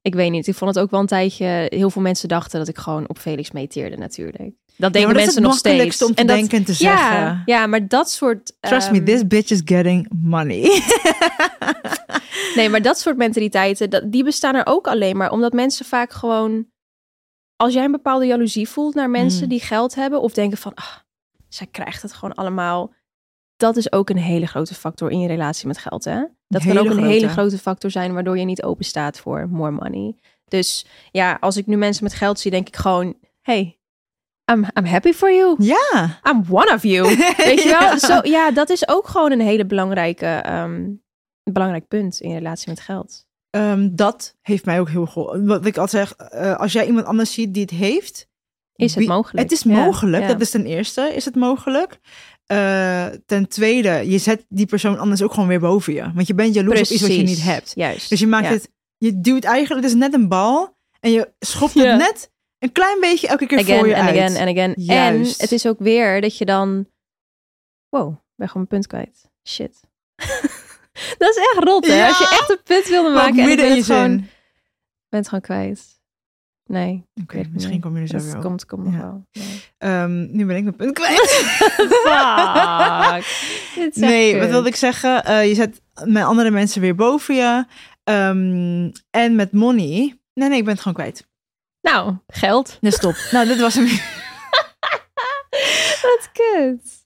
ik 0.03 0.15
weet 0.15 0.31
niet. 0.31 0.47
Ik 0.47 0.55
vond 0.55 0.75
het 0.75 0.85
ook 0.85 0.91
wel 0.91 1.01
een 1.01 1.07
tijdje... 1.07 1.67
Heel 1.69 1.91
veel 1.91 2.03
mensen 2.03 2.29
dachten 2.29 2.59
dat 2.59 2.69
ik 2.69 2.79
gewoon 2.79 3.09
op 3.09 3.19
Felix 3.19 3.51
meeteerde 3.51 3.97
natuurlijk. 3.97 4.53
Dat 4.77 4.93
denken 4.93 5.03
maar 5.03 5.21
dat 5.21 5.29
is 5.29 5.35
mensen 5.35 5.43
het 5.43 5.51
nog 5.51 5.57
steeds. 5.59 6.03
om 6.03 6.15
te 6.15 6.25
dat- 6.25 6.37
denken 6.37 6.59
en 6.59 6.65
te 6.65 6.73
zeggen. 6.73 7.43
ja, 7.45 7.67
maar 7.67 7.89
dat 7.89 8.11
soort... 8.11 8.57
Trust 8.61 8.91
me, 8.91 8.97
ehm, 8.97 9.05
this 9.07 9.27
bitch 9.27 9.51
is 9.51 9.63
getting 9.65 10.09
money. 10.23 10.63
Nee, 12.55 12.69
maar 12.69 12.83
dat 12.83 12.99
soort 12.99 13.17
mentaliteiten, 13.17 13.91
dat, 13.91 14.13
die 14.13 14.25
bestaan 14.25 14.55
er 14.55 14.67
ook 14.67 14.87
alleen 14.87 15.17
maar 15.17 15.31
omdat 15.31 15.53
mensen 15.53 15.87
vaak 15.87 16.13
gewoon... 16.13 16.67
Als 17.57 17.75
jij 17.75 17.85
een 17.85 17.91
bepaalde 17.93 18.27
jaloezie 18.27 18.69
voelt 18.69 18.95
naar 18.95 19.11
mensen 19.11 19.43
Mm. 19.43 19.49
die 19.49 19.61
geld 19.61 19.95
hebben... 19.95 20.21
of 20.21 20.33
denken 20.33 20.59
van, 20.59 20.75
ah, 20.75 20.95
zij 21.49 21.67
krijgt 21.67 22.03
het 22.03 22.13
gewoon 22.13 22.35
allemaal... 22.35 22.93
Dat 23.57 23.77
is 23.77 23.93
ook 23.93 24.11
een 24.11 24.17
hele 24.17 24.47
grote 24.47 24.75
factor 24.75 25.11
in 25.11 25.21
je 25.21 25.29
relatie 25.29 25.67
met 25.67 25.79
geld, 25.79 26.05
hè? 26.05 26.25
Dat 26.49 26.63
kan 26.63 26.79
ook 26.79 26.85
een 26.85 26.93
grote. 26.93 27.07
hele 27.09 27.29
grote 27.29 27.59
factor 27.59 27.91
zijn... 27.91 28.13
waardoor 28.15 28.39
je 28.39 28.45
niet 28.45 28.63
open 28.63 28.85
staat 28.85 29.19
voor 29.19 29.49
more 29.49 29.71
money. 29.71 30.15
Dus 30.45 30.87
ja, 31.11 31.37
als 31.41 31.57
ik 31.57 31.67
nu 31.67 31.77
mensen 31.77 32.05
met 32.05 32.15
geld 32.15 32.41
zie, 32.41 32.51
denk 32.51 32.69
ik 32.69 32.77
gewoon... 32.77 33.15
Hey, 33.43 33.79
I'm, 34.53 34.67
I'm 34.79 34.85
happy 34.85 35.13
for 35.13 35.33
you. 35.33 35.55
ja. 35.59 36.21
I'm 36.31 36.43
one 36.51 36.73
of 36.75 36.83
you. 36.83 37.17
Weet 37.37 37.63
je 37.63 37.69
wel? 37.79 37.81
Ja. 37.81 37.99
Zo, 37.99 38.21
ja, 38.23 38.51
dat 38.51 38.71
is 38.71 38.89
ook 38.89 39.07
gewoon 39.09 39.33
een 39.33 39.41
hele 39.41 39.67
belangrijke, 39.67 40.27
ehm, 40.27 40.91
belangrijk 41.51 41.89
punt 41.89 42.21
in 42.21 42.29
je 42.31 42.39
relatie 42.39 42.69
met 42.69 42.81
geld. 42.81 43.27
Ehm, 43.55 43.89
dat 43.93 44.37
heeft 44.41 44.65
mij 44.65 44.81
ook 44.81 44.89
heel 44.89 45.07
geholpen. 45.07 45.47
Wat 45.47 45.67
ik 45.67 45.77
altijd 45.79 46.09
zeg, 46.09 46.29
eh, 46.29 46.57
als 46.57 46.73
jij 46.73 46.87
iemand 46.87 47.07
anders 47.07 47.33
ziet 47.33 47.53
die 47.55 47.63
het 47.63 47.71
heeft... 47.71 48.29
Is 48.77 48.95
het 48.95 49.07
mogelijk? 49.07 49.43
Het 49.43 49.53
is 49.53 49.63
Ja, 49.63 49.85
mogelijk. 49.85 50.23
ja. 50.23 50.29
Dat 50.29 50.41
is 50.41 50.51
ten 50.51 50.67
eerste, 50.67 51.13
is 51.15 51.25
het 51.25 51.35
mogelijk. 51.35 51.99
Eh, 52.47 53.07
ten 53.27 53.49
tweede, 53.49 54.11
je 54.11 54.19
zet 54.19 54.47
die 54.49 54.67
persoon 54.67 54.99
anders 54.99 55.23
ook 55.23 55.33
gewoon 55.33 55.49
weer 55.49 55.61
boven 55.61 55.95
je. 55.95 56.13
Want 56.15 56.27
je 56.27 56.35
bent 56.35 56.55
jaloers 56.55 56.81
op 56.81 56.87
iets 56.87 57.01
wat 57.03 57.15
je 57.15 57.23
niet 57.23 57.43
hebt. 57.43 57.73
Juist. 57.75 58.09
Dus 58.09 58.21
je 58.21 58.27
maakt 58.27 58.47
Ja. 58.47 58.53
het, 58.53 58.71
je 58.97 59.21
duwt 59.21 59.45
eigenlijk, 59.45 59.83
het 59.85 59.95
is 59.95 59.99
net 59.99 60.15
een 60.15 60.29
bal. 60.29 60.77
En 61.01 61.11
je 61.11 61.33
schopt 61.39 61.75
het 61.75 61.97
net 61.99 62.31
een 62.59 62.73
klein 62.73 63.01
beetje 63.01 63.29
elke 63.29 63.47
keer 63.47 63.65
voor 63.65 63.89
je 63.89 63.95
en 63.95 64.03
uit. 64.07 64.17
again 64.17 64.35
en 64.37 64.49
again. 64.49 64.73
Juist. 64.77 65.37
En 65.39 65.43
het 65.45 65.53
is 65.53 65.67
ook 65.67 65.79
weer 65.79 66.21
dat 66.21 66.39
je 66.39 66.45
dan... 66.45 66.87
Wow, 67.89 68.17
ben 68.37 68.49
gewoon 68.49 68.67
mijn 68.69 68.83
punt 68.83 68.87
kwijt. 68.87 69.31
Shit. 69.49 69.81
dat 71.19 71.31
is 71.31 71.37
echt 71.37 71.65
rot, 71.65 71.87
hè? 71.87 71.95
Ja. 71.97 72.09
Als 72.09 72.19
je 72.19 72.25
echt 72.25 72.51
een 72.51 72.61
punt 72.65 72.89
wilde 72.89 73.11
maken 73.11 73.29
en 73.33 73.39
ik 73.39 73.47
midden 73.47 73.57
ben 73.57 73.67
in 73.67 73.71
je 73.73 73.77
het 73.77 73.87
gewoon, 73.87 74.11
zin. 74.11 74.19
ben 75.09 75.19
het 75.21 75.29
gewoon 75.29 75.43
kwijt. 75.45 75.93
Nee. 76.67 77.07
Oké, 77.23 77.43
misschien 77.53 77.81
kom 77.81 77.97
je 77.97 78.03
er 78.03 78.09
zo 78.09 78.17
Dat 78.17 78.27
weer 78.27 78.37
op. 78.37 78.43
komt, 78.43 78.67
komt 78.67 78.93
Ja. 78.93 78.99
wel. 79.01 79.25
Nee. 79.33 79.63
Ehm, 79.79 80.37
nu 80.37 80.47
ben 80.47 80.57
ik 80.57 80.63
mijn 80.63 80.77
punt 80.77 80.93
kwijt. 80.93 81.31
Fuck. 82.05 83.25
Nee, 83.95 84.31
kut. 84.33 84.41
wat 84.41 84.51
wilde 84.51 84.69
ik 84.69 84.77
zeggen? 84.77 85.25
Eh, 85.25 85.49
je 85.49 85.55
zet 85.55 85.81
met 86.05 86.25
andere 86.25 86.51
mensen 86.51 86.81
weer 86.81 86.95
boven 86.95 87.35
je. 87.35 87.65
Ehm, 88.05 88.91
en 89.11 89.35
met 89.35 89.53
money. 89.53 90.19
Nee, 90.35 90.49
nee, 90.49 90.59
ik 90.59 90.65
ben 90.65 90.73
het 90.73 90.83
gewoon 90.83 90.95
kwijt. 90.95 91.27
Nou, 91.81 92.15
geld. 92.27 92.79
Dus 92.81 92.95
stop. 92.95 93.15
nou, 93.31 93.47
dit 93.47 93.61
was 93.61 93.75
hem. 93.75 93.87
Wat 96.03 96.31
kut. 96.33 97.04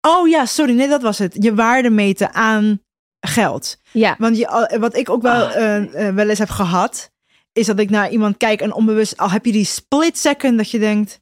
Oh 0.00 0.28
ja, 0.28 0.46
sorry. 0.46 0.74
Nee, 0.74 0.88
dat 0.88 1.02
was 1.02 1.18
het. 1.18 1.36
Je 1.40 1.54
waarde 1.54 1.90
meten 1.90 2.34
aan 2.34 2.80
geld. 3.20 3.80
Ja. 3.92 4.14
Want 4.18 4.36
je, 4.36 4.76
wat 4.80 4.96
ik 4.96 5.10
ook 5.10 5.22
wel, 5.22 5.50
eh, 5.50 6.14
wel 6.14 6.28
eens 6.28 6.38
heb 6.38 6.48
gehad, 6.50 7.10
is 7.52 7.66
dat 7.66 7.78
ik 7.78 7.90
naar 7.90 8.10
iemand 8.10 8.36
kijk 8.36 8.60
en 8.60 8.72
onbewust, 8.72 9.16
al 9.16 9.30
heb 9.30 9.44
je 9.44 9.52
die 9.52 9.64
split 9.64 10.18
second 10.18 10.56
dat 10.56 10.70
je 10.70 10.78
denkt, 10.78 11.20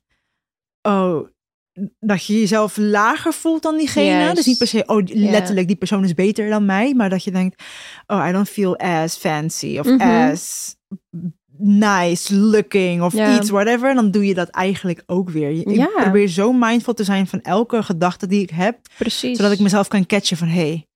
oh, 0.83 1.29
dat 2.01 2.25
je 2.25 2.39
jezelf 2.41 2.77
lager 2.77 3.33
voelt 3.33 3.63
dan 3.63 3.77
diegene. 3.77 4.35
Dus 4.35 4.47
niet 4.47 4.59
per 4.59 4.67
se, 4.67 4.83
oh, 4.87 5.03
letterlijk, 5.07 5.67
die 5.67 5.77
persoon 5.77 6.05
is 6.05 6.15
beter 6.15 6.51
dan 6.51 6.65
mij, 6.65 6.95
maar 6.95 7.09
dat 7.11 7.25
je 7.25 7.31
denkt, 7.31 7.63
oh, 8.07 8.27
I 8.29 8.33
don't 8.33 8.49
feel 8.49 8.77
as 8.77 9.17
fancy 9.17 9.79
of 9.79 9.87
Mhm. 9.87 10.01
as 10.01 10.75
nice 11.59 12.35
looking 12.37 13.03
of 13.03 13.15
iets, 13.15 13.51
whatever. 13.51 13.95
Dan 13.95 14.11
doe 14.11 14.27
je 14.27 14.35
dat 14.35 14.49
eigenlijk 14.49 15.03
ook 15.07 15.31
weer. 15.31 15.51
Ik 15.51 15.91
probeer 15.97 16.29
zo 16.29 16.53
mindful 16.53 16.95
te 16.95 17.05
zijn 17.05 17.27
van 17.27 17.41
elke 17.41 17.83
gedachte 17.83 18.27
die 18.27 18.43
ik 18.43 18.51
heb, 18.51 18.79
Precies. 18.99 19.37
zodat 19.37 19.53
ik 19.53 19.61
mezelf 19.61 19.89
kan 19.89 20.07
catchen 20.07 20.37
van, 20.37 20.49
hey, 20.49 20.87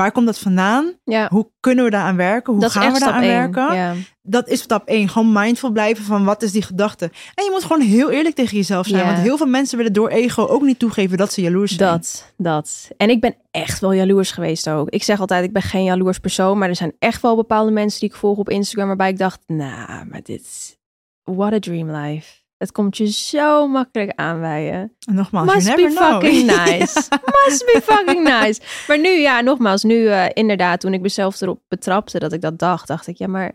waar 0.00 0.12
komt 0.12 0.26
dat 0.26 0.38
vandaan? 0.38 0.92
Ja, 1.04 1.28
Hoe 1.28 1.50
kunnen 1.60 1.84
we 1.84 1.90
daaraan 1.90 2.16
werken? 2.16 2.52
Hoe 2.52 2.62
dat 2.62 2.70
gaan 2.70 2.92
we 2.92 2.98
daaraan 2.98 3.20
werken? 3.20 3.74
Ja. 3.74 3.94
Dat 4.22 4.48
is 4.48 4.60
stap 4.60 4.88
één. 4.88 5.08
Gewoon 5.08 5.32
mindful 5.32 5.70
blijven 5.70 6.04
van 6.04 6.24
wat 6.24 6.42
is 6.42 6.52
die 6.52 6.62
gedachte. 6.62 7.04
En 7.34 7.44
je 7.44 7.50
moet 7.50 7.64
gewoon 7.64 7.80
heel 7.80 8.10
eerlijk 8.10 8.34
tegen 8.34 8.56
jezelf 8.56 8.86
zijn. 8.86 9.00
Ja. 9.00 9.06
Want 9.06 9.18
heel 9.18 9.36
veel 9.36 9.46
mensen 9.46 9.76
willen 9.76 9.92
door 9.92 10.08
ego 10.08 10.46
ook 10.46 10.62
niet 10.62 10.78
toegeven 10.78 11.18
dat 11.18 11.32
ze 11.32 11.40
jaloers 11.40 11.76
zijn. 11.76 11.90
Dat, 11.90 12.32
dat. 12.36 12.90
En 12.96 13.10
ik 13.10 13.20
ben 13.20 13.36
echt 13.50 13.80
wel 13.80 13.92
jaloers 13.92 14.30
geweest 14.30 14.68
ook. 14.68 14.90
Ik 14.90 15.02
zeg 15.02 15.20
altijd, 15.20 15.44
ik 15.44 15.52
ben 15.52 15.62
geen 15.62 15.84
jaloers 15.84 16.18
persoon. 16.18 16.58
Maar 16.58 16.68
er 16.68 16.76
zijn 16.76 16.94
echt 16.98 17.22
wel 17.22 17.36
bepaalde 17.36 17.70
mensen 17.70 18.00
die 18.00 18.08
ik 18.08 18.14
volg 18.14 18.38
op 18.38 18.48
Instagram... 18.48 18.86
waarbij 18.86 19.10
ik 19.10 19.18
dacht, 19.18 19.40
nou, 19.46 20.06
maar 20.06 20.22
dit 20.22 20.40
is... 20.40 20.78
What 21.24 21.52
a 21.52 21.58
dream 21.58 21.90
life. 21.90 22.39
Het 22.60 22.72
komt 22.72 22.96
je 22.96 23.10
zo 23.12 23.68
makkelijk 23.68 24.12
aanwijden. 24.14 24.92
En 25.08 25.14
nogmaals, 25.14 25.54
Must 25.54 25.66
you 25.66 25.76
be 25.88 25.94
know. 25.94 26.12
fucking 26.12 26.46
nice. 26.56 27.08
Must 27.46 27.64
be 27.72 27.80
fucking 27.82 28.22
nice. 28.28 28.60
Maar 28.88 28.98
nu, 28.98 29.08
ja, 29.08 29.40
nogmaals, 29.40 29.82
nu 29.82 30.06
eh, 30.06 30.24
inderdaad, 30.32 30.80
toen 30.80 30.94
ik 30.94 31.00
mezelf 31.00 31.40
erop 31.40 31.60
betrapte 31.68 32.18
dat 32.18 32.32
ik 32.32 32.40
dat 32.40 32.58
dacht, 32.58 32.86
dacht 32.88 33.06
ik, 33.06 33.16
ja, 33.16 33.26
maar 33.26 33.52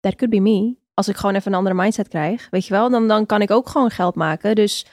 that 0.00 0.14
could 0.14 0.32
be 0.34 0.40
me. 0.40 0.74
Als 0.94 1.08
ik 1.08 1.16
gewoon 1.16 1.34
even 1.34 1.52
een 1.52 1.58
andere 1.58 1.74
mindset 1.74 2.08
krijg, 2.08 2.48
weet 2.50 2.66
je 2.66 2.72
wel, 2.74 2.90
dan, 2.90 3.08
dan 3.08 3.26
kan 3.26 3.42
ik 3.42 3.50
ook 3.50 3.68
gewoon 3.68 3.90
geld 3.90 4.14
maken. 4.14 4.54
Dus 4.54 4.86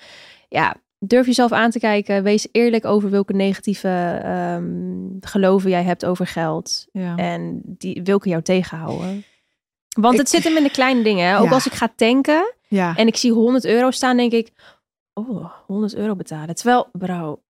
ja, 0.49 0.75
durf 0.99 1.25
jezelf 1.25 1.51
aan 1.51 1.71
te 1.71 1.79
kijken. 1.79 2.23
Wees 2.23 2.47
eerlijk 2.51 2.85
over 2.85 3.09
welke 3.09 3.33
negatieve 3.33 4.19
ehm, 4.23 4.63
geloven 5.19 5.69
jij 5.69 5.83
hebt 5.83 6.05
over 6.05 6.27
geld. 6.27 6.85
Ja. 6.91 7.15
En 7.15 7.61
die 7.65 8.01
welke 8.03 8.29
jou 8.29 8.41
tegenhouden. 8.41 9.23
Want 9.99 10.13
Ik- 10.13 10.19
het 10.19 10.29
zit 10.29 10.43
hem 10.43 10.57
in 10.57 10.63
de 10.63 10.71
kleine 10.71 11.03
dingen. 11.03 11.37
Ook 11.39 11.45
Ja. 11.47 11.51
als 11.51 11.65
ik 11.65 11.73
ga 11.73 11.93
tanken, 11.95 12.53
ja. 12.75 12.93
en 12.95 13.07
ik 13.07 13.17
zie 13.17 13.31
100 13.31 13.65
euro 13.65 13.91
staan, 13.91 14.17
denk 14.17 14.31
ik, 14.31 14.51
oh, 15.13 15.45
100 15.67 15.95
euro 15.95 16.15
betalen. 16.15 16.55
Terwijl, 16.55 16.89
bro, 16.91 17.41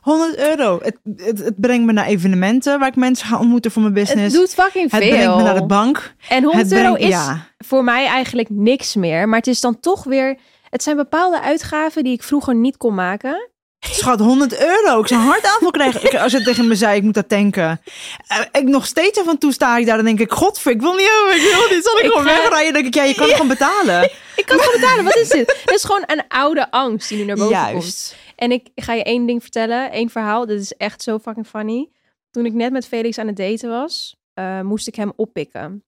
100 0.00 0.36
euro. 0.38 0.78
Het, 0.82 0.98
het, 1.16 1.38
het 1.38 1.60
brengt 1.60 1.86
me 1.86 1.92
naar 1.92 2.06
evenementen 2.06 2.78
waar 2.78 2.88
ik 2.88 2.96
mensen 2.96 3.26
ga 3.26 3.38
ontmoeten 3.38 3.70
voor 3.70 3.82
mijn 3.82 3.94
business. 3.94 4.22
het 4.22 4.42
doet 4.42 4.54
fucking 4.54 4.90
Het 4.90 5.02
veel. 5.02 5.10
brengt 5.10 5.36
me 5.36 5.42
naar 5.42 5.54
de 5.54 5.66
bank. 5.66 6.14
en 6.28 6.42
100 6.44 6.62
het 6.70 6.72
euro 6.78 6.92
brengt- 6.92 7.08
is 7.14 7.24
Ja. 7.26 7.46
voor 7.58 7.84
mij 7.84 8.06
eigenlijk 8.06 8.48
niks 8.50 8.94
meer. 8.94 9.28
Maar 9.28 9.38
het 9.38 9.46
is 9.46 9.60
dan 9.60 9.80
toch 9.80 10.04
weer, 10.04 10.38
het 10.70 10.82
zijn 10.82 10.96
bepaalde 10.96 11.40
uitgaven 11.40 12.04
die 12.04 12.12
ik 12.12 12.22
vroeger 12.22 12.54
niet 12.54 12.76
kon 12.76 12.94
maken. 12.94 13.50
Schat, 13.98 14.20
100 14.20 14.60
euro. 14.60 15.00
Ik 15.00 15.06
zou 15.06 15.20
een 15.20 15.26
hartaanval 15.26 15.70
krijgen 15.70 16.04
ik, 16.04 16.14
als 16.14 16.32
je 16.32 16.42
tegen 16.42 16.68
me 16.68 16.74
zei, 16.74 16.96
ik 16.96 17.02
moet 17.02 17.14
dat 17.14 17.28
tanken. 17.28 17.80
Eh, 18.26 18.40
ik 18.52 18.62
nog 18.64 18.86
steeds 18.86 19.18
en 19.26 19.38
toe 19.38 19.52
sta 19.52 19.76
ik 19.76 19.86
daar, 19.86 19.96
dan 19.96 20.04
denk 20.04 20.20
ik, 20.20 20.30
godver, 20.32 20.72
ik 20.72 20.80
wil 20.80 20.94
niet 20.94 21.06
hebben, 21.16 21.36
ik 21.46 21.52
wil 21.56 21.76
niet. 21.76 21.84
Zal 21.84 21.98
ik, 21.98 22.04
Ik 22.04 22.10
gewoon 22.10 22.26
ga- 22.26 22.36
wegrijden? 22.42 22.72
Dan 22.72 22.82
denk 22.82 22.86
ik, 22.86 22.94
ja, 22.94 23.02
je 23.02 23.14
kan 23.14 23.24
het 23.26 23.32
gewoon 23.32 23.48
betalen. 23.48 24.02
Ik 24.36 24.46
kan 24.46 24.56
het 24.56 24.64
gewoon 24.66 24.80
betalen, 24.80 25.04
wat 25.04 25.16
is 25.16 25.28
dit? 25.28 25.56
Het 25.64 25.74
is 25.74 25.84
gewoon 25.84 26.02
een 26.06 26.22
oude 26.28 26.70
angst 26.70 27.08
die 27.08 27.18
nu 27.18 27.24
naar 27.24 27.36
boven 27.36 27.56
komt. 27.56 27.70
Juist. 27.72 28.16
En 28.36 28.52
ik 28.52 28.68
ga 28.74 28.92
je 28.92 29.02
één 29.02 29.26
ding 29.26 29.42
vertellen, 29.42 29.90
één 29.90 30.10
verhaal. 30.10 30.46
Dit 30.46 30.60
is 30.60 30.72
echt 30.72 31.02
zo 31.02 31.18
fucking 31.18 31.46
funny. 31.46 31.88
Toen 32.30 32.46
ik 32.46 32.52
net 32.52 32.72
met 32.72 32.86
Felix 32.86 33.18
aan 33.18 33.26
het 33.26 33.36
daten 33.36 33.68
was, 33.70 34.16
eh, 34.34 34.60
moest 34.60 34.86
ik 34.88 34.94
hem 34.94 35.12
oppikken 35.16 35.84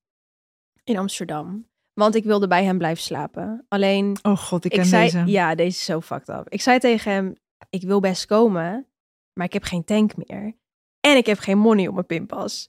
in 0.85 0.96
Amsterdam. 0.99 1.68
Want 1.94 2.14
ik 2.14 2.25
wilde 2.25 2.46
bij 2.46 2.64
hem 2.64 2.79
blijven 2.79 3.03
slapen. 3.03 3.64
Alleen 3.68 4.18
Oh 4.23 4.37
god, 4.38 4.64
ik 4.64 4.73
ik 4.73 4.79
ken 4.79 4.88
zei, 4.88 5.05
deze. 5.05 5.23
ja, 5.27 5.55
deze 5.55 5.68
is 5.79 5.85
zo 5.85 6.01
fucked 6.01 6.29
up. 6.29 6.46
Ik 6.49 6.62
zei 6.62 6.79
tegen 6.79 7.12
hem, 7.12 7.35
ik 7.70 7.83
wil 7.83 8.01
best 8.01 8.27
komen, 8.27 8.87
maar 9.33 9.46
ik 9.46 9.53
heb 9.53 9.62
geen 9.62 9.85
tank 9.85 10.12
meer. 10.16 10.57
En 11.01 11.16
ik 11.16 11.27
heb 11.27 11.38
geen 11.38 11.59
money 11.59 11.87
op 11.88 11.94
mijn 11.94 12.07
pinpas. 12.07 12.68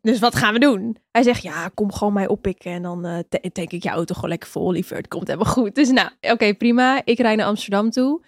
Dus 0.00 0.18
wat 0.18 0.34
gaan 0.34 0.52
we 0.52 0.58
doen? 0.58 0.96
Hij 1.10 1.22
zegt, 1.22 1.42
ja, 1.42 1.68
kom 1.68 1.92
gewoon 1.92 2.12
mij 2.12 2.28
oppikken 2.28 2.72
en 2.72 2.82
dan 2.82 3.02
ta- 3.28 3.38
tank 3.52 3.70
ik 3.72 3.82
je 3.82 3.88
auto 3.88 4.14
gewoon 4.14 4.30
lekker 4.30 4.48
vol, 4.48 4.72
liever. 4.72 4.96
Het 4.96 5.08
komt 5.08 5.26
helemaal 5.26 5.52
goed. 5.52 5.74
Dus 5.74 5.90
nou, 5.90 6.10
oké, 6.20 6.54
prima. 6.54 7.02
Ik 7.04 7.18
rijd 7.18 7.36
naar 7.36 7.46
Amsterdam 7.46 7.90
toe. 7.90 8.24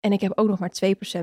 En 0.00 0.12
ik 0.12 0.20
heb 0.20 0.32
ook 0.38 0.48
nog 0.48 0.58
maar 0.58 0.72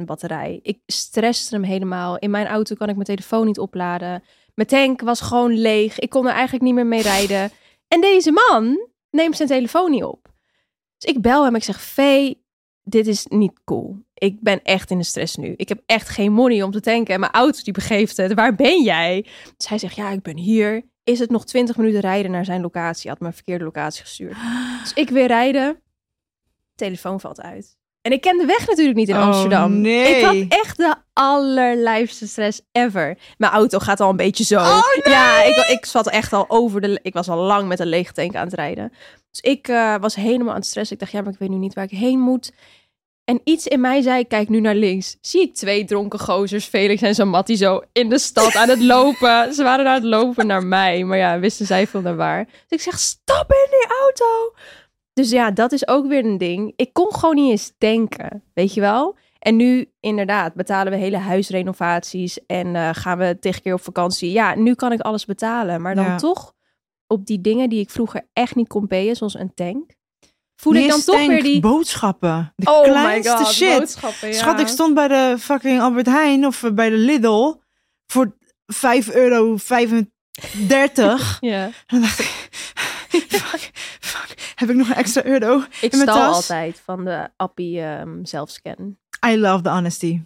2% 0.02 0.06
batterij. 0.06 0.60
Ik 0.62 0.80
stresste 0.86 1.56
hem 1.56 1.64
helemaal. 1.64 2.18
In 2.18 2.30
mijn 2.32 2.48
auto 2.48 2.76
kan 2.76 2.88
ik 2.90 2.94
mijn 2.96 3.08
telefoon 3.08 3.46
niet 3.46 3.60
opladen. 3.60 4.24
Mijn 4.54 4.68
tank 4.68 5.02
was 5.02 5.22
gewoon 5.22 5.52
leeg. 5.58 6.00
Ik 6.00 6.10
kon 6.10 6.26
er 6.28 6.34
eigenlijk 6.34 6.64
niet 6.64 6.74
meer 6.74 6.86
mee 6.86 7.02
rijden. 7.02 7.52
En 7.88 8.02
deze 8.02 8.32
man 8.32 8.88
neemt 9.10 9.36
zijn 9.36 9.50
telefoon 9.50 9.92
niet 9.92 10.04
op. 10.04 10.28
Dus 10.98 11.10
ik 11.16 11.22
bel 11.22 11.44
hem. 11.44 11.56
Ik 11.56 11.64
zeg, 11.64 11.82
Vee, 11.82 12.46
dit 12.90 13.08
is 13.08 13.26
niet 13.26 13.52
cool. 13.66 13.98
Ik 14.14 14.38
ben 14.42 14.60
echt 14.64 14.92
in 14.92 14.98
de 14.98 15.04
stress 15.04 15.36
nu. 15.36 15.54
Ik 15.56 15.70
heb 15.70 15.82
echt 15.86 16.10
geen 16.10 16.32
money 16.32 16.64
om 16.64 16.72
te 16.72 16.80
tanken. 16.82 17.14
En 17.14 17.20
mijn 17.20 17.32
auto 17.32 17.60
die 17.64 17.74
begeeft 17.74 18.18
het. 18.18 18.34
Waar 18.34 18.56
ben 18.56 18.84
jij? 18.84 19.26
Dus 19.58 19.68
hij 19.68 19.78
zegt, 19.78 19.96
ja, 19.96 20.10
ik 20.10 20.22
ben 20.22 20.38
hier. 20.38 20.84
Is 21.04 21.20
het 21.20 21.30
nog 21.30 21.46
20 21.46 21.78
minuten 21.78 22.00
rijden 22.00 22.32
naar 22.32 22.46
zijn 22.46 22.62
locatie? 22.62 23.02
Hij 23.02 23.12
had 23.12 23.20
me 23.20 23.28
een 23.28 23.34
verkeerde 23.34 23.64
locatie 23.64 24.02
gestuurd. 24.02 24.36
Dus 24.82 24.94
ik 24.94 25.10
weer 25.10 25.28
rijden. 25.28 25.80
Telefoon 26.76 27.20
valt 27.20 27.42
uit. 27.42 27.78
En 28.02 28.12
ik 28.12 28.22
ken 28.22 28.38
de 28.38 28.46
weg 28.46 28.68
natuurlijk 28.68 28.98
niet 28.98 29.10
in 29.10 29.16
Oh, 29.16 29.22
Amsterdam. 29.26 29.82
nee. 29.82 30.16
Ik 30.18 30.24
had 30.24 30.60
echt 30.60 30.78
de 30.78 30.96
allerlijfste 31.14 32.28
stress 32.28 32.62
ever. 32.72 33.18
Mijn 33.38 33.52
auto 33.52 33.80
gaat 33.80 34.00
al 34.00 34.10
een 34.10 34.16
beetje 34.16 34.44
zo. 34.44 34.56
Oh, 34.56 34.82
Ja, 35.04 35.44
ik, 35.44 35.56
ik 35.68 35.86
zat 35.86 36.10
echt 36.10 36.34
al 36.34 36.46
over 36.48 36.82
de... 36.82 37.00
Ik 37.02 37.14
was 37.14 37.30
al 37.30 37.38
lang 37.38 37.68
met 37.68 37.80
een 37.80 37.88
lege 37.88 38.14
tank 38.14 38.36
aan 38.36 38.46
het 38.46 38.54
rijden. 38.56 38.94
Dus 39.32 39.40
ik 39.42 39.68
eh, 39.68 39.96
was 40.02 40.16
helemaal 40.16 40.50
aan 40.50 40.56
het 40.60 40.66
stressen. 40.66 40.94
Ik 40.96 41.02
dacht, 41.02 41.12
ja, 41.14 41.22
maar 41.22 41.34
ik 41.34 41.40
weet 41.40 41.50
nu 41.50 41.58
niet 41.58 41.74
waar 41.74 41.84
ik 41.84 41.98
heen 41.98 42.20
moet. 42.20 42.52
En 43.30 43.42
iets 43.44 43.68
in 43.68 43.82
mij 43.82 44.02
zei, 44.02 44.28
kijk 44.28 44.50
nu 44.50 44.60
naar 44.60 44.76
links. 44.76 45.18
Zie 45.22 45.42
ik 45.42 45.54
twee 45.56 45.86
dronken 45.86 46.20
gozers, 46.20 46.66
Felix 46.66 47.02
en 47.02 47.16
Samatti, 47.16 47.56
zo 47.56 47.82
in 47.92 48.10
de 48.10 48.20
stad 48.20 48.56
aan 48.56 48.70
het 48.70 48.82
lopen. 48.82 49.48
Ze 49.56 49.64
waren 49.64 49.88
aan 49.88 49.94
het 49.94 50.04
lopen 50.04 50.48
naar 50.48 50.64
mij. 50.64 51.04
Maar 51.04 51.18
ja, 51.18 51.40
wisten 51.40 51.66
zij 51.66 51.88
veel 51.88 52.02
naar 52.02 52.16
waar. 52.16 52.46
Dus 52.46 52.64
ik 52.68 52.82
zeg, 52.82 53.00
stap 53.00 53.52
in 53.52 53.68
die 53.70 53.88
auto. 54.02 54.54
Dus 55.14 55.30
ja, 55.30 55.52
dat 55.52 55.72
is 55.72 55.88
ook 55.88 56.08
weer 56.08 56.26
een 56.26 56.38
ding. 56.38 56.74
Ik 56.76 56.94
kon 56.94 57.14
gewoon 57.14 57.36
niet 57.36 57.52
eens 57.52 57.74
denken, 57.78 58.44
weet 58.54 58.74
je 58.74 58.82
wel? 58.82 59.18
En 59.40 59.56
nu 59.56 59.92
inderdaad 60.00 60.54
betalen 60.54 60.92
we 60.92 60.98
hele 60.98 61.18
huisrenovaties 61.18 62.46
en 62.46 62.76
eh, 62.76 62.90
gaan 62.94 63.18
we 63.18 63.38
tegen 63.40 63.62
keer 63.62 63.74
op 63.74 63.82
vakantie. 63.82 64.32
Ja, 64.32 64.56
nu 64.56 64.74
kan 64.76 64.92
ik 64.92 65.00
alles 65.02 65.26
betalen. 65.26 65.82
Maar 65.82 65.96
dan 65.96 66.06
Ja. 66.06 66.18
toch 66.18 66.54
op 67.08 67.26
die 67.26 67.42
dingen 67.42 67.70
die 67.70 67.80
ik 67.80 67.90
vroeger 67.90 68.28
echt 68.34 68.56
niet 68.56 68.68
kon 68.68 68.88
payen, 68.88 69.16
zoals 69.16 69.34
een 69.40 69.54
tank. 69.54 69.98
Voel 70.60 70.74
ik 70.74 70.90
dan 70.90 71.02
toch 71.02 71.28
weer 71.28 71.44
die... 71.44 71.60
boodschappen. 71.60 72.54
De 72.56 72.72
Oh 72.72 72.82
my 72.84 72.90
kleinste 72.90 73.38
god, 73.38 73.54
shit. 73.54 74.00
ja. 74.22 74.32
Schat, 74.32 74.60
ik 74.60 74.68
stond 74.68 74.94
bij 74.94 75.08
de 75.08 75.36
fucking 75.40 75.82
Albert 75.82 76.06
Heijn 76.06 76.46
of 76.46 76.64
bij 76.74 76.90
de 76.90 76.96
Lidl 76.96 77.56
voor 78.08 78.36
5,35 78.76 79.14
euro. 79.14 79.58
Ja. 81.40 81.64
En 81.66 81.74
dan 81.88 82.02
dacht 82.02 82.20
ik, 82.20 82.48
fuck, 83.30 83.72
fuck, 84.00 84.54
heb 84.56 84.70
ik 84.70 84.76
nog 84.76 84.90
een 84.90 84.96
extra 84.96 85.24
euro 85.24 85.58
Ik 85.82 85.92
in 85.92 85.98
mijn 85.98 86.10
stal 86.10 86.28
tas? 86.28 86.36
altijd 86.36 86.82
van 86.86 87.06
de 87.06 87.30
Appie 87.38 87.82
ehm 87.82 88.26
zelfscan. 88.26 88.98
I 89.28 89.38
love 89.38 89.62
the 89.64 89.70
honesty. 89.70 90.22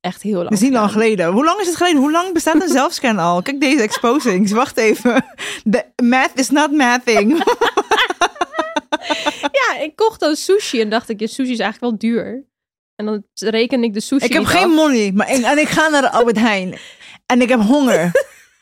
Echt 0.00 0.22
heel 0.22 0.36
lang. 0.36 0.48
Dat 0.48 0.58
is 0.58 0.64
niet 0.64 0.72
lang 0.72 0.90
geleden. 0.92 1.26
Hoe 1.32 1.44
lang 1.44 1.60
is 1.60 1.66
het 1.66 1.76
geleden? 1.76 2.00
Hoe 2.00 2.10
lang 2.10 2.32
bestaat 2.32 2.62
een 2.62 2.68
zelfscan 2.68 3.18
al? 3.18 3.42
Kijk 3.42 3.60
deze 3.60 3.82
exposings. 3.82 4.52
Wacht 4.52 4.76
even. 4.76 5.24
The 5.70 5.84
math 6.02 6.30
is 6.34 6.50
not 6.50 6.72
mathing. 6.72 7.42
Ja, 9.60 9.78
ik 9.80 9.96
kocht 9.96 10.20
dan 10.20 10.36
sushi 10.36 10.80
en 10.80 10.90
dacht 10.90 11.08
ik, 11.08 11.20
ja, 11.20 11.26
sushi 11.26 11.52
is 11.52 11.58
eigenlijk 11.58 11.80
wel 11.80 11.98
duur. 12.10 12.44
En 12.96 13.06
dan 13.06 13.24
reken 13.34 13.84
ik 13.84 13.94
de 13.94 14.00
sushi 14.00 14.24
Ik 14.24 14.32
heb 14.32 14.44
geen 14.44 14.64
af. 14.64 14.74
money, 14.74 15.12
maar 15.12 15.30
ik, 15.32 15.42
en 15.44 15.58
ik 15.58 15.68
ga 15.68 15.88
naar 15.88 16.02
de 16.02 16.10
Albert 16.10 16.38
Heijn. 16.38 16.78
En 17.26 17.40
ik 17.40 17.48
heb 17.48 17.60
honger. 17.60 18.10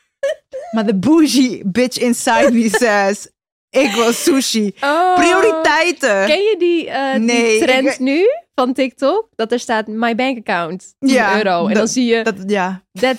maar 0.73 0.85
de 0.85 0.95
bougie 0.95 1.61
bitch 1.65 1.97
inside 1.97 2.51
me 2.51 2.69
says, 2.69 3.27
ik 3.69 3.91
wil 3.91 4.13
sushi. 4.13 4.71
Oh. 4.81 5.15
Prioriteiten. 5.15 6.25
Ken 6.25 6.41
je 6.41 6.55
die, 6.59 6.89
eh, 6.89 7.13
die 7.27 7.59
trend 7.59 7.87
ik- 7.87 7.99
nu 7.99 8.25
van 8.55 8.73
TikTok? 8.73 9.27
Dat 9.35 9.51
er 9.51 9.59
staat 9.59 9.87
my 9.87 10.15
bank 10.15 10.37
account 10.37 10.95
10 10.99 11.09
Ja, 11.09 11.37
euro. 11.37 11.59
En 11.61 11.67
dat- 11.67 11.75
dan 11.75 11.87
zie 11.87 12.05
je 12.05 12.23
Dat, 12.23 12.35
ja, 12.47 12.83
dat 12.91 13.17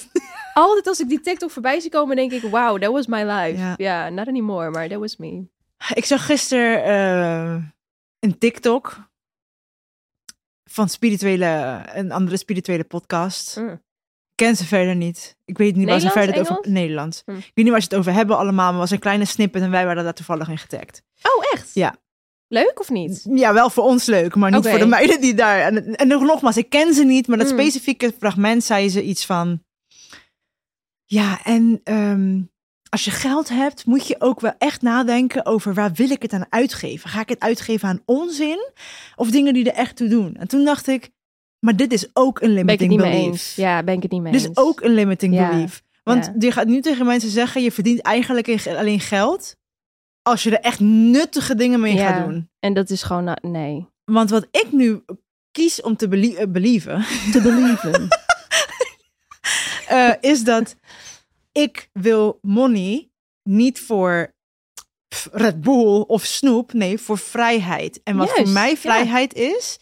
altijd 0.54 0.86
als 0.86 1.00
ik 1.00 1.08
die 1.08 1.20
TikTok 1.20 1.50
voorbij 1.50 1.80
zie 1.80 1.90
komen, 1.90 2.16
denk 2.16 2.32
ik, 2.32 2.42
wow, 2.42 2.78
that 2.82 2.92
was 2.92 3.06
my 3.06 3.22
life. 3.22 3.58
Ja. 3.60 3.74
Ja, 3.76 4.08
not 4.08 4.26
anymore, 4.28 4.70
maar 4.70 4.88
that 4.88 4.98
was 4.98 5.16
me. 5.16 5.42
Ik 5.94 6.04
zag 6.04 6.26
gisteren 6.26 6.84
eh, 6.84 7.64
een 8.18 8.38
TikTok 8.38 9.08
van 10.64 10.88
spirituele, 10.88 11.80
een 11.92 12.12
andere 12.12 12.36
spirituele 12.36 12.84
podcast. 12.84 13.56
Mm. 13.56 13.82
Ken 14.34 14.56
ze 14.56 14.66
verder 14.66 14.96
niet. 14.96 15.36
Ik 15.44 15.58
weet 15.58 15.76
niet 15.76 15.88
waar 15.88 16.00
ze 16.00 16.10
verder 16.10 16.34
het 16.34 16.40
over... 16.40 16.52
Engels? 16.54 16.66
Nederlands. 16.66 17.22
Hm. 17.24 17.30
Ik 17.30 17.50
weet 17.54 17.64
niet 17.64 17.70
waar 17.70 17.80
ze 17.82 17.88
het 17.90 17.98
over 17.98 18.12
hebben 18.12 18.38
allemaal, 18.38 18.70
maar 18.70 18.80
was 18.80 18.90
een 18.90 18.98
kleine 18.98 19.24
snippet 19.24 19.62
en 19.62 19.70
wij 19.70 19.84
waren 19.86 20.04
daar 20.04 20.14
toevallig 20.14 20.48
in 20.48 20.58
getagd. 20.58 21.02
Oh, 21.22 21.52
echt? 21.52 21.74
Ja. 21.74 21.96
Leuk 22.48 22.80
of 22.80 22.90
niet? 22.90 23.26
Ja, 23.30 23.52
wel 23.52 23.70
voor 23.70 23.84
ons 23.84 24.06
leuk, 24.06 24.34
maar 24.34 24.50
niet 24.50 24.68
voor 24.68 24.78
de 24.78 24.86
meiden 24.86 25.20
die 25.20 25.34
daar... 25.34 25.60
En, 25.60 25.94
en 25.96 26.08
nog 26.08 26.22
nogmaals, 26.22 26.56
ik 26.56 26.70
ken 26.70 26.94
ze 26.94 27.04
niet, 27.04 27.26
maar 27.26 27.38
dat 27.38 27.50
Mm. 27.50 27.58
specifieke 27.58 28.12
fragment 28.18 28.64
zei 28.64 28.88
ze 28.88 29.02
iets 29.02 29.26
van... 29.26 29.64
Ja, 31.04 31.44
en 31.44 31.80
ehm, 31.84 32.42
als 32.90 33.04
je 33.04 33.10
geld 33.10 33.48
hebt, 33.48 33.86
moet 33.86 34.06
je 34.06 34.16
ook 34.18 34.40
wel 34.40 34.52
echt 34.58 34.82
nadenken 34.82 35.46
over 35.46 35.74
waar 35.74 35.92
wil 35.92 36.10
ik 36.10 36.22
het 36.22 36.32
aan 36.32 36.46
uitgeven? 36.48 37.10
Ga 37.10 37.20
ik 37.20 37.28
het 37.28 37.40
uitgeven 37.40 37.88
aan 37.88 38.02
onzin 38.04 38.70
of 39.16 39.30
dingen 39.30 39.54
die 39.54 39.70
er 39.70 39.76
echt 39.78 39.96
toe 39.96 40.08
doen? 40.08 40.36
En 40.36 40.48
toen 40.48 40.64
dacht 40.64 40.86
ik, 40.86 41.10
maar 41.58 41.76
dit 41.76 41.92
is 41.92 42.08
ook 42.12 42.40
een 42.40 42.54
Ben 42.54 42.58
ik 42.68 42.70
het 42.70 42.80
limiting 42.80 42.90
niet 42.90 43.00
mee 43.00 43.10
belief. 43.10 43.26
eens. 43.32 43.54
Ja, 43.54 43.82
ben 43.82 43.94
ik 43.94 44.02
het 44.02 44.10
niet 44.12 44.22
mee 44.22 44.32
Dit 44.32 44.40
eens. 44.40 44.50
is 44.50 44.56
ook 44.64 44.80
een 44.80 44.94
limiting 44.94 45.34
Ja. 45.34 45.48
belief. 45.50 45.82
Want 46.02 46.24
Ja. 46.24 46.32
je 46.38 46.52
gaat 46.52 46.66
nu 46.66 46.80
tegen 46.80 47.06
mensen 47.06 47.30
zeggen, 47.30 47.62
je 47.62 47.72
verdient 47.72 48.00
eigenlijk 48.00 48.66
alleen 48.66 49.00
geld 49.00 49.56
als 50.22 50.42
je 50.42 50.50
er 50.58 50.60
echt 50.64 50.80
nuttige 50.80 51.54
dingen 51.54 51.80
mee 51.80 51.94
Ja. 51.94 52.12
gaat 52.12 52.24
doen. 52.26 52.50
En 52.60 52.74
dat 52.74 52.90
is 52.90 53.02
gewoon, 53.02 53.36
nee. 53.42 53.86
Want 54.04 54.30
wat 54.30 54.46
ik 54.50 54.66
nu 54.72 55.04
kies 55.50 55.82
om 55.82 55.96
te 55.96 56.08
belie- 56.08 56.36
eh, 56.36 56.46
believen, 56.48 57.04
Te 57.32 57.40
believen. 57.40 58.08
eh, 59.88 60.12
is 60.20 60.44
dat 60.44 60.76
ik 61.52 61.90
wil 61.92 62.38
money 62.42 63.10
niet 63.42 63.80
voor 63.80 64.34
Red 65.32 65.60
Bull 65.60 66.04
of 66.06 66.24
snoep, 66.24 66.72
nee, 66.72 66.98
voor 66.98 67.18
vrijheid. 67.18 68.00
En 68.04 68.16
wat 68.16 68.26
Juist, 68.26 68.42
voor 68.42 68.52
mij 68.52 68.70
ja. 68.70 68.76
vrijheid 68.76 69.34
is, 69.34 69.78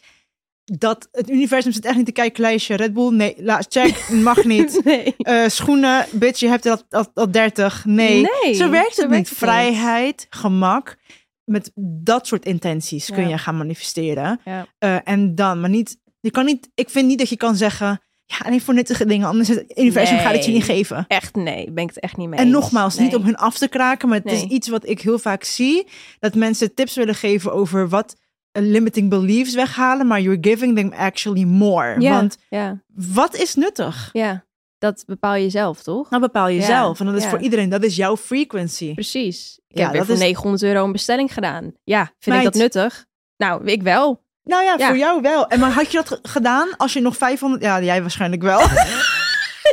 dat 0.65 1.09
het 1.13 1.31
universum 1.31 1.73
zit 1.73 1.85
echt 1.85 1.97
niet 1.97 2.07
te 2.07 2.13
kijken, 2.13 2.43
lijstje 2.43 2.75
Red 2.75 2.93
Bull, 2.93 3.13
nee, 3.13 3.35
la, 3.39 3.63
check, 3.69 4.09
mag 4.29 4.45
niet. 4.45 4.81
nee. 4.85 5.15
Eh, 5.17 5.49
schoenen, 5.49 6.07
bitch, 6.13 6.41
je 6.41 6.49
hebt 6.49 6.67
al, 6.67 6.83
al, 6.91 7.07
al 7.15 7.31
30. 7.31 7.85
Nee. 7.85 8.29
Nee, 8.43 8.55
zo 8.55 8.71
werkt 8.71 8.97
het 8.97 9.11
niet. 9.11 9.29
Vrijheid, 9.29 10.27
gemak. 10.31 10.97
Met 11.45 11.71
dat 11.75 12.27
soort 12.27 12.45
intenties 12.45 13.11
kun 13.11 13.29
je 13.29 13.39
gaan 13.39 13.57
manifesteren. 13.57 14.41
Ja. 14.45 14.67
Eh, 14.79 14.97
en 15.05 15.35
dan, 15.35 15.61
maar 15.61 15.71
niet, 15.71 15.99
je 16.21 16.31
kan 16.31 16.45
niet, 16.45 16.69
ik 16.75 16.91
vind 16.91 17.07
niet 17.07 17.19
dat 17.19 17.29
je 17.29 17.37
kan 17.37 17.57
zeggen, 17.57 18.01
ja, 18.31 18.37
alleen 18.47 18.61
voor 18.61 18.75
nuttige 18.75 19.07
dingen, 19.07 19.27
anders 19.29 19.49
het 19.49 19.79
universum 19.79 20.19
gaat 20.19 20.33
het 20.35 20.45
je 20.45 20.53
niet 20.53 20.65
geven. 20.65 21.05
Echt 21.09 21.35
nee, 21.35 21.71
ben 21.71 21.83
ik 21.83 21.89
het 21.89 22.01
echt 22.01 22.17
niet 22.17 22.29
mee 22.29 22.39
En 22.39 22.51
nogmaals, 22.51 22.99
niet 22.99 23.15
om 23.15 23.23
hun 23.25 23.37
af 23.37 23.59
te 23.59 23.69
kraken, 23.69 24.09
maar 24.09 24.19
het 24.19 24.33
is 24.33 24.43
iets 24.43 24.69
wat 24.69 24.89
ik 24.89 25.01
heel 25.01 25.19
vaak 25.19 25.45
zie. 25.45 25.87
Dat 26.19 26.35
mensen 26.35 26.75
tips 26.75 26.95
willen 26.97 27.15
geven 27.15 27.53
over 27.53 27.89
wat 27.89 28.17
limiting 28.53 29.09
beliefs 29.11 29.55
weghalen, 29.55 30.07
maar 30.07 30.21
you're 30.21 30.39
giving 30.41 30.77
them 30.77 30.93
actually 30.93 31.45
more. 31.45 32.01
Ja, 32.01 32.11
Want 32.13 32.37
ja, 32.49 32.83
wat 32.95 33.37
is 33.37 33.55
nuttig? 33.55 34.11
ja, 34.13 34.45
dat 34.79 35.05
bepaal 35.07 35.35
je 35.35 35.51
zelf, 35.51 35.83
toch? 35.83 36.11
Nou 36.11 36.23
bepaal 36.23 36.49
je 36.49 36.61
Ja, 36.61 36.67
zelf. 36.67 37.01
En 37.01 37.07
dat 37.07 37.15
is 37.15 37.27
voor 37.27 37.39
iedereen. 37.41 37.69
Dat 37.69 37.83
is 37.83 37.97
jouw 37.97 38.17
frequency. 38.17 38.95
Precies. 38.95 39.61
Ik 39.69 39.77
Ja, 39.77 39.83
heb 39.83 39.91
weer 39.91 39.99
dat 40.01 40.07
voor 40.07 40.17
is- 40.17 40.23
900 40.23 40.63
euro 40.63 40.85
een 40.85 40.93
bestelling 40.93 41.33
gedaan. 41.35 41.73
Ja, 41.85 42.05
vind 42.19 42.37
Meid. 42.37 42.47
ik 42.47 42.53
dat 42.53 42.61
nuttig? 42.63 43.07
Nou, 43.37 43.65
ik 43.65 43.83
wel. 43.83 44.27
Nou 44.49 44.65
ja, 44.65 44.75
Ja. 44.79 44.87
voor 44.89 44.97
jou 44.97 45.21
wel. 45.21 45.47
En 45.49 45.59
maar 45.61 45.71
had 45.73 45.91
je 45.91 45.97
dat 45.97 46.09
ge- 46.09 46.19
gedaan 46.23 46.69
als 46.77 46.93
je 46.93 47.01
nog 47.01 47.17
500... 47.17 47.63
Ja, 47.63 47.83
jij 47.83 48.01
waarschijnlijk 48.01 48.43
wel. 48.43 48.61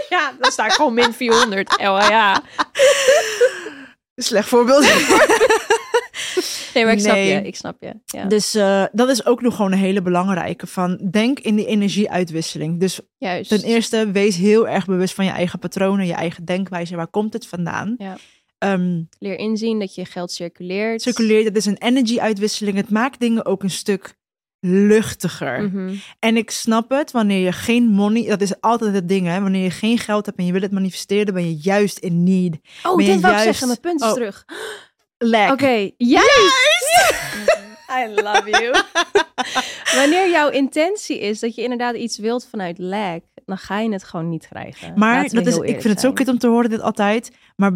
Ja, 0.10 0.34
dan 0.40 0.52
sta 0.52 0.66
ik 0.66 0.72
gewoon 0.72 0.94
min 0.94 1.14
400. 1.14 1.70
Oh, 1.78 2.06
ja. 2.10 2.42
Slecht 4.16 4.48
voorbeeld. 4.48 4.82
Nee, 6.74 6.84
maar 6.84 6.94
ik 6.94 7.00
snap 7.00 7.14
Nee. 7.16 7.28
je. 7.34 7.42
Ik 7.42 7.56
snap 7.56 7.76
je. 7.80 7.94
Ja. 8.06 8.26
Dus 8.26 8.56
eh, 8.56 8.84
dat 8.92 9.10
is 9.10 9.26
ook 9.26 9.42
nog 9.42 9.56
gewoon 9.56 9.72
een 9.72 9.78
hele 9.78 10.02
belangrijke. 10.02 10.68
Van 10.68 11.08
denk 11.12 11.40
in 11.40 11.56
die 11.56 11.66
energieuitwisseling. 11.66 12.80
Dus 12.80 13.00
Juist. 13.18 13.50
ten 13.50 13.62
eerste, 13.64 14.12
wees 14.12 14.36
heel 14.36 14.68
erg 14.68 14.86
bewust 14.86 15.14
van 15.14 15.26
je 15.26 15.32
eigen 15.32 15.60
patronen, 15.60 16.06
je 16.06 16.14
eigen 16.14 16.46
denkwijze. 16.46 16.96
Waar 16.96 17.08
komt 17.08 17.34
het 17.34 17.48
vandaan? 17.48 17.96
Ja. 17.98 18.18
Ehm, 18.58 19.02
Leer 19.20 19.38
inzien 19.38 19.80
dat 19.80 19.96
je 19.96 20.06
geld 20.06 20.32
circuleert. 20.32 21.02
circuleer, 21.02 21.44
dat 21.44 21.56
is 21.56 21.66
een 21.66 21.78
energieuitwisseling. 21.78 22.78
Het 22.78 22.90
maakt 22.90 23.20
dingen 23.20 23.46
ook 23.46 23.64
een 23.64 23.70
stuk 23.70 24.16
luchtiger. 24.68 25.62
Mhm. 25.64 25.94
En 26.20 26.38
ik 26.38 26.52
snap 26.52 26.90
het, 26.90 27.12
wanneer 27.12 27.40
je 27.46 27.52
geen 27.52 27.88
money, 27.88 28.28
dat 28.28 28.42
is 28.42 28.62
altijd 28.62 28.94
het 28.94 29.08
ding, 29.08 29.28
hè? 29.28 29.42
Wanneer 29.42 29.64
je 29.64 29.72
geen 29.72 29.98
geld 29.98 30.26
hebt 30.26 30.38
en 30.38 30.46
je 30.46 30.52
wil 30.52 30.62
het 30.62 30.72
manifesteren, 30.72 31.34
ben 31.34 31.46
je 31.50 31.58
juist 31.62 31.98
in 31.98 32.24
need. 32.24 32.58
Oh, 32.84 32.96
Ben 32.96 33.06
dit 33.06 33.22
wou 33.22 33.34
ik 33.36 33.44
juist- 33.44 33.44
zeggen. 33.44 33.68
Mijn 33.68 33.80
punt 33.80 34.02
is 34.02 34.08
Oh. 34.08 34.14
terug. 34.14 34.46
Oké, 35.52 35.90
juist! 35.98 37.14
I 37.92 38.22
love 38.22 38.50
you. 38.50 38.74
Wanneer 39.96 40.30
jouw 40.30 40.50
intentie 40.50 41.20
is 41.20 41.40
dat 41.40 41.56
je 41.56 41.62
inderdaad 41.62 41.96
iets 41.96 42.18
wilt 42.18 42.48
vanuit 42.50 42.78
lack, 42.80 43.22
dan 43.46 43.58
ga 43.58 43.80
je 43.80 43.92
het 43.92 44.04
gewoon 44.04 44.30
niet 44.30 44.48
krijgen. 44.48 44.94
Maar 44.96 45.28
dat 45.30 45.48
is, 45.48 45.56
ik 45.58 45.82
vind 45.82 45.84
het 45.84 46.00
zo 46.00 46.14
kut 46.14 46.28
om 46.28 46.38
te 46.38 46.48
horen 46.48 46.70
dit 46.70 46.82
altijd. 46.82 47.32
Maar 47.56 47.72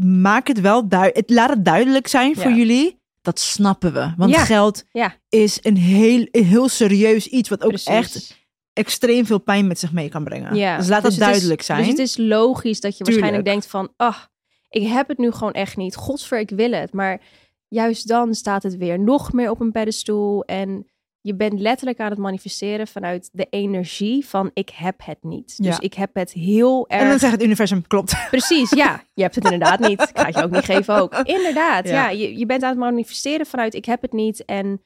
maak 0.00 0.46
het 0.48 0.60
wel 0.60 0.88
duidelijk. 0.88 1.30
Laat 1.30 1.50
het 1.50 1.64
duidelijk 1.64 2.06
zijn 2.06 2.34
voor 2.36 2.50
Ja. 2.50 2.56
jullie. 2.56 2.97
Dat 3.22 3.38
snappen 3.40 3.92
we. 3.92 4.12
Want 4.16 4.30
Ja. 4.30 4.44
geld 4.44 4.84
Ja. 4.92 5.14
is 5.28 5.58
een 5.62 5.76
heel, 5.76 6.26
een 6.30 6.44
heel 6.44 6.68
serieus 6.68 7.26
iets. 7.26 7.48
Wat 7.48 7.62
ook 7.62 7.68
Precies. 7.68 7.86
echt 7.94 8.36
extreem 8.72 9.26
veel 9.26 9.38
pijn 9.38 9.66
met 9.66 9.78
zich 9.78 9.92
mee 9.92 10.08
kan 10.08 10.24
brengen. 10.24 10.54
Ja. 10.56 10.76
Dus 10.76 10.88
laat 10.88 11.02
Dus 11.02 11.10
dat 11.16 11.20
is- 11.22 11.28
duidelijk 11.28 11.62
zijn. 11.62 11.78
Dus 11.78 11.88
het 11.88 11.98
is 11.98 12.16
logisch 12.16 12.80
dat 12.80 12.98
je 12.98 13.04
waarschijnlijk 13.04 13.44
denkt 13.44 13.66
van, 13.66 13.92
ach, 13.96 14.28
ik 14.68 14.86
heb 14.88 15.08
het 15.08 15.18
nu 15.18 15.30
gewoon 15.30 15.52
echt 15.52 15.76
niet. 15.76 15.96
Godsver, 15.96 16.38
ik 16.38 16.50
wil 16.50 16.72
het. 16.72 16.92
Maar 16.92 17.20
juist 17.68 18.08
dan 18.08 18.34
staat 18.34 18.62
het 18.62 18.76
weer 18.76 18.98
nog 19.00 19.32
meer 19.32 19.50
op 19.50 19.60
een 19.60 19.72
pedestal. 19.72 20.44
En 20.44 20.86
je 21.28 21.34
bent 21.34 21.60
letterlijk 21.60 22.00
aan 22.00 22.10
het 22.10 22.18
manifesteren 22.18 22.86
vanuit 22.86 23.28
de 23.32 23.46
energie 23.50 24.26
van 24.26 24.50
ik 24.54 24.70
heb 24.74 24.94
het 25.04 25.18
niet. 25.22 25.56
Dus 25.56 25.66
Ja. 25.76 25.80
ik 25.80 25.94
heb 25.94 26.10
het 26.14 26.32
heel 26.32 26.88
erg... 26.88 27.02
en 27.02 27.08
dan 27.08 27.18
zegt 27.18 27.32
het 27.32 27.42
universum, 27.42 27.86
klopt. 27.86 28.14
Precies, 28.30 28.70
ja. 28.70 29.02
Je 29.14 29.22
hebt 29.22 29.34
het 29.34 29.44
inderdaad 29.44 29.78
niet. 29.80 30.00
Ik 30.02 30.10
ga 30.18 30.24
het 30.26 30.34
je 30.34 30.42
ook 30.42 30.50
niet 30.50 30.64
geven 30.64 30.94
ook. 30.96 31.14
Inderdaad, 31.38 31.88
Ja. 31.88 31.92
ja. 31.94 32.10
Je, 32.10 32.38
je 32.38 32.46
bent 32.46 32.62
aan 32.62 32.70
het 32.70 32.78
manifesteren 32.78 33.46
vanuit 33.46 33.74
ik 33.74 33.84
heb 33.84 34.02
het 34.02 34.12
niet 34.12 34.44
en 34.44 34.82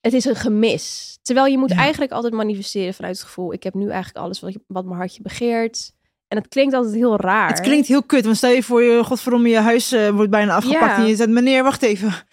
het 0.00 0.12
is 0.12 0.24
een 0.24 0.36
gemis. 0.36 1.18
Terwijl 1.22 1.46
je 1.46 1.58
moet 1.58 1.70
Ja. 1.70 1.76
eigenlijk 1.76 2.12
altijd 2.12 2.32
manifesteren 2.32 2.94
vanuit 2.94 3.16
het 3.16 3.26
gevoel 3.26 3.52
ik 3.52 3.62
heb 3.62 3.74
nu 3.74 3.88
eigenlijk 3.88 4.24
alles 4.24 4.40
wat, 4.40 4.52
je- 4.52 4.64
wat 4.66 4.84
mijn 4.84 4.96
hartje 4.98 5.22
begeert. 5.22 5.92
En 6.28 6.36
het 6.38 6.48
klinkt 6.48 6.74
altijd 6.74 6.94
heel 6.94 7.16
raar. 7.16 7.48
Het 7.48 7.60
klinkt 7.60 7.86
heel 7.88 8.02
kut. 8.02 8.24
Want 8.24 8.36
stel 8.36 8.50
je 8.50 8.62
voor, 8.62 8.82
je, 8.82 9.04
godverdomme, 9.04 9.48
je 9.48 9.58
huis 9.58 9.92
eh, 9.92 10.08
wordt 10.08 10.30
bijna 10.30 10.54
afgepakt. 10.54 10.96
En 10.96 11.06
je 11.06 11.16
zegt, 11.16 11.28
meneer, 11.30 11.62
wacht 11.62 11.82
even. 11.82 12.12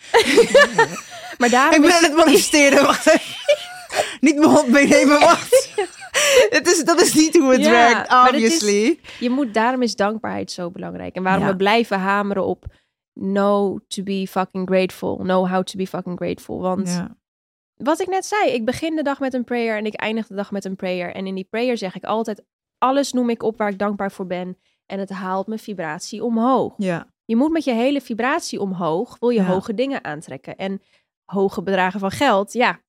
Maar 1.38 1.50
daarom 1.50 1.74
Ik 1.76 1.82
ben 1.82 1.98
aan 1.98 2.04
het 2.04 2.16
manifesteren. 2.16 2.84
Wacht. 2.86 3.34
Niet 4.20 4.36
mijn 4.38 4.50
hond 4.52 4.68
meenemen, 4.70 5.20
wacht. 5.20 5.74
Het 6.50 6.68
is, 6.68 6.84
dat 6.84 7.02
is 7.02 7.14
niet 7.14 7.38
hoe 7.38 7.52
het 7.52 7.62
Ja, 7.62 7.72
werkt, 7.72 8.12
is- 8.12 8.18
obviously. 8.18 9.00
je 9.20 9.30
moet, 9.30 9.54
daarom 9.54 9.82
is 9.82 9.96
dankbaarheid 9.96 10.52
zo 10.52 10.72
belangrijk. 10.72 11.16
En 11.16 11.24
waarom 11.24 11.44
Ja. 11.44 11.50
we 11.50 11.56
blijven 11.56 12.00
hameren 12.00 12.46
op 12.46 12.66
know 13.14 13.80
to 13.88 14.04
be 14.04 14.28
fucking 14.30 14.68
grateful. 14.68 15.16
Know 15.16 15.48
how 15.50 15.64
to 15.64 15.78
be 15.78 15.88
fucking 15.88 16.18
grateful. 16.18 16.62
Want 16.62 16.88
Ja. 16.90 17.16
wat 17.76 18.00
ik 18.02 18.08
net 18.08 18.26
zei, 18.26 18.50
ik 18.52 18.66
begin 18.66 18.96
de 18.96 19.04
dag 19.04 19.20
met 19.20 19.34
een 19.34 19.44
prayer 19.44 19.78
en 19.78 19.86
ik 19.86 19.94
eindig 19.94 20.28
de 20.28 20.36
dag 20.36 20.52
met 20.52 20.66
een 20.66 20.76
prayer. 20.76 21.16
En 21.16 21.28
in 21.28 21.36
die 21.36 21.48
prayer 21.50 21.78
zeg 21.78 21.96
ik 21.96 22.04
altijd, 22.04 22.44
alles 22.78 23.12
noem 23.14 23.30
ik 23.30 23.44
op 23.44 23.58
waar 23.58 23.70
ik 23.70 23.80
dankbaar 23.80 24.12
voor 24.12 24.28
ben. 24.28 24.58
En 24.86 25.00
het 25.00 25.10
haalt 25.10 25.48
mijn 25.48 25.60
vibratie 25.60 26.24
omhoog. 26.24 26.74
ja. 26.78 27.14
Je 27.28 27.36
moet 27.36 27.52
met 27.52 27.64
je 27.64 27.74
hele 27.74 28.02
vibratie 28.02 28.60
omhoog, 28.60 29.18
wil 29.20 29.30
je 29.30 29.44
hoge 29.44 29.74
dingen 29.74 30.04
aantrekken. 30.04 30.56
En 30.56 30.82
hoge 31.26 31.64
bedragen 31.64 32.00
van 32.00 32.12
geld, 32.12 32.54
ja, 32.54 32.80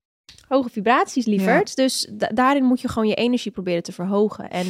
hoge 0.49 0.71
vibraties 0.71 1.27
lieverd. 1.27 1.77
Dus 1.77 2.09
da- 2.13 2.31
daarin 2.35 2.65
moet 2.65 2.81
je 2.81 2.89
gewoon 2.89 3.09
je 3.09 3.15
energie 3.15 3.51
proberen 3.53 3.83
te 3.83 3.93
verhogen. 3.93 4.51
En, 4.51 4.67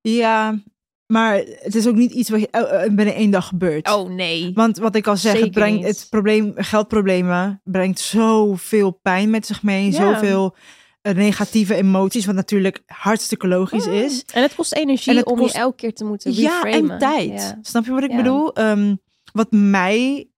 Ja, 0.00 0.58
maar 1.06 1.34
het 1.44 1.74
is 1.74 1.86
ook 1.86 1.94
niet 1.94 2.12
iets 2.12 2.30
wat 2.30 2.40
je 2.40 2.48
eh, 2.50 2.94
binnen 2.94 3.14
één 3.14 3.30
dag 3.30 3.46
gebeurt. 3.48 3.92
oh 3.94 4.08
nee. 4.10 4.50
Want 4.54 4.78
wat 4.78 4.94
ik 4.96 5.06
al 5.06 5.16
zeg, 5.16 5.40
het 5.40 5.50
brengt 5.50 5.76
niet. 5.78 5.86
het 5.86 6.06
probleem, 6.10 6.52
geldproblemen 6.56 7.60
brengt 7.64 7.98
zoveel 8.00 8.90
pijn 9.02 9.30
met 9.30 9.46
zich 9.46 9.62
mee. 9.62 9.84
Ja. 9.92 9.92
Zoveel 9.92 10.56
eh, 11.02 11.14
negatieve 11.14 11.74
emoties, 11.74 12.26
wat 12.26 12.34
natuurlijk 12.34 12.82
hartstikke 12.86 13.48
logisch 13.48 13.86
is. 13.86 14.24
En 14.34 14.42
het 14.42 14.54
kost 14.54 14.72
energie 14.74 15.12
En 15.12 15.18
het 15.18 15.26
om 15.26 15.38
kost- 15.38 15.52
je 15.54 15.58
elke 15.60 15.76
keer 15.76 15.94
te 15.94 16.04
moeten 16.04 16.32
Ja, 16.34 16.60
reframen. 16.62 16.90
en 16.90 16.98
tijd. 16.98 17.30
Ja. 17.40 17.58
Snap 17.62 17.84
je 17.84 17.90
wat 17.92 18.02
ik 18.02 18.10
Ja. 18.10 18.16
bedoel? 18.16 18.54
Ehm, 18.54 18.94
wat 19.32 19.46
mij 19.50 20.28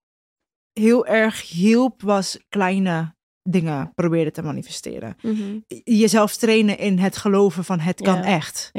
heel 0.79 1.07
erg 1.07 1.49
hielp, 1.49 2.03
was 2.03 2.39
kleine 2.49 3.17
dingen 3.43 3.93
proberen 3.95 4.33
te 4.33 4.43
manifesteren. 4.43 5.17
Mhm. 5.23 5.59
Jezelf 5.85 6.37
trainen 6.37 6.79
in 6.79 6.99
het 6.99 7.17
geloven 7.17 7.65
van 7.65 7.81
het 7.81 8.01
kan 8.03 8.23
echt. 8.23 8.71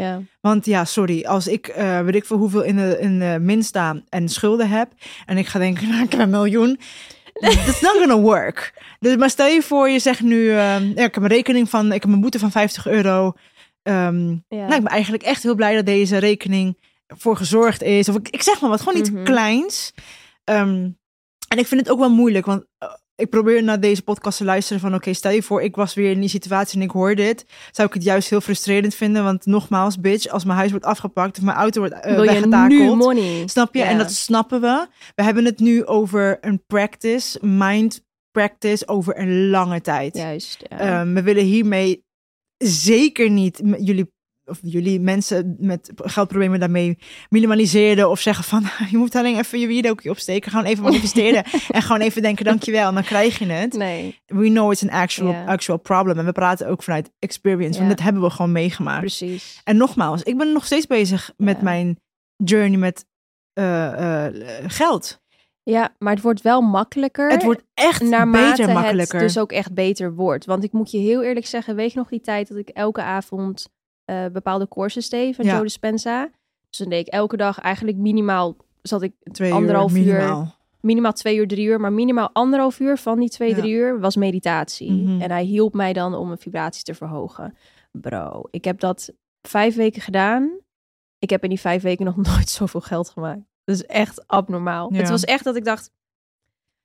Want 0.42 0.66
ja, 0.66 0.86
sorry, 0.86 1.26
als 1.26 1.48
ik 1.48 1.68
eh 1.68 2.02
weet 2.02 2.16
ik 2.16 2.26
veel 2.26 2.38
hoeveel 2.38 2.62
in 2.64 2.76
de, 2.76 2.98
in 3.00 3.20
de 3.20 3.38
min 3.42 3.64
sta 3.64 4.02
en 4.10 4.30
schulden 4.30 4.70
heb 4.70 4.92
en 5.26 5.38
ik 5.38 5.48
ga 5.48 5.60
denken, 5.60 5.88
nou, 5.90 6.04
ik 6.06 6.12
heb 6.12 6.20
een 6.22 6.30
miljoen. 6.30 6.80
That's 7.34 7.82
not 7.82 7.98
gonna 7.98 8.20
work. 8.20 8.74
Dus, 9.00 9.16
maar 9.16 9.30
stel 9.30 9.48
je 9.48 9.62
voor, 9.62 9.90
je 9.90 10.00
zegt 10.00 10.22
nu, 10.22 10.52
ja, 10.52 10.78
ik 10.78 10.98
heb 11.14 11.16
een 11.18 11.28
rekening 11.28 11.70
van, 11.70 11.92
ik 11.92 12.02
heb 12.02 12.12
een 12.12 12.22
boete 12.22 12.40
van 12.40 12.52
50 12.52 12.88
euro. 12.88 13.34
Ja. 13.84 14.12
Nou, 14.12 14.42
ik 14.76 14.84
ben 14.84 14.86
eigenlijk 14.86 15.24
echt 15.24 15.44
heel 15.44 15.56
blij 15.56 15.76
dat 15.76 15.86
deze 15.86 16.18
rekening 16.18 16.78
voor 17.08 17.38
gezorgd 17.38 17.82
is. 17.82 18.10
Of 18.10 18.16
ik, 18.16 18.30
ik 18.30 18.42
zeg 18.42 18.62
maar 18.62 18.70
wat, 18.70 18.82
gewoon 18.82 19.00
iets 19.00 19.12
Mhm. 19.12 19.24
kleins. 19.24 19.94
Ehm, 20.44 20.90
en 21.50 21.58
ik 21.58 21.68
vind 21.68 21.82
het 21.82 21.90
ook 21.90 22.00
wel 22.00 22.10
moeilijk, 22.10 22.46
want 22.46 22.66
eh, 22.78 22.94
ik 23.16 23.30
probeer 23.30 23.64
naar 23.64 23.80
deze 23.80 24.02
podcast 24.02 24.38
te 24.38 24.44
luisteren 24.44 24.82
van... 24.82 24.96
oké, 24.96 25.14
stel 25.14 25.32
je 25.32 25.44
voor, 25.44 25.62
ik 25.62 25.76
was 25.76 25.94
weer 25.94 26.12
in 26.12 26.20
die 26.20 26.30
situatie 26.30 26.80
en 26.80 26.86
ik 26.86 26.92
hoor 26.92 27.16
dit. 27.16 27.46
Zou 27.72 27.88
ik 27.88 27.94
het 27.94 28.04
juist 28.04 28.30
heel 28.30 28.42
frustrerend 28.42 28.96
vinden, 28.96 29.24
want 29.24 29.46
nogmaals, 29.46 30.00
bitch... 30.00 30.28
als 30.28 30.44
mijn 30.44 30.58
huis 30.58 30.72
wordt 30.72 30.86
afgepakt 30.86 31.38
of 31.38 31.44
mijn 31.44 31.58
auto 31.58 31.80
wordt 31.80 32.06
uh, 32.06 32.20
weggetakeld... 32.20 32.96
money? 32.98 33.48
Snap 33.48 33.76
je? 33.76 33.84
En 33.84 33.98
dat 33.98 34.12
snappen 34.12 34.62
we. 34.62 34.88
We 35.16 35.24
hebben 35.24 35.46
het 35.46 35.60
nu 35.60 35.86
over 35.86 36.38
een 36.42 36.64
practice, 36.68 37.46
mind 37.46 38.02
practice, 38.32 38.88
over 38.88 39.20
een 39.20 39.50
lange 39.50 39.82
tijd. 39.82 40.18
Juist. 40.18 40.66
Ja. 40.70 40.78
Ehm, 40.78 41.14
we 41.14 41.22
willen 41.22 41.44
hiermee 41.44 42.04
zeker 42.58 43.30
niet 43.30 43.62
jullie 43.80 44.12
of 44.50 44.60
jullie 44.62 45.00
mensen 45.00 45.56
met 45.60 45.92
geldproblemen 45.96 46.60
daarmee 46.60 46.98
minimaliseren 47.30 48.10
of 48.10 48.20
zeggen 48.20 48.44
van 48.44 48.64
je 48.92 48.98
moet 48.98 49.16
alleen 49.16 49.38
even 49.38 49.60
je 49.60 49.68
wierdookje 49.68 50.10
opsteken, 50.10 50.52
gewoon 50.52 50.66
even 50.66 50.84
manifesteren 50.84 51.44
en 51.70 51.82
gewoon 51.82 52.02
even 52.02 52.22
denken 52.22 52.46
dankjewel 52.46 52.88
en 52.88 52.94
dan 52.94 53.04
krijg 53.04 53.40
je 53.40 53.46
het. 53.46 53.74
nee, 53.74 54.20
We 54.26 54.48
know 54.48 54.72
it's 54.72 54.84
an 54.84 54.90
actual, 54.90 55.36
actual 55.46 55.78
problem 55.78 56.18
en 56.20 56.26
we 56.26 56.32
praten 56.32 56.68
ook 56.68 56.84
vanuit 56.84 57.12
experience, 57.20 57.78
want 57.78 57.90
dat 57.90 58.02
hebben 58.02 58.22
we 58.22 58.30
gewoon 58.30 58.52
meegemaakt. 58.52 59.00
precies. 59.00 59.62
En 59.64 59.78
nogmaals, 59.78 60.24
ik 60.24 60.38
ben 60.38 60.52
nog 60.52 60.66
steeds 60.66 60.88
bezig 60.88 61.32
met 61.38 61.62
mijn 61.62 62.00
journey 62.36 62.78
met 62.78 63.06
eh, 63.54 64.26
eh, 64.26 64.34
geld. 64.68 65.20
Ja, 65.64 65.96
maar 65.98 66.14
het 66.14 66.24
wordt 66.24 66.42
wel 66.42 66.62
makkelijker. 66.62 67.30
Het 67.30 67.44
wordt 67.44 67.64
echt 67.74 68.02
naarmate 68.02 68.62
beter 68.62 68.74
makkelijker. 68.74 69.20
het 69.20 69.28
dus 69.28 69.38
ook 69.38 69.52
echt 69.52 69.74
beter 69.74 70.16
wordt. 70.16 70.46
Want 70.46 70.64
ik 70.64 70.72
moet 70.72 70.92
je 70.92 70.98
heel 70.98 71.24
eerlijk 71.24 71.46
zeggen, 71.46 71.76
weet 71.76 71.92
je 71.92 71.98
nog 71.98 72.10
die 72.10 72.22
tijd 72.22 72.48
dat 72.48 72.58
ik 72.58 72.70
elke 72.70 73.02
avond 73.02 73.70
eh, 74.10 74.26
bepaalde 74.32 74.68
courses 74.68 75.10
deed 75.10 75.36
van 75.36 75.46
Ja. 75.46 75.54
Joe 75.54 75.64
Dispenza? 75.64 76.30
Dus 76.70 76.80
dan 76.80 76.90
deed 76.90 77.08
ik 77.08 77.14
elke 77.14 77.38
dag 77.38 77.60
eigenlijk 77.60 77.98
minimaal, 77.98 78.56
zat 78.82 79.02
ik 79.02 79.14
Twee 79.32 79.54
anderhalf 79.54 79.96
uur 79.96 80.06
uur, 80.06 80.54
minimaal. 80.82 81.14
twee 81.14 81.38
uur, 81.38 81.48
drie 81.48 81.66
uur, 81.68 81.80
maar 81.80 81.94
minimaal 81.94 82.30
anderhalf 82.34 82.80
uur 82.80 82.98
van 82.98 83.20
die 83.20 83.30
twee, 83.30 83.50
Ja. 83.50 83.56
drie 83.56 83.74
uur 83.74 84.00
was 84.00 84.16
meditatie. 84.16 84.92
Mhm. 84.92 85.22
En 85.22 85.32
hij 85.32 85.44
hielp 85.44 85.74
mij 85.74 85.94
dan 85.94 86.16
om 86.16 86.28
mijn 86.28 86.40
vibratie 86.40 86.84
te 86.84 86.94
verhogen. 86.94 87.58
Bro, 87.92 88.44
ik 88.52 88.64
heb 88.66 88.80
dat 88.80 89.12
vijf 89.42 89.76
weken 89.76 90.02
gedaan. 90.02 90.60
Ik 91.20 91.30
heb 91.30 91.44
in 91.44 91.50
die 91.50 91.60
vijf 91.60 91.82
weken 91.82 92.06
nog 92.06 92.16
nooit 92.36 92.50
zoveel 92.50 92.82
geld 92.82 93.10
gemaakt. 93.10 93.42
Dat 93.64 93.76
is 93.76 93.86
echt 93.86 94.28
abnormaal. 94.28 94.94
Ja. 94.94 95.00
Het 95.00 95.10
was 95.10 95.24
echt 95.24 95.44
dat 95.44 95.56
ik 95.56 95.64
dacht, 95.66 95.92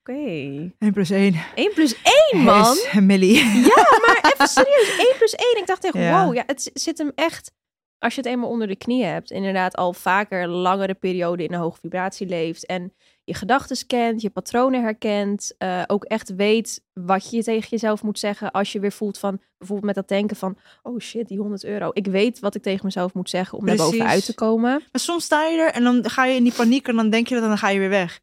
oké, 0.09 0.73
1 0.79 0.93
plus 0.93 1.11
1. 1.11 1.35
1 1.55 1.73
plus 1.75 1.95
1 2.33 2.43
man. 2.43 2.73
Is 2.73 2.93
millie. 3.01 3.35
Ja, 3.45 3.99
maar 4.07 4.33
even 4.35 4.49
serieus. 4.49 4.97
1 5.09 5.15
plus 5.19 5.35
1. 5.35 5.59
Ik 5.59 5.67
dacht 5.67 5.85
echt, 5.85 5.95
Ja. 5.95 6.25
wow. 6.25 6.35
Ja, 6.35 6.43
het 6.47 6.71
zit 6.75 6.99
hem 6.99 7.13
echt... 7.15 7.53
Als 7.99 8.15
je 8.15 8.21
het 8.21 8.31
eenmaal 8.31 8.49
onder 8.49 8.67
de 8.67 8.77
knie 8.77 9.05
hebt, 9.05 9.31
inderdaad 9.31 9.77
al 9.77 9.93
vaker 9.93 10.49
langere 10.49 10.95
periode 10.95 11.45
in 11.45 11.53
een 11.53 11.61
hoge 11.61 11.79
vibratie 11.81 12.27
leeft 12.27 12.67
en 12.67 12.93
je 13.25 13.35
gedachten 13.35 13.87
kent, 13.87 14.21
je 14.21 14.31
patronen 14.31 14.83
herkent, 14.83 15.55
eh, 15.59 15.83
ook 15.87 16.05
echt 16.05 16.35
weet 16.35 16.83
wat 16.93 17.31
je 17.31 17.43
tegen 17.43 17.69
jezelf 17.71 18.03
moet 18.03 18.19
zeggen 18.19 18.51
als 18.51 18.73
je 18.73 18.81
weer 18.81 18.93
voelt 18.93 19.19
van, 19.19 19.41
bijvoorbeeld 19.59 19.87
met 19.87 19.95
dat 19.95 20.09
denken 20.09 20.37
van, 20.37 20.57
oh 20.83 21.01
shit, 21.01 21.29
die 21.29 21.39
100 21.39 21.65
euro. 21.65 21.91
Ik 21.93 22.07
weet 22.07 22.39
wat 22.39 22.55
ik 22.55 22.63
tegen 22.63 22.85
mezelf 22.85 23.15
moet 23.15 23.31
zeggen 23.31 23.59
om 23.59 23.67
daar 23.67 23.77
bovenuit 23.77 24.25
te 24.25 24.35
komen. 24.35 24.71
Maar 24.93 25.01
soms 25.01 25.25
sta 25.25 25.47
je 25.47 25.59
er 25.59 25.73
en 25.73 25.83
dan 25.85 26.11
ga 26.11 26.25
je 26.25 26.37
in 26.37 26.43
die 26.45 26.55
paniek 26.55 26.89
en 26.89 26.97
dan 26.97 27.11
denk 27.11 27.27
je 27.29 27.35
dat 27.35 27.43
en 27.43 27.49
dan 27.49 27.59
ga 27.59 27.69
je 27.69 27.79
weer 27.79 27.89
weg. 27.89 28.21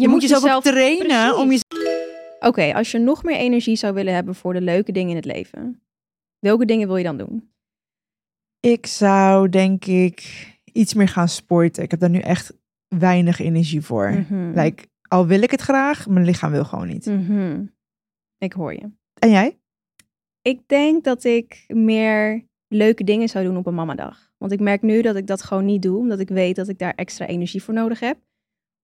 Je, 0.00 0.08
moet, 0.08 0.22
jezelf, 0.22 0.42
jezelf- 0.42 0.62
trainen 0.64 1.06
Precies. 1.34 1.42
om 1.42 1.52
je... 1.52 2.36
Oké, 2.40 2.74
als 2.74 2.90
je 2.90 2.98
nog 2.98 3.22
meer 3.22 3.36
energie 3.36 3.76
zou 3.76 3.94
willen 3.94 4.14
hebben 4.14 4.34
voor 4.34 4.52
de 4.52 4.60
leuke 4.60 4.92
dingen 4.92 5.10
in 5.10 5.16
het 5.16 5.24
leven, 5.24 5.82
welke 6.38 6.64
dingen 6.64 6.86
wil 6.86 6.96
je 6.96 7.04
dan 7.04 7.16
doen? 7.16 7.52
Ik 8.60 8.86
zou 8.86 9.48
denk 9.48 9.84
ik 9.84 10.46
iets 10.72 10.94
meer 10.94 11.08
gaan 11.08 11.28
sporten. 11.28 11.82
Ik 11.82 11.90
heb 11.90 12.00
daar 12.00 12.10
nu 12.10 12.18
echt 12.18 12.52
weinig 12.88 13.38
energie 13.40 13.80
voor. 13.80 14.10
Mhm. 14.10 14.52
Like, 14.60 14.84
al 15.08 15.26
wil 15.26 15.42
ik 15.42 15.50
het 15.50 15.60
graag, 15.60 16.08
mijn 16.08 16.24
lichaam 16.24 16.50
wil 16.50 16.64
gewoon 16.64 16.88
niet. 16.88 17.06
Mhm. 17.06 17.64
Ik 18.38 18.52
hoor 18.52 18.72
je. 18.72 18.90
En 19.18 19.30
jij? 19.30 19.58
Ik 20.42 20.68
denk 20.68 21.04
dat 21.04 21.24
ik 21.24 21.64
meer 21.68 22.46
leuke 22.68 23.04
dingen 23.04 23.28
zou 23.28 23.44
doen 23.44 23.56
op 23.56 23.66
een 23.66 23.74
mamadag. 23.74 24.32
Want 24.38 24.52
ik 24.52 24.60
merk 24.60 24.82
nu 24.82 25.02
dat 25.02 25.16
ik 25.16 25.26
dat 25.26 25.42
gewoon 25.42 25.64
niet 25.64 25.82
doe, 25.82 25.98
omdat 25.98 26.18
ik 26.20 26.28
weet 26.28 26.56
dat 26.56 26.68
ik 26.68 26.78
daar 26.78 26.94
extra 26.94 27.26
energie 27.26 27.62
voor 27.62 27.74
nodig 27.74 28.00
heb. 28.00 28.18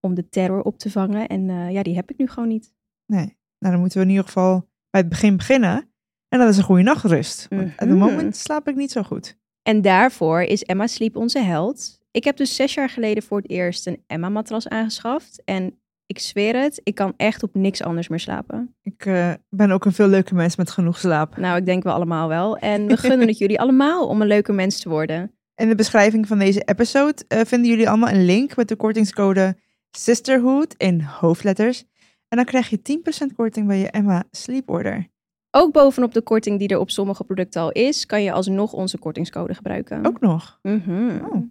Om 0.01 0.15
de 0.15 0.29
terror 0.29 0.63
op 0.63 0.79
te 0.79 0.91
vangen. 0.91 1.27
En 1.29 1.51
eh, 1.51 1.71
ja, 1.71 1.83
die 1.83 1.95
heb 1.95 2.11
ik 2.11 2.19
nu 2.19 2.27
gewoon 2.29 2.49
niet. 2.49 2.73
Nee. 3.07 3.37
Nou, 3.59 3.73
dan 3.73 3.79
moeten 3.81 3.99
we 3.99 4.05
in 4.05 4.11
ieder 4.11 4.25
geval 4.27 4.69
bij 4.91 5.01
het 5.01 5.09
begin 5.11 5.37
beginnen. 5.37 5.91
En 6.29 6.39
dat 6.39 6.49
is 6.49 6.57
een 6.57 6.63
goede 6.65 6.83
nachtrust. 6.83 7.47
Want 7.51 7.63
op 7.63 7.79
het 7.79 7.89
Mhm. 7.89 7.99
moment 7.99 8.37
slaap 8.37 8.69
ik 8.69 8.77
niet 8.77 8.91
zo 8.91 9.03
goed. 9.03 9.39
En 9.63 9.83
daarvoor 9.83 10.41
is 10.43 10.63
Emma 10.63 10.87
Sleep 10.87 11.17
onze 11.17 11.39
held. 11.39 11.99
Ik 12.11 12.25
heb 12.25 12.37
dus 12.37 12.55
zes 12.55 12.75
jaar 12.75 12.89
geleden 12.91 13.23
voor 13.23 13.39
het 13.39 13.51
eerst 13.51 13.87
een 13.87 14.03
Emma-matras 14.07 14.69
aangeschaft. 14.69 15.43
En 15.45 15.75
Ik 16.07 16.19
zweer 16.19 16.57
het, 16.63 16.81
ik 16.85 16.95
kan 16.95 17.15
echt 17.17 17.43
op 17.43 17.55
niks 17.55 17.83
anders 17.83 18.09
meer 18.09 18.19
slapen. 18.21 18.75
Ik 18.83 19.07
eh, 19.07 19.33
ben 19.49 19.71
ook 19.71 19.85
een 19.85 19.93
veel 19.93 20.07
leuke 20.09 20.35
mens 20.35 20.57
met 20.57 20.71
genoeg 20.71 20.99
slaap. 20.99 21.37
Nou, 21.37 21.57
ik 21.57 21.67
denk 21.67 21.83
we 21.83 21.91
allemaal 21.91 22.29
wel. 22.29 22.57
En 22.57 22.87
we 22.87 22.97
gunnen 22.97 23.27
het 23.29 23.39
jullie 23.39 23.61
allemaal 23.61 24.07
om 24.09 24.21
een 24.21 24.27
leuke 24.27 24.53
mens 24.53 24.81
te 24.81 24.89
worden. 24.89 25.33
In 25.55 25.69
de 25.69 25.75
beschrijving 25.75 26.27
van 26.27 26.39
deze 26.39 26.61
episode 26.65 27.25
eh, 27.29 27.41
vinden 27.45 27.71
jullie 27.71 27.89
allemaal 27.89 28.09
een 28.09 28.25
link 28.25 28.57
met 28.57 28.69
de 28.69 28.77
kortingscode 28.77 29.57
Sisterhood 29.91 30.75
in 30.77 31.01
hoofdletters. 31.01 31.85
En 32.29 32.37
dan 32.37 32.45
krijg 32.45 32.69
je 32.69 33.01
10% 33.31 33.35
korting 33.37 33.67
bij 33.67 33.79
je 33.79 33.91
Emma 33.91 34.25
Sleep 34.31 34.69
Order. 34.71 35.09
Ook 35.51 35.73
bovenop 35.73 36.15
de 36.15 36.23
korting 36.23 36.59
die 36.59 36.69
er 36.69 36.79
op 36.79 36.91
sommige 36.91 37.25
producten 37.25 37.61
al 37.61 37.71
is, 37.71 38.07
kan 38.07 38.23
je 38.23 38.33
alsnog 38.33 38.73
onze 38.73 38.99
kortingscode 38.99 39.55
gebruiken. 39.55 40.07
Ook 40.07 40.21
nog. 40.21 40.59
Mhm. 40.63 41.19
Oh. 41.25 41.43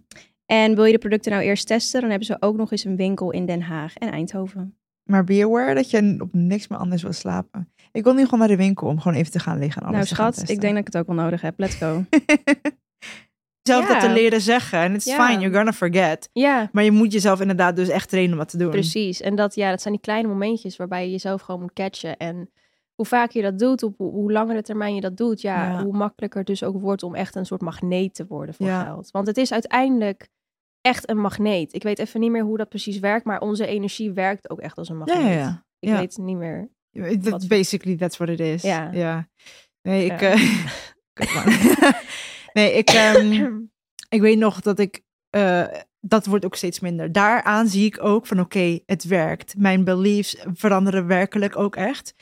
En 0.46 0.74
wil 0.74 0.84
je 0.84 0.92
de 0.92 0.98
producten 0.98 1.32
nou 1.32 1.44
eerst 1.44 1.66
testen, 1.66 2.00
dan 2.00 2.10
hebben 2.10 2.26
ze 2.26 2.36
ook 2.40 2.56
nog 2.56 2.72
eens 2.72 2.84
een 2.84 2.96
winkel 2.96 3.30
in 3.30 3.46
Den 3.46 3.62
Haag 3.62 3.96
en 3.96 4.10
Eindhoven. 4.10 4.74
Maar 5.04 5.24
be 5.24 5.44
aware 5.44 5.74
dat 5.74 5.90
je 5.90 6.16
op 6.18 6.32
niks 6.32 6.68
meer 6.68 6.78
anders 6.78 7.02
wil 7.02 7.12
slapen. 7.12 7.72
Ik 7.92 8.04
wil 8.04 8.14
nu 8.14 8.24
gewoon 8.24 8.38
naar 8.38 8.48
de 8.48 8.56
winkel 8.56 8.86
om 8.86 9.00
gewoon 9.00 9.18
even 9.18 9.32
te 9.32 9.38
gaan 9.38 9.58
liggen 9.58 9.82
en 9.82 9.88
alles 9.88 9.96
nou 9.96 10.08
te 10.08 10.14
gaan 10.14 10.24
schat, 10.24 10.38
testen. 10.38 10.54
ik 10.54 10.60
denk 10.60 10.74
dat 10.74 10.86
ik 10.86 10.92
het 10.92 11.02
ook 11.02 11.14
wel 11.16 11.24
nodig 11.24 11.40
heb. 11.40 11.58
Let's 11.58 11.74
go. 11.74 12.04
Zelf 13.62 13.86
dat 13.86 14.00
te 14.00 14.08
leren 14.10 14.40
zeggen. 14.40 14.78
En 14.78 14.94
it's 14.94 15.04
Ja. 15.04 15.26
fine, 15.26 15.40
you're 15.40 15.56
gonna 15.56 15.72
forget. 15.72 16.28
ja, 16.32 16.68
Maar 16.72 16.84
je 16.84 16.90
moet 16.90 17.12
jezelf 17.12 17.40
inderdaad 17.40 17.76
dus 17.76 17.88
echt 17.88 18.08
trainen 18.08 18.32
om 18.32 18.38
dat 18.38 18.48
te 18.48 18.56
doen. 18.56 18.70
Precies. 18.70 19.20
En 19.20 19.34
dat, 19.34 19.54
ja, 19.54 19.70
dat 19.70 19.80
zijn 19.80 19.94
die 19.94 20.02
kleine 20.02 20.28
momentjes 20.28 20.76
waarbij 20.76 21.04
je 21.04 21.10
jezelf 21.10 21.40
gewoon 21.42 21.60
moet 21.60 21.72
catchen. 21.72 22.16
En 22.16 22.50
hoe 22.94 23.06
vaker 23.06 23.36
je 23.36 23.50
dat 23.50 23.58
doet, 23.58 23.82
op 23.82 23.94
hoe, 23.96 24.32
langere 24.32 24.62
termijn 24.62 24.94
je 24.94 25.00
dat 25.00 25.16
doet, 25.16 25.40
ja, 25.40 25.70
Ja. 25.70 25.82
hoe 25.84 25.96
makkelijker 25.96 26.38
het 26.38 26.48
dus 26.48 26.62
ook 26.62 26.80
wordt 26.80 27.02
om 27.02 27.14
echt 27.14 27.34
een 27.34 27.46
soort 27.46 27.60
magneet 27.60 28.14
te 28.14 28.26
worden 28.26 28.54
voor 28.54 28.66
geld. 28.66 29.10
Want 29.10 29.26
het 29.26 29.36
is 29.36 29.52
uiteindelijk 29.52 30.28
echt 30.80 31.10
een 31.10 31.18
magneet. 31.20 31.74
Ik 31.74 31.82
weet 31.82 31.98
even 31.98 32.20
niet 32.20 32.30
meer 32.30 32.42
hoe 32.44 32.56
dat 32.56 32.68
precies 32.68 32.98
werkt, 32.98 33.24
maar 33.24 33.40
onze 33.40 33.66
energie 33.66 34.12
werkt 34.12 34.50
ook 34.50 34.60
echt 34.60 34.78
als 34.78 34.88
een 34.88 34.96
magneet. 34.98 35.16
ja, 35.22 35.64
ja. 35.78 35.92
Ik 35.92 35.98
weet 35.98 36.16
niet 36.18 36.36
meer. 36.36 36.68
That- 36.92 37.28
Wat- 37.28 37.48
basically, 37.48 37.96
that's 37.96 38.16
what 38.16 38.28
it 38.28 38.40
is. 38.40 38.62
Ja. 38.62 39.28
Nee, 39.82 40.04
ik... 40.04 40.20
Ja. 40.20 40.34
nee, 42.52 42.72
ik, 42.72 42.90
ehm, 42.90 43.50
ik 44.16 44.20
weet 44.20 44.38
nog 44.38 44.60
dat 44.60 44.78
ik... 44.78 45.02
eh, 45.30 45.64
dat 46.00 46.26
wordt 46.26 46.44
ook 46.44 46.54
steeds 46.56 46.80
minder. 46.80 47.12
Daaraan 47.12 47.68
zie 47.68 47.84
ik 47.84 48.04
ook 48.04 48.26
van 48.26 48.40
oké, 48.40 48.78
het 48.86 49.04
werkt. 49.04 49.54
Mijn 49.56 49.84
beliefs 49.84 50.36
veranderen 50.54 51.06
werkelijk 51.06 51.56
ook 51.56 51.76
echt. 51.76 52.14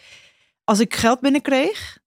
Als 0.64 0.80
ik 0.80 0.94
geld 0.94 1.20
binnenkreeg, 1.20 1.98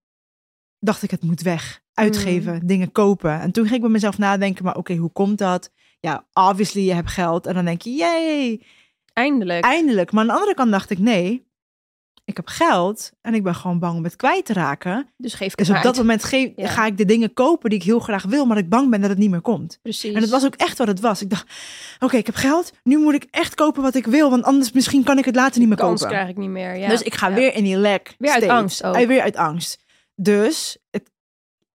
dacht 0.80 1.04
ik 1.04 1.12
het 1.12 1.24
moet 1.24 1.42
weg. 1.42 1.82
Uitgeven, 1.94 2.68
dingen 2.68 2.92
kopen. 2.92 3.40
En 3.40 3.52
toen 3.52 3.64
ging 3.64 3.76
ik 3.76 3.82
bij 3.82 3.90
mezelf 3.90 4.18
nadenken, 4.18 4.64
maar 4.64 4.76
oké, 4.78 4.96
hoe 4.96 5.12
komt 5.12 5.38
dat? 5.38 5.72
Ja, 6.00 6.26
obviously 6.34 6.82
je 6.82 6.94
hebt 6.94 7.10
geld. 7.10 7.46
En 7.46 7.54
dan 7.54 7.66
denk 7.66 7.82
je, 7.82 7.90
yay, 7.92 8.62
Eindelijk. 9.14 9.64
eindelijk. 9.64 10.12
Maar 10.12 10.22
aan 10.22 10.28
de 10.28 10.34
andere 10.34 10.54
kant 10.54 10.72
dacht 10.72 10.90
ik, 10.90 11.00
nee, 11.00 11.46
ik 12.32 12.38
heb 12.38 12.48
geld 12.48 13.12
en 13.22 13.34
ik 13.34 13.44
ben 13.44 13.56
gewoon 13.56 13.80
bang 13.80 13.98
om 13.98 14.04
het 14.04 14.16
kwijt 14.16 14.46
te 14.46 14.54
raken. 14.54 15.14
dus 15.18 15.34
geef 15.34 15.52
ik 15.52 15.58
Dus 15.58 15.70
op 15.70 15.82
dat 15.82 15.98
moment 15.98 16.24
geef, 16.24 16.50
Ja. 16.56 16.68
ga 16.68 16.86
ik 16.86 16.98
de 16.98 17.06
dingen 17.06 17.34
kopen 17.34 17.70
die 17.70 17.80
ik 17.80 17.86
heel 17.86 18.00
graag 18.00 18.24
wil, 18.24 18.46
maar 18.46 18.58
ik 18.58 18.70
bang 18.70 18.90
ben 18.90 19.02
dat 19.02 19.10
het 19.10 19.20
niet 19.20 19.30
meer 19.30 19.42
komt. 19.42 19.80
Precies. 19.82 20.14
En 20.14 20.22
het 20.22 20.30
was 20.30 20.46
ook 20.46 20.56
echt 20.56 20.78
wat 20.78 20.88
het 20.88 21.00
was. 21.00 21.22
Ik 21.22 21.30
dacht, 21.30 21.48
oké, 22.00 22.18
ik 22.18 22.26
heb 22.26 22.36
geld, 22.36 22.72
nu 22.84 22.98
moet 22.98 23.14
ik 23.14 23.28
echt 23.32 23.56
kopen 23.56 23.82
wat 23.82 23.96
ik 23.96 24.06
wil, 24.06 24.30
want 24.30 24.44
anders 24.44 24.72
misschien 24.72 25.04
kan 25.04 25.18
ik 25.18 25.26
het 25.26 25.36
later 25.36 25.60
niet 25.60 25.68
meer 25.68 25.78
kans 25.78 26.02
kopen. 26.02 26.16
krijg 26.16 26.30
ik 26.30 26.38
niet 26.38 26.50
meer. 26.50 26.76
Ja. 26.78 26.88
Dus 26.88 27.02
ik 27.02 27.14
ga 27.16 27.28
Ja. 27.28 27.36
weer 27.36 27.56
in 27.56 27.64
die 27.64 27.78
lek. 27.78 28.16
Weer 28.18 28.32
uit 28.34 28.48
angst 28.48 28.84
ook. 28.84 28.96
Weer 29.06 29.22
uit 29.22 29.36
angst. 29.36 29.84
Dus 30.16 30.78
het 30.90 31.10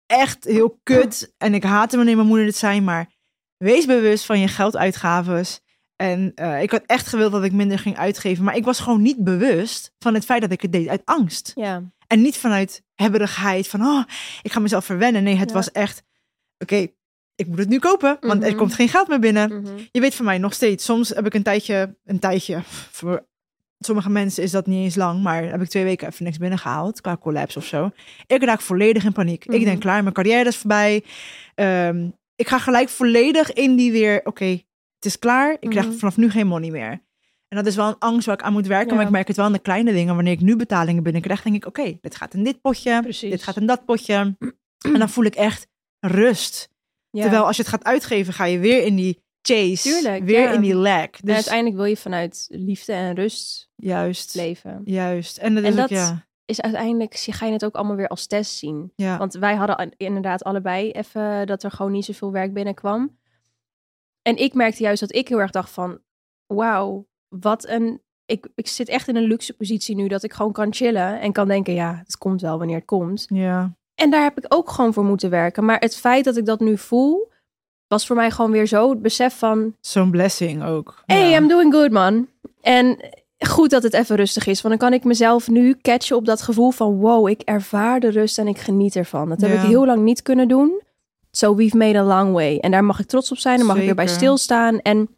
echt 0.07 0.45
heel 0.45 0.81
kut. 0.83 1.33
En 1.39 1.55
ik 1.55 1.63
haatte 1.63 1.97
wanneer 1.97 2.17
mijn 2.17 2.29
moeder 2.29 2.47
dit 2.47 2.57
zei, 2.57 2.81
maar 2.81 3.11
wees 3.57 3.87
bewust 3.87 4.27
van 4.27 4.41
je 4.41 4.49
gelduitgaves. 4.49 5.61
En 6.03 6.33
eh, 6.35 6.63
ik 6.63 6.71
had 6.71 6.83
echt 6.87 7.07
gewild 7.07 7.33
dat 7.33 7.45
ik 7.45 7.53
minder 7.53 7.79
ging 7.79 7.97
uitgeven. 7.97 8.45
Maar 8.45 8.57
ik 8.57 8.65
was 8.65 8.81
gewoon 8.81 9.03
niet 9.03 9.25
bewust 9.25 9.93
van 9.99 10.15
het 10.15 10.25
feit 10.25 10.41
dat 10.41 10.51
ik 10.53 10.63
het 10.63 10.73
deed 10.73 10.89
uit 10.89 11.03
angst. 11.05 11.53
Ja. 11.55 11.83
En 12.07 12.23
niet 12.23 12.37
vanuit 12.37 12.83
hebberigheid 12.95 13.69
van, 13.69 13.81
oh, 13.83 14.03
ik 14.43 14.53
ga 14.53 14.61
mezelf 14.61 14.85
verwennen. 14.85 15.23
Nee, 15.23 15.37
het 15.37 15.49
Ja. 15.49 15.55
was 15.55 15.71
echt, 15.73 16.03
oké, 16.59 16.87
ik 17.35 17.47
moet 17.47 17.59
het 17.59 17.69
nu 17.69 17.79
kopen, 17.79 18.17
want 18.21 18.43
er 18.43 18.49
Mhm. 18.49 18.59
komt 18.59 18.75
geen 18.75 18.89
geld 18.89 19.09
meer 19.09 19.19
binnen. 19.19 19.61
Mhm. 19.63 19.73
Je 19.91 20.01
weet 20.01 20.15
van 20.15 20.25
mij 20.25 20.39
nog 20.39 20.53
steeds. 20.55 20.85
Soms 20.85 21.09
heb 21.09 21.27
ik 21.27 21.35
een 21.35 21.43
tijdje, 21.43 21.97
een 22.05 22.19
tijdje. 22.19 22.61
Voor 22.91 23.27
sommige 23.79 24.11
mensen 24.11 24.43
is 24.43 24.51
dat 24.51 24.67
niet 24.67 24.85
eens 24.85 24.95
lang, 24.95 25.23
maar 25.23 25.43
heb 25.45 25.63
ik 25.63 25.69
twee 25.69 25.85
weken 25.85 26.09
even 26.09 26.25
niks 26.25 26.39
binnengehaald 26.39 27.01
qua 27.01 27.17
collapse 27.17 27.59
of 27.59 27.65
zo. 27.67 27.91
Ik 28.27 28.45
raak 28.45 28.61
volledig 28.61 29.05
in 29.05 29.13
paniek. 29.13 29.45
Ik 29.45 29.51
Mhm. 29.51 29.65
denk 29.65 29.81
klaar, 29.81 30.03
mijn 30.03 30.15
carrière 30.15 30.49
is 30.49 30.57
voorbij. 30.57 31.05
Ehm, 31.55 32.09
ik 32.37 32.49
ga 32.49 32.59
gelijk 32.59 32.89
volledig 32.89 33.53
in 33.53 33.77
die 33.77 33.93
weer. 33.93 34.21
Oké, 34.25 34.61
het 35.03 35.11
is 35.13 35.19
klaar. 35.19 35.57
Ik 35.61 35.71
krijg 35.71 35.87
Mhm. 35.87 35.97
vanaf 35.97 36.17
nu 36.17 36.31
geen 36.31 36.47
money 36.47 36.71
meer. 36.71 36.91
En 37.49 37.57
dat 37.59 37.67
is 37.67 37.77
wel 37.77 37.89
een 37.89 37.99
angst 37.99 38.27
waar 38.27 38.35
ik 38.39 38.43
aan 38.43 38.53
moet 38.53 38.67
werken. 38.67 38.89
Ja. 38.89 38.95
Maar 38.95 39.05
ik 39.05 39.11
merk 39.11 39.27
het 39.29 39.37
wel 39.37 39.47
in 39.47 39.53
de 39.53 39.59
kleine 39.59 39.93
dingen. 39.93 40.15
Wanneer 40.15 40.33
ik 40.33 40.41
nu 40.41 40.57
betalingen 40.57 41.03
binnenkrijg, 41.03 41.43
denk 41.43 41.57
ik: 41.57 41.67
oké, 41.67 41.99
dit 42.01 42.17
gaat 42.17 42.35
in 42.35 42.45
dit 42.45 42.61
potje. 42.61 43.01
Precies. 43.03 43.31
Dit 43.31 43.43
gaat 43.43 43.57
in 43.57 43.67
dat 43.67 43.85
potje. 43.85 44.37
En 44.93 44.99
dan 44.99 45.09
voel 45.09 45.25
ik 45.25 45.35
echt 45.35 45.67
rust. 46.01 46.69
Ja. 47.11 47.23
Terwijl 47.23 47.45
als 47.47 47.57
je 47.57 47.63
het 47.63 47.71
gaat 47.71 47.85
uitgeven, 47.85 48.33
ga 48.33 48.45
je 48.45 48.59
weer 48.59 48.83
in 48.85 48.97
die 48.97 49.23
chase. 49.43 49.83
Tuurlijk, 49.89 50.25
weer 50.25 50.41
ja. 50.41 50.53
in 50.53 50.61
die 50.61 50.75
lag. 50.75 51.03
En 51.03 51.11
Dus 51.23 51.35
uiteindelijk 51.35 51.77
wil 51.77 51.85
je 51.85 51.97
vanuit 51.97 52.47
liefde 52.51 52.93
en 52.93 53.15
rust 53.15 53.69
juist. 53.77 54.35
leven. 54.35 54.81
Juist. 54.85 55.37
En 55.39 55.55
dat 55.55 55.65
En 55.65 55.71
is 55.71 55.77
dat- 55.77 55.89
ja. 55.89 56.27
Is 56.45 56.61
uiteindelijk, 56.61 57.15
ga 57.17 57.47
je 57.47 57.53
het 57.53 57.65
ook 57.65 57.75
allemaal 57.75 57.97
weer 57.97 58.09
als 58.09 58.27
test 58.27 58.57
zien. 58.57 58.93
ja. 58.97 59.19
Want 59.19 59.33
wij 59.35 59.55
hadden 59.55 59.95
inderdaad 59.97 60.45
allebei 60.45 60.91
even 60.91 61.47
dat 61.47 61.63
er 61.63 61.71
gewoon 61.71 61.93
niet 61.93 62.05
zoveel 62.05 62.33
werk 62.33 62.53
binnenkwam. 62.53 63.19
En 64.23 64.37
ik 64.37 64.55
merkte 64.55 64.83
juist 64.83 65.01
dat 65.01 65.15
ik 65.15 65.29
heel 65.29 65.41
erg 65.41 65.51
dacht 65.51 65.71
van, 65.71 65.99
wauw, 66.47 67.07
wat 67.29 67.69
een... 67.69 68.01
Ik, 68.27 68.49
ik 68.55 68.69
zit 68.69 68.89
echt 68.89 69.09
in 69.09 69.17
een 69.17 69.23
luxe 69.27 69.57
positie 69.57 69.95
nu 69.97 70.09
dat 70.09 70.23
ik 70.23 70.33
gewoon 70.33 70.53
kan 70.53 70.73
chillen 70.75 71.21
en 71.21 71.33
kan 71.33 71.49
denken, 71.49 71.75
ja, 71.75 72.01
het 72.05 72.19
komt 72.19 72.41
wel 72.41 72.59
wanneer 72.59 72.77
het 72.77 72.85
komt. 72.85 73.27
ja. 73.29 73.75
En 73.95 74.11
daar 74.11 74.23
heb 74.23 74.39
ik 74.39 74.45
ook 74.49 74.71
gewoon 74.71 74.93
voor 74.93 75.05
moeten 75.05 75.31
werken. 75.31 75.65
Maar 75.65 75.79
het 75.81 75.97
feit 75.97 76.25
dat 76.25 76.37
ik 76.37 76.47
dat 76.47 76.61
nu 76.61 76.79
voel, 76.79 77.31
was 77.87 78.07
voor 78.07 78.17
mij 78.17 78.31
gewoon 78.31 78.51
weer 78.51 78.67
zo 78.67 78.91
het 78.91 79.03
besef 79.03 79.39
van, 79.39 79.77
Zo'n 79.81 80.11
blessing 80.11 80.65
ook. 80.65 81.03
hey, 81.07 81.31
ja. 81.31 81.37
I'm 81.39 81.49
doing 81.49 81.73
good, 81.73 81.91
man. 81.91 82.29
En 82.61 82.99
goed 83.39 83.71
dat 83.71 83.83
het 83.83 83.93
even 83.95 84.17
rustig 84.17 84.47
is. 84.47 84.63
Want 84.63 84.79
dan 84.79 84.89
kan 84.89 84.99
ik 84.99 85.05
mezelf 85.05 85.49
nu 85.49 85.77
catchen 85.83 86.17
op 86.17 86.25
dat 86.25 86.43
gevoel 86.43 86.71
van... 86.71 86.97
wow, 86.97 87.29
ik 87.29 87.41
ervaar 87.41 88.01
de 88.01 88.09
rust 88.09 88.39
en 88.39 88.47
ik 88.49 88.59
geniet 88.59 88.97
ervan. 88.97 89.29
Dat 89.29 89.41
heb 89.41 89.51
Ja. 89.51 89.61
ik 89.63 89.69
heel 89.69 89.87
lang 89.87 90.03
niet 90.03 90.23
kunnen 90.23 90.49
doen. 90.49 90.81
So 91.37 91.55
we've 91.55 91.77
made 91.77 91.99
a 91.99 92.05
long 92.05 92.33
way. 92.33 92.59
En 92.59 92.71
daar 92.71 92.85
mag 92.85 93.01
ik 93.01 93.07
trots 93.07 93.31
op 93.31 93.39
zijn. 93.39 93.57
Daar 93.57 93.67
mag 93.67 93.77
ik 93.77 93.85
weer 93.85 93.95
bij 93.95 94.07
stilstaan. 94.07 94.81
En 94.81 95.09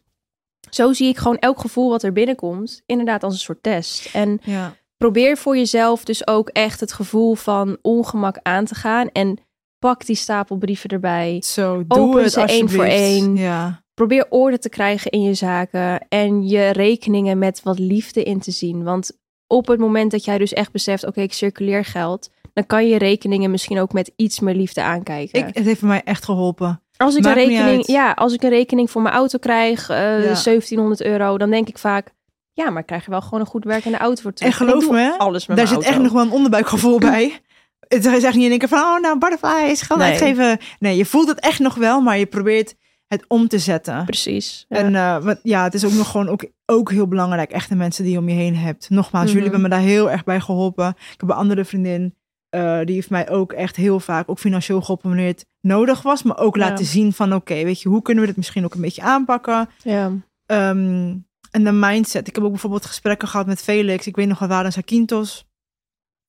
zo 0.69 0.93
zie 0.93 1.07
ik 1.07 1.17
gewoon 1.17 1.37
elk 1.37 1.59
gevoel 1.59 1.89
wat 1.89 2.03
er 2.03 2.13
binnenkomt... 2.13 2.81
inderdaad 2.85 3.23
als 3.23 3.33
een 3.33 3.39
soort 3.39 3.63
test. 3.63 4.09
En 4.13 4.39
ja. 4.43 4.75
probeer 4.97 5.37
voor 5.37 5.57
jezelf 5.57 6.03
dus 6.03 6.27
ook 6.27 6.49
echt 6.49 6.79
het 6.79 6.93
gevoel 6.93 7.35
van 7.35 7.77
ongemak 7.81 8.39
aan 8.41 8.65
te 8.65 8.75
gaan. 8.75 9.09
En 9.11 9.39
pak 9.79 10.05
die 10.05 10.15
stapel 10.15 10.57
brieven 10.57 10.89
erbij. 10.89 11.41
Zo, 11.43 11.83
doe 11.87 11.99
Open 11.99 12.23
het 12.23 12.31
ze 12.31 12.41
één 12.41 12.69
voor 12.69 12.85
één. 12.85 13.35
Ja. 13.35 13.83
Probeer 13.93 14.25
orde 14.29 14.59
te 14.59 14.69
krijgen 14.69 15.11
in 15.11 15.21
je 15.21 15.33
zaken 15.33 16.07
en 16.07 16.47
je 16.47 16.69
rekeningen 16.69 17.37
met 17.37 17.63
wat 17.63 17.79
liefde 17.79 18.23
in 18.23 18.39
te 18.39 18.51
zien. 18.51 18.83
Want 18.83 19.11
op 19.47 19.67
het 19.67 19.79
moment 19.79 20.11
dat 20.11 20.25
jij 20.25 20.37
dus 20.37 20.53
echt 20.53 20.71
beseft, 20.71 21.05
oké, 21.05 21.21
ik 21.21 21.33
circuleer 21.33 21.85
geld, 21.85 22.29
dan 22.55 22.65
kan 22.65 22.87
je 22.87 22.97
rekeningen 22.97 23.51
misschien 23.51 23.79
ook 23.79 23.93
met 23.93 24.11
iets 24.15 24.39
meer 24.39 24.55
liefde 24.55 24.81
aankijken. 24.83 25.39
Ik, 25.47 25.55
het 25.55 25.65
heeft 25.65 25.81
mij 25.81 26.01
echt 26.03 26.23
geholpen. 26.25 26.81
als 26.97 27.15
ik 27.15 27.23
een 27.25 27.29
maakt 27.35 27.47
rekening, 27.47 27.87
ja, 27.87 28.11
als 28.11 28.33
ik 28.33 28.43
een 28.43 28.49
rekening 28.49 28.91
voor 28.91 29.01
mijn 29.01 29.15
auto 29.15 29.37
krijg, 29.37 29.89
eh, 29.89 29.97
Ja. 30.25 30.33
1700 30.35 31.01
euro, 31.03 31.37
dan 31.37 31.49
denk 31.49 31.67
ik 31.67 31.77
vaak, 31.77 32.13
ja, 32.53 32.69
maar 32.69 32.83
krijg 32.83 33.03
er 33.05 33.09
wel 33.09 33.21
gewoon 33.21 33.39
een 33.39 33.45
goed 33.45 33.63
werkende 33.63 33.97
auto 33.97 34.21
voor 34.21 34.33
terug. 34.33 34.59
En 34.59 34.67
geloof 34.67 34.89
me, 34.89 35.17
alles 35.17 35.47
met 35.47 35.57
Daar 35.57 35.67
zit 35.67 35.83
echt 35.83 35.99
nog 35.99 36.11
wel 36.11 36.21
een 36.21 36.31
onderbuikgevoel 36.31 36.99
bij. 36.99 37.31
Het 37.87 38.05
is 38.05 38.23
echt 38.23 38.35
niet 38.35 38.43
in 38.43 38.49
één 38.49 38.59
keer 38.59 38.67
van, 38.67 38.79
oh 38.79 38.99
nou, 39.01 39.17
butterflies, 39.19 39.81
geld 39.81 39.99
Nee. 39.99 40.09
uitgeven. 40.09 40.57
Nee, 40.79 40.97
je 40.97 41.05
voelt 41.05 41.27
het 41.27 41.39
echt 41.39 41.59
nog 41.59 41.75
wel, 41.75 42.01
maar 42.01 42.17
je 42.17 42.25
probeert 42.25 42.75
het 43.07 43.25
om 43.27 43.47
te 43.47 43.59
zetten. 43.59 44.05
Precies. 44.05 44.65
Ja. 44.69 44.77
En 44.77 44.95
eh, 44.95 45.23
wat, 45.23 45.39
ja, 45.43 45.63
het 45.63 45.73
is 45.73 45.85
ook 45.85 45.91
nog 45.91 46.11
gewoon 46.11 46.29
ook, 46.29 46.45
ook 46.65 46.91
heel 46.91 47.07
belangrijk, 47.07 47.51
echte 47.51 47.75
mensen 47.75 48.03
die 48.03 48.13
je 48.13 48.19
om 48.19 48.29
je 48.29 48.35
heen 48.35 48.55
hebt. 48.55 48.89
Nogmaals, 48.89 49.31
jullie 49.31 49.41
Mhm. 49.47 49.51
hebben 49.51 49.69
me 49.69 49.75
daar 49.75 49.85
heel 49.93 50.11
erg 50.11 50.23
bij 50.23 50.39
geholpen. 50.39 50.87
Ik 50.89 51.19
heb 51.19 51.29
een 51.29 51.35
andere 51.35 51.65
vriendin, 51.65 52.15
eh, 52.55 52.85
die 52.85 52.95
heeft 52.95 53.09
mij 53.09 53.29
ook 53.29 53.53
echt 53.53 53.75
heel 53.75 53.99
vaak, 53.99 54.29
ook 54.29 54.39
financieel 54.39 54.81
geholpen 54.81 55.09
wanneer 55.09 55.27
het 55.27 55.45
nodig 55.61 56.01
was. 56.01 56.23
Maar 56.23 56.37
ook 56.37 56.55
Ja. 56.55 56.69
laten 56.69 56.85
zien 56.85 57.13
van, 57.13 57.33
oké, 57.33 57.53
weet 57.63 57.81
je, 57.81 57.89
hoe 57.89 58.01
kunnen 58.01 58.21
we 58.23 58.27
dit 58.29 58.37
misschien 58.37 58.65
ook 58.65 58.73
een 58.73 58.81
beetje 58.81 59.01
aanpakken? 59.01 59.69
ja. 59.83 60.11
Ehm, 60.45 61.15
en 61.51 61.63
de 61.63 61.71
mindset. 61.71 62.27
Ik 62.27 62.35
heb 62.35 62.43
ook 62.43 62.49
bijvoorbeeld 62.51 62.85
gesprekken 62.85 63.27
gehad 63.27 63.45
met 63.45 63.61
Felix. 63.61 64.07
Ik 64.07 64.15
weet 64.15 64.27
nog, 64.27 64.39
we 64.39 64.47
waren 64.47 64.65
in 64.65 64.71
Zakynthos. 64.71 65.45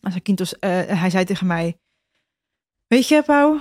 En 0.01 0.13
Zakynthos, 0.13 0.59
eh, 0.59 0.71
hij 0.87 1.11
zei 1.11 1.25
tegen 1.25 1.47
mij... 1.47 1.77
Weet 2.87 3.09
je, 3.09 3.23
Pau? 3.23 3.61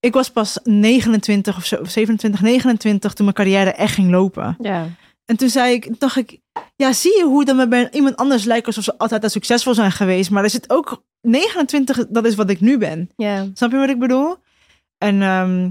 Ik 0.00 0.12
was 0.12 0.30
pas 0.30 0.58
29 0.64 1.56
of 1.56 1.64
zo, 1.64 1.76
of 1.76 1.90
27, 1.90 2.40
29 2.40 3.12
toen 3.14 3.24
mijn 3.24 3.36
carrière 3.36 3.70
echt 3.72 3.94
ging 3.94 4.10
lopen. 4.10 4.56
ja. 4.60 4.86
En 5.24 5.36
toen 5.36 5.48
zei 5.48 5.74
ik, 5.74 6.00
dacht 6.00 6.16
ik, 6.16 6.38
ja, 6.76 6.92
zie 6.92 7.16
je 7.18 7.24
hoe 7.24 7.44
dan 7.44 7.68
bij 7.68 7.90
iemand 7.90 8.16
anders 8.16 8.44
lijkt 8.44 8.66
alsof 8.66 8.84
ze 8.84 8.98
altijd 8.98 9.22
al 9.22 9.28
succesvol 9.28 9.74
zijn 9.74 9.92
geweest. 9.92 10.30
Maar 10.30 10.42
er 10.44 10.50
zit 10.50 10.70
ook 10.70 11.02
29, 11.22 12.06
dat 12.08 12.24
is 12.26 12.34
wat 12.34 12.50
ik 12.50 12.60
nu 12.60 12.78
ben. 12.78 13.10
Snap 13.54 13.70
je 13.70 13.76
wat 13.76 13.88
ik 13.88 13.98
bedoel? 13.98 14.36
En 14.98 15.22
ehm, 15.22 15.70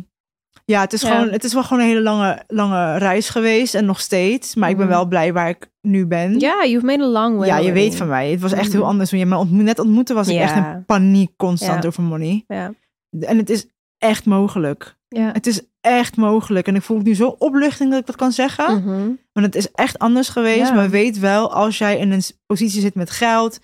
ja, 0.66 0.82
het 0.82 0.93
is. 0.93 1.04
Gewoon, 1.04 1.30
het 1.30 1.43
is 1.43 1.54
wel 1.54 1.64
gewoon 1.64 1.84
een 1.84 1.89
hele 1.89 2.02
lange, 2.02 2.43
lange 2.47 2.97
reis 2.97 3.30
geweest 3.30 3.76
en 3.76 3.86
nog 3.86 4.00
steeds. 4.00 4.56
Maar 4.56 4.70
ik 4.70 4.78
ben 4.78 4.86
Mhm. 4.86 4.95
wel 4.95 5.06
blij 5.06 5.34
waar 5.34 5.50
ik 5.50 5.70
nu 5.82 6.06
ben. 6.06 6.39
Ja, 6.39 6.66
you've 6.66 6.86
made 6.86 7.04
a 7.04 7.08
long 7.08 7.38
way. 7.38 7.47
Ja, 7.47 7.58
je 7.58 7.60
already. 7.62 7.80
weet 7.89 7.95
van 7.95 8.08
mij. 8.08 8.32
Het 8.32 8.41
was 8.41 8.52
echt 8.52 8.72
heel 8.72 8.82
Mhm. 8.82 8.89
anders. 8.89 9.10
Toen 9.10 9.20
je 9.20 9.26
me 9.26 9.38
ontmo- 9.38 9.62
net 9.64 9.80
ontmoette, 9.80 10.14
was 10.14 10.28
ik 10.28 10.38
echt 10.39 10.56
in 10.56 10.84
paniek 10.86 11.32
constant 11.38 11.86
over 11.86 12.04
money. 12.04 12.43
En 12.47 13.38
het 13.38 13.50
is 13.50 13.66
echt 13.97 14.26
mogelijk. 14.26 14.95
Ja. 15.08 15.30
Het 15.32 15.47
is 15.47 15.62
echt 15.82 16.16
mogelijk. 16.18 16.68
En 16.68 16.76
ik 16.76 16.82
voel 16.82 16.97
het 16.97 17.06
nu 17.06 17.16
zo 17.16 17.36
opluchting 17.39 17.89
dat 17.91 18.00
ik 18.00 18.06
dat 18.06 18.16
kan 18.16 18.32
zeggen. 18.32 18.76
Mhm. 18.84 19.10
Want 19.34 19.45
het 19.45 19.56
is 19.56 19.72
echt 19.72 20.00
anders 20.00 20.30
geweest. 20.30 20.74
Maar 20.74 20.89
weet 20.89 21.20
wel, 21.20 21.54
als 21.54 21.78
jij 21.78 21.97
in 21.97 22.12
een 22.12 22.22
positie 22.45 22.82
zit 22.82 22.95
met 22.95 23.10
geld. 23.10 23.60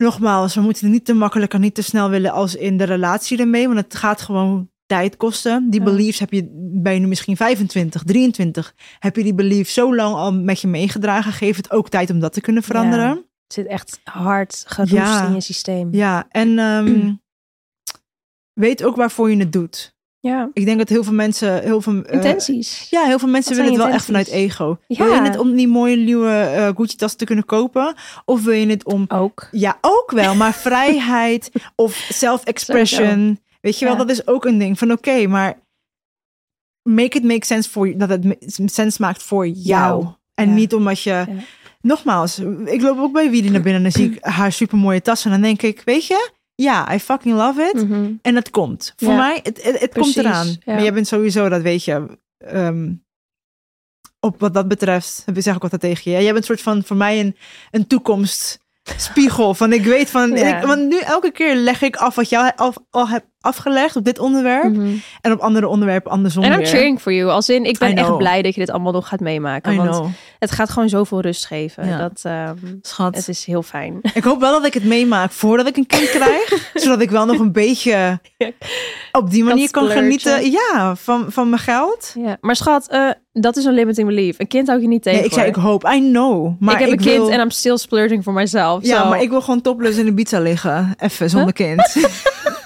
Nogmaals, 0.00 0.54
we 0.54 0.60
moeten 0.60 0.84
het 0.84 0.92
niet 0.92 1.04
te 1.04 1.14
makkelijk 1.14 1.54
en 1.54 1.60
niet 1.60 1.74
te 1.74 1.82
snel 1.82 2.10
willen 2.10 2.30
als 2.32 2.54
in 2.54 2.76
de 2.76 2.84
relatie 2.84 3.38
ermee. 3.38 3.66
Want 3.66 3.78
het 3.78 3.94
gaat 3.94 4.20
gewoon 4.20 4.70
tijd 4.86 5.16
kosten. 5.16 5.70
Die 5.70 5.80
Ja. 5.80 5.86
beliefs 5.86 6.18
heb 6.18 6.32
je, 6.32 6.42
je 6.82 6.98
nu 6.98 7.06
misschien 7.06 7.36
25, 7.36 8.02
23. 8.02 8.74
Heb 8.98 9.16
je 9.16 9.22
die 9.22 9.34
belief 9.34 9.70
zo 9.70 9.94
lang 9.94 10.14
al 10.14 10.32
met 10.34 10.60
je 10.60 10.68
meegedragen. 10.68 11.32
Geef 11.32 11.56
het 11.56 11.70
ook 11.70 11.88
tijd 11.88 12.10
om 12.10 12.20
dat 12.20 12.32
te 12.32 12.40
kunnen 12.40 12.62
veranderen. 12.62 13.08
Het 13.08 13.52
zit 13.52 13.66
echt 13.66 14.00
hard 14.04 14.64
geroest 14.66 14.92
Ja. 14.92 15.26
in 15.26 15.34
je 15.34 15.40
systeem. 15.40 15.88
Ja, 15.94 16.26
en 16.28 16.58
ehm, 16.58 17.12
weet 18.64 18.84
ook 18.84 18.96
waarvoor 18.96 19.30
je 19.30 19.36
het 19.36 19.52
doet. 19.52 19.94
Ja. 20.20 20.50
Ik 20.52 20.64
denk 20.64 20.78
dat 20.78 20.88
heel 20.88 21.04
veel 21.04 21.12
mensen... 21.12 21.62
Heel 21.62 21.80
veel, 21.80 22.02
eh, 22.02 22.14
Intenties. 22.14 22.86
ja, 22.90 23.04
heel 23.04 23.18
veel 23.18 23.28
mensen 23.28 23.56
willen 23.56 23.72
het 23.72 23.82
wel 23.82 23.88
echt 23.92 24.04
vanuit 24.04 24.28
ego. 24.28 24.78
Ja. 24.86 25.04
Wil 25.04 25.14
je 25.14 25.20
het 25.20 25.38
om 25.38 25.54
die 25.56 25.68
mooie 25.68 25.96
nieuwe 25.96 26.30
eh 26.30 26.68
Gucci-tas 26.76 27.14
te 27.14 27.24
kunnen 27.24 27.44
kopen? 27.44 27.94
Of 28.24 28.42
wil 28.44 28.52
je 28.54 28.66
het 28.66 28.84
om... 28.84 29.04
Ook. 29.08 29.48
Ja, 29.50 29.78
ook 29.80 30.10
wel, 30.10 30.34
maar 30.34 30.52
vrijheid 30.68 31.50
of 31.76 32.08
self-expression. 32.12 33.40
Weet 33.60 33.78
je 33.78 33.84
wel, 33.84 33.96
dat 33.96 34.10
is 34.10 34.26
ook 34.26 34.44
een 34.44 34.58
ding 34.58 34.78
van 34.78 34.92
oké, 34.92 35.26
maar 35.26 35.58
make 36.82 37.16
it 37.18 37.24
make 37.24 37.44
sense 37.46 37.70
voor 37.70 37.96
dat 37.98 38.08
het 38.08 38.36
sens 38.64 38.98
maakt 38.98 39.22
voor 39.22 39.46
jou. 39.48 40.06
En 40.34 40.48
Ja. 40.48 40.54
niet 40.54 40.74
omdat 40.74 41.02
je... 41.02 41.24
Nogmaals, 41.82 42.38
ik 42.64 42.82
loop 42.82 42.98
ook 42.98 43.12
bij 43.12 43.30
Wie 43.30 43.42
naar 43.50 43.60
binnen 43.60 43.74
en 43.74 43.82
dan 43.82 43.92
zie 43.92 44.10
ik 44.12 44.24
haar 44.38 44.52
supermooie 44.52 45.02
tas 45.02 45.24
en 45.24 45.30
dan 45.30 45.40
denk 45.40 45.62
ik, 45.62 45.82
weet 45.84 46.06
je, 46.06 46.30
ja, 46.62 46.94
I 46.94 46.98
fucking 47.00 47.34
love 47.36 47.62
it. 47.74 47.88
Mhm. 47.88 48.12
En 48.22 48.34
dat 48.34 48.50
komt. 48.50 48.92
Voor 48.96 49.08
Ja. 49.12 49.16
mij, 49.16 49.40
het, 49.42 49.62
het, 49.62 49.80
het 49.80 49.92
komt 49.94 50.16
eraan. 50.16 50.46
ja. 50.46 50.56
Maar 50.64 50.82
jij 50.82 50.92
bent 50.92 51.06
sowieso, 51.06 51.48
dat 51.48 51.62
weet 51.62 51.84
je, 51.84 52.18
ehm, 52.38 52.92
op 54.20 54.40
wat 54.40 54.54
dat 54.54 54.68
betreft, 54.68 55.24
ik 55.34 55.42
zeg 55.42 55.54
ook 55.54 55.62
altijd 55.62 55.80
tegen 55.80 56.10
je. 56.10 56.16
Jij 56.16 56.26
bent 56.32 56.36
een 56.36 56.42
soort 56.56 56.60
van, 56.62 56.84
voor 56.84 56.96
mij, 56.96 57.20
een, 57.20 57.36
een 57.70 57.86
toekomstspiegel. 57.86 59.54
Van 59.54 59.72
ik 59.72 59.84
weet 59.84 60.10
van, 60.10 60.30
Ja. 60.36 60.58
ik, 60.58 60.66
want 60.66 60.88
nu 60.88 60.98
elke 60.98 61.30
keer 61.30 61.54
leg 61.56 61.82
ik 61.82 61.96
af 61.96 62.14
wat 62.14 62.28
jij 62.28 62.52
af, 62.56 62.76
al 62.90 63.08
hebt 63.08 63.26
afgelegd 63.40 63.96
op 63.96 64.04
dit 64.04 64.18
onderwerp. 64.18 64.72
Mhm. 64.72 64.88
En 65.20 65.32
op 65.32 65.38
andere 65.38 65.68
onderwerpen 65.68 66.10
andersom 66.10 66.42
En 66.42 66.52
I'm 66.52 66.66
cheering 66.66 67.00
for 67.00 67.12
you. 67.12 67.30
Als 67.30 67.48
in, 67.48 67.64
ik 67.64 67.78
ben 67.78 67.94
echt 67.96 68.16
blij 68.16 68.42
dat 68.42 68.54
je 68.54 68.60
dit 68.60 68.70
allemaal 68.70 68.92
nog 68.92 69.08
gaat 69.08 69.20
meemaken. 69.20 69.72
I 69.72 69.76
want 69.76 69.90
know. 69.90 70.06
het 70.38 70.50
gaat 70.50 70.70
gewoon 70.70 70.88
zoveel 70.88 71.20
rust 71.20 71.46
geven. 71.46 71.86
Ja. 71.86 71.98
Dat, 71.98 72.20
ehm, 72.22 72.56
Schat. 72.82 73.16
het 73.16 73.28
is 73.28 73.44
heel 73.44 73.62
fijn. 73.62 73.98
Ik 74.14 74.24
hoop 74.24 74.40
wel 74.40 74.52
dat 74.52 74.64
ik 74.66 74.74
het 74.74 74.84
meemaak 74.84 75.30
voordat 75.32 75.66
ik 75.66 75.76
een 75.76 75.86
kind 75.86 76.10
krijg. 76.18 76.70
zodat 76.74 77.00
ik 77.00 77.10
wel 77.10 77.26
nog 77.26 77.38
een 77.38 77.52
beetje 77.52 78.20
op 79.12 79.30
die 79.30 79.44
manier 79.44 79.70
kan 79.70 79.88
genieten. 79.88 80.50
Ja, 80.50 80.94
van, 80.96 81.26
van 81.28 81.48
mijn 81.48 81.62
geld. 81.62 82.14
Ja. 82.18 82.36
Maar 82.40 82.56
schat, 82.56 82.88
eh, 82.88 83.10
dat 83.32 83.56
is 83.56 83.64
een 83.64 83.74
limiting 83.74 84.06
belief. 84.08 84.38
Een 84.38 84.48
kind 84.48 84.68
hou 84.68 84.80
je 84.80 84.88
niet 84.88 85.02
tegen. 85.02 85.18
Nee, 85.18 85.28
ik 85.28 85.34
zei 85.34 85.48
ik 85.48 85.54
hoop. 85.54 85.84
I 85.94 85.98
know. 86.10 86.60
Maar 86.60 86.74
ik 86.74 86.80
heb 86.80 86.90
een 86.90 87.04
kind 87.04 87.28
en 87.28 87.40
I'm 87.40 87.50
still 87.50 87.76
splurging 87.76 88.22
for 88.22 88.32
myself. 88.32 88.84
Ja, 88.84 89.02
so- 89.02 89.08
maar 89.08 89.22
ik 89.22 89.30
wil 89.30 89.40
gewoon 89.40 89.60
topless 89.60 89.98
in 89.98 90.04
de 90.04 90.14
pizza 90.14 90.40
liggen. 90.40 90.94
Even 90.98 91.30
zonder 91.30 91.52
kind. 91.52 91.96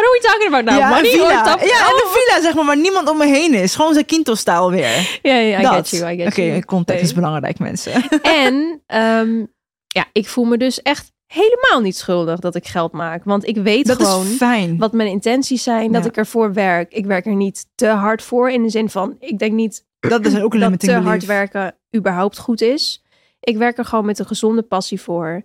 What 0.00 0.10
are 0.10 0.18
we 0.20 0.26
talking 0.28 0.46
about 0.54 0.64
now? 0.64 0.78
ja, 0.78 0.88
Money 0.88 1.04
een 1.12 1.18
villa. 1.18 1.42
top- 1.42 1.60
Ja, 1.60 1.78
en 1.86 1.92
Oh. 1.94 2.00
een 2.02 2.10
villa 2.20 2.42
zeg 2.42 2.54
maar, 2.54 2.64
waar 2.64 2.76
niemand 2.76 3.08
om 3.08 3.16
me 3.16 3.26
heen 3.26 3.54
is. 3.54 3.74
Gewoon 3.74 3.92
zijn 3.92 4.04
Kinto-stijl 4.04 4.70
weer. 4.70 5.18
Ja, 5.22 5.34
ja, 5.34 5.58
I 5.58 5.62
Dat. 5.62 5.74
get 5.74 5.88
you, 5.90 6.12
I 6.12 6.16
get 6.16 6.26
Oké, 6.26 6.64
context 6.64 7.02
is 7.02 7.14
belangrijk, 7.14 7.58
mensen. 7.58 7.92
En 8.46 8.82
ehm, 8.86 9.44
ja, 9.86 10.04
ik 10.12 10.28
voel 10.28 10.44
me 10.44 10.56
dus 10.56 10.82
echt 10.82 11.12
helemaal 11.26 11.80
niet 11.82 11.96
schuldig 11.96 12.38
dat 12.38 12.54
ik 12.54 12.66
geld 12.66 12.92
maak. 12.92 13.24
Want 13.24 13.46
ik 13.46 13.56
weet 13.56 13.86
Dat 13.86 14.02
gewoon 14.02 14.26
fijn. 14.26 14.78
wat 14.78 14.92
mijn 14.92 15.08
intenties 15.08 15.62
zijn. 15.62 15.92
Dat 15.92 16.02
Ja. 16.04 16.08
ik 16.10 16.16
ervoor 16.16 16.52
werk. 16.52 16.92
Ik 16.92 17.06
werk 17.06 17.26
er 17.26 17.34
niet 17.34 17.66
te 17.74 17.86
hard 17.86 18.22
voor. 18.22 18.50
In 18.50 18.62
de 18.62 18.68
zin 18.70 18.90
van, 18.90 19.16
ik 19.18 19.38
denk 19.38 19.52
niet 19.52 19.84
Dat 20.00 20.26
is 20.26 20.40
ook 20.40 20.54
een 20.54 20.60
dat 20.60 20.80
te 20.80 20.86
belief. 20.86 21.04
hard 21.04 21.24
werken 21.24 21.74
überhaupt 21.96 22.38
goed 22.38 22.60
is. 22.60 23.02
Ik 23.40 23.56
werk 23.56 23.78
er 23.78 23.84
gewoon 23.84 24.04
met 24.04 24.18
een 24.18 24.26
gezonde 24.26 24.62
passie 24.62 25.00
voor. 25.00 25.42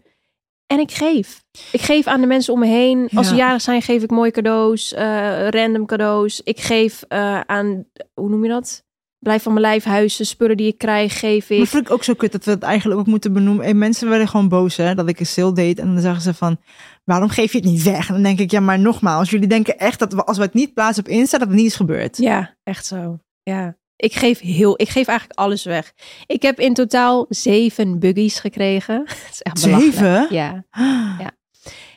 En 0.68 0.80
ik 0.80 0.91
geef. 0.91 1.43
Ik 1.72 1.82
geef 1.82 2.05
aan 2.07 2.22
de 2.22 2.28
mensen 2.28 2.53
om 2.53 2.59
me 2.59 2.66
heen. 2.68 3.09
Als 3.16 3.28
ze 3.28 3.36
Ja. 3.36 3.45
jarig 3.45 3.61
zijn, 3.61 3.82
geef 3.82 4.03
ik 4.03 4.09
mooie 4.11 4.32
cadeaus. 4.32 4.93
eh, 4.93 5.47
random 5.49 5.86
cadeaus. 5.86 6.41
Ik 6.43 6.59
geef 6.59 7.03
eh, 7.07 7.39
aan, 7.39 7.86
hoe 8.13 8.30
noem 8.30 8.43
je 8.43 8.49
dat? 8.49 8.84
Blijf 9.20 9.43
van 9.43 9.53
mijn 9.53 9.66
lijf 9.66 9.84
huizen. 9.84 10.26
Spullen 10.26 10.57
die 10.57 10.68
ik 10.68 10.78
krijg, 10.78 11.20
geef 11.20 11.49
Maar 11.49 11.57
ik. 11.57 11.68
vind 11.68 11.86
ik 11.86 11.91
ook 11.91 12.03
zo 12.03 12.13
kut 12.13 12.32
dat 12.32 12.45
we 12.45 12.51
het 12.51 12.63
eigenlijk 12.63 12.99
ook 12.99 13.05
moeten 13.07 13.34
benoemen. 13.34 13.66
En 13.66 13.78
mensen 13.78 14.09
werden 14.09 14.28
gewoon 14.28 14.49
boos 14.49 14.76
hè, 14.78 14.95
dat 14.95 15.09
ik 15.09 15.20
een 15.20 15.26
sale 15.26 15.53
deed. 15.53 15.80
En 15.80 15.93
dan 15.93 16.01
zeggen 16.01 16.22
ze 16.22 16.34
van, 16.34 16.57
waarom 17.03 17.30
geef 17.30 17.51
je 17.51 17.57
het 17.57 17.68
niet 17.68 17.84
weg? 17.84 18.07
En 18.07 18.13
dan 18.13 18.24
denk 18.24 18.39
ik, 18.39 18.51
ja 18.51 18.59
maar 18.59 18.80
nogmaals. 18.80 19.30
Jullie 19.30 19.47
denken 19.47 19.78
echt 19.80 19.99
dat 19.99 20.13
we, 20.13 20.24
als 20.26 20.38
we 20.38 20.43
het 20.43 20.53
niet 20.53 20.74
plaatsen 20.74 21.03
op 21.03 21.09
Insta, 21.09 21.38
dat 21.38 21.47
het 21.47 21.57
niet 21.57 21.66
is 21.66 21.76
gebeurd. 21.76 22.18
Ja, 22.18 22.55
echt 22.63 22.86
zo. 22.86 23.20
Ja. 23.43 23.76
Ik 23.97 24.13
geef 24.13 24.39
heel, 24.39 24.81
ik 24.81 24.89
geef 24.89 25.07
eigenlijk 25.07 25.39
alles 25.39 25.63
weg. 25.63 25.93
Ik 26.25 26.41
heb 26.41 26.59
in 26.59 26.73
totaal 26.73 27.25
zeven 27.29 27.99
buggies 27.99 28.39
gekregen. 28.39 29.03
Het 29.25 29.29
is 29.31 29.41
echt. 29.41 29.59
Zeven? 29.59 30.27
Ja. 30.35 30.63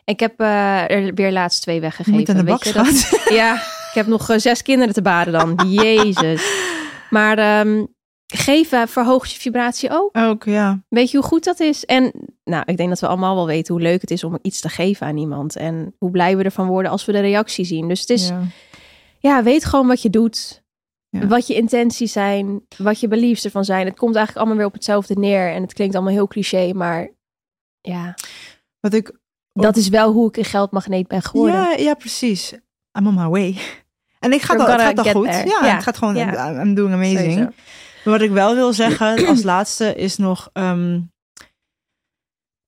Ik 0.04 0.20
heb 0.20 0.40
eh, 0.40 0.90
er 0.90 1.14
weer 1.14 1.32
laatst 1.32 1.62
twee 1.62 1.80
weggegeven. 1.80 2.18
moet 2.18 2.28
aan 2.28 2.36
de 2.36 2.44
bak, 2.44 2.64
weet 2.64 2.72
je, 2.72 2.78
dat-. 2.78 3.28
Ja, 3.38 3.54
ik 3.54 3.94
heb 3.94 4.06
nog 4.06 4.30
eh, 4.30 4.38
zes 4.38 4.62
kinderen 4.62 4.94
te 4.94 5.02
baren 5.02 5.32
dan. 5.32 5.68
Jezus. 5.82 6.42
Maar 7.10 7.38
ehm, 7.38 7.84
geven 8.26 8.88
verhoogt 8.88 9.32
je 9.32 9.40
vibratie 9.40 9.90
ook. 9.90 10.16
Ook, 10.16 10.44
ja. 10.44 10.82
Weet 10.88 11.10
je 11.10 11.16
hoe 11.16 11.26
goed 11.26 11.44
dat 11.44 11.60
is? 11.60 11.84
En 11.84 12.12
nou, 12.44 12.62
ik 12.66 12.76
denk 12.76 12.88
dat 12.88 13.00
we 13.00 13.06
allemaal 13.06 13.34
wel 13.34 13.46
weten 13.46 13.74
hoe 13.74 13.82
leuk 13.82 14.00
het 14.00 14.10
is 14.10 14.24
om 14.24 14.38
iets 14.42 14.60
te 14.60 14.68
geven 14.68 15.06
aan 15.06 15.16
iemand. 15.16 15.56
En 15.56 15.94
hoe 15.98 16.10
blij 16.10 16.36
we 16.36 16.42
ervan 16.42 16.66
worden 16.66 16.90
als 16.90 17.04
we 17.04 17.12
de 17.12 17.20
reactie 17.20 17.64
zien. 17.64 17.88
Dus 17.88 18.00
het 18.00 18.10
is, 18.10 18.28
ja, 18.28 18.42
ja. 19.18 19.42
weet 19.42 19.64
gewoon 19.64 19.86
wat 19.86 20.02
je 20.02 20.10
doet. 20.10 20.62
Ja. 21.10 21.26
Wat 21.26 21.46
je 21.46 21.54
intenties 21.54 22.12
zijn. 22.12 22.60
Wat 22.76 23.00
je 23.00 23.08
beliefs 23.08 23.44
ervan 23.44 23.64
zijn. 23.64 23.86
Het 23.86 23.96
komt 23.96 24.14
eigenlijk 24.16 24.36
allemaal 24.36 24.56
weer 24.56 24.66
op 24.66 24.72
hetzelfde 24.72 25.14
neer. 25.14 25.52
En 25.52 25.62
het 25.62 25.72
klinkt 25.72 25.94
allemaal 25.94 26.12
heel 26.12 26.26
cliché. 26.28 26.72
Maar 26.72 27.08
ja, 27.80 28.14
Wat 28.80 28.94
ik 28.94 29.18
dat 29.52 29.76
is 29.76 29.88
wel 29.88 30.12
hoe 30.12 30.28
ik 30.28 30.36
een 30.36 30.44
geldmagneet 30.44 31.06
ben 31.08 31.22
geworden. 31.22 31.54
Ja, 31.60 31.72
ja, 31.76 31.94
precies. 31.94 32.52
I'm 32.98 33.06
on 33.06 33.14
my 33.14 33.26
way. 33.28 33.56
En 34.18 34.32
ik 34.32 34.42
ga 34.42 34.54
al, 34.54 34.66
het 34.66 34.80
gaat 34.80 34.98
al 34.98 35.04
goed. 35.12 35.26
Ja, 35.26 35.42
Ja. 35.44 35.74
het 35.74 35.82
gaat 35.82 35.96
gewoon. 35.98 36.16
Ja. 36.16 36.60
I'm 36.62 36.74
doing 36.74 36.94
amazing. 36.94 37.18
Sowieso. 37.32 37.50
Wat 38.04 38.20
ik 38.20 38.30
wel 38.30 38.54
wil 38.54 38.72
zeggen 38.72 39.26
als 39.28 39.42
laatste 39.42 39.94
is 39.94 40.16
nog. 40.16 40.50
ehm, 40.52 41.00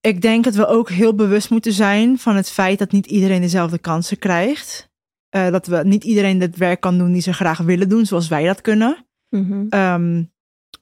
ik 0.00 0.20
denk 0.20 0.44
dat 0.44 0.54
we 0.54 0.66
ook 0.66 0.90
heel 0.90 1.14
bewust 1.14 1.50
moeten 1.50 1.72
zijn 1.72 2.18
van 2.18 2.36
het 2.36 2.50
feit 2.50 2.78
dat 2.78 2.92
niet 2.92 3.06
iedereen 3.06 3.40
dezelfde 3.40 3.78
kansen 3.78 4.18
krijgt. 4.18 4.89
Eh, 5.30 5.50
dat 5.50 5.66
we 5.66 5.80
niet 5.84 6.04
iedereen 6.04 6.40
het 6.40 6.56
werk 6.56 6.80
kan 6.80 6.98
doen 6.98 7.12
die 7.12 7.22
ze 7.22 7.32
graag 7.32 7.58
willen 7.58 7.88
doen, 7.88 8.06
zoals 8.06 8.28
wij 8.28 8.44
dat 8.46 8.60
kunnen. 8.60 9.06
Mhm. 9.28 9.66
Ehm, 9.68 10.22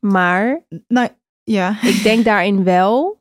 Maar 0.01 0.65
nou 0.89 1.09
ja, 1.45 1.83
ik 1.83 2.03
denk 2.03 2.25
daarin 2.25 2.65
wel 2.65 3.21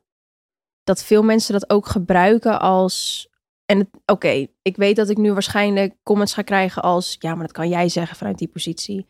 dat 0.84 1.02
veel 1.04 1.22
mensen 1.22 1.52
dat 1.52 1.70
ook 1.70 1.86
gebruiken 1.86 2.60
als. 2.60 3.28
En 3.64 3.90
oké, 4.06 4.46
ik 4.62 4.76
weet 4.76 4.96
dat 4.96 5.08
ik 5.08 5.16
nu 5.16 5.32
waarschijnlijk 5.32 5.94
comments 6.02 6.32
ga 6.34 6.42
krijgen 6.42 6.82
als. 6.82 7.16
Ja, 7.18 7.34
maar 7.34 7.46
dat 7.46 7.52
kan 7.52 7.68
jij 7.68 7.88
zeggen 7.88 8.16
vanuit 8.16 8.38
die 8.38 8.48
positie. 8.48 9.06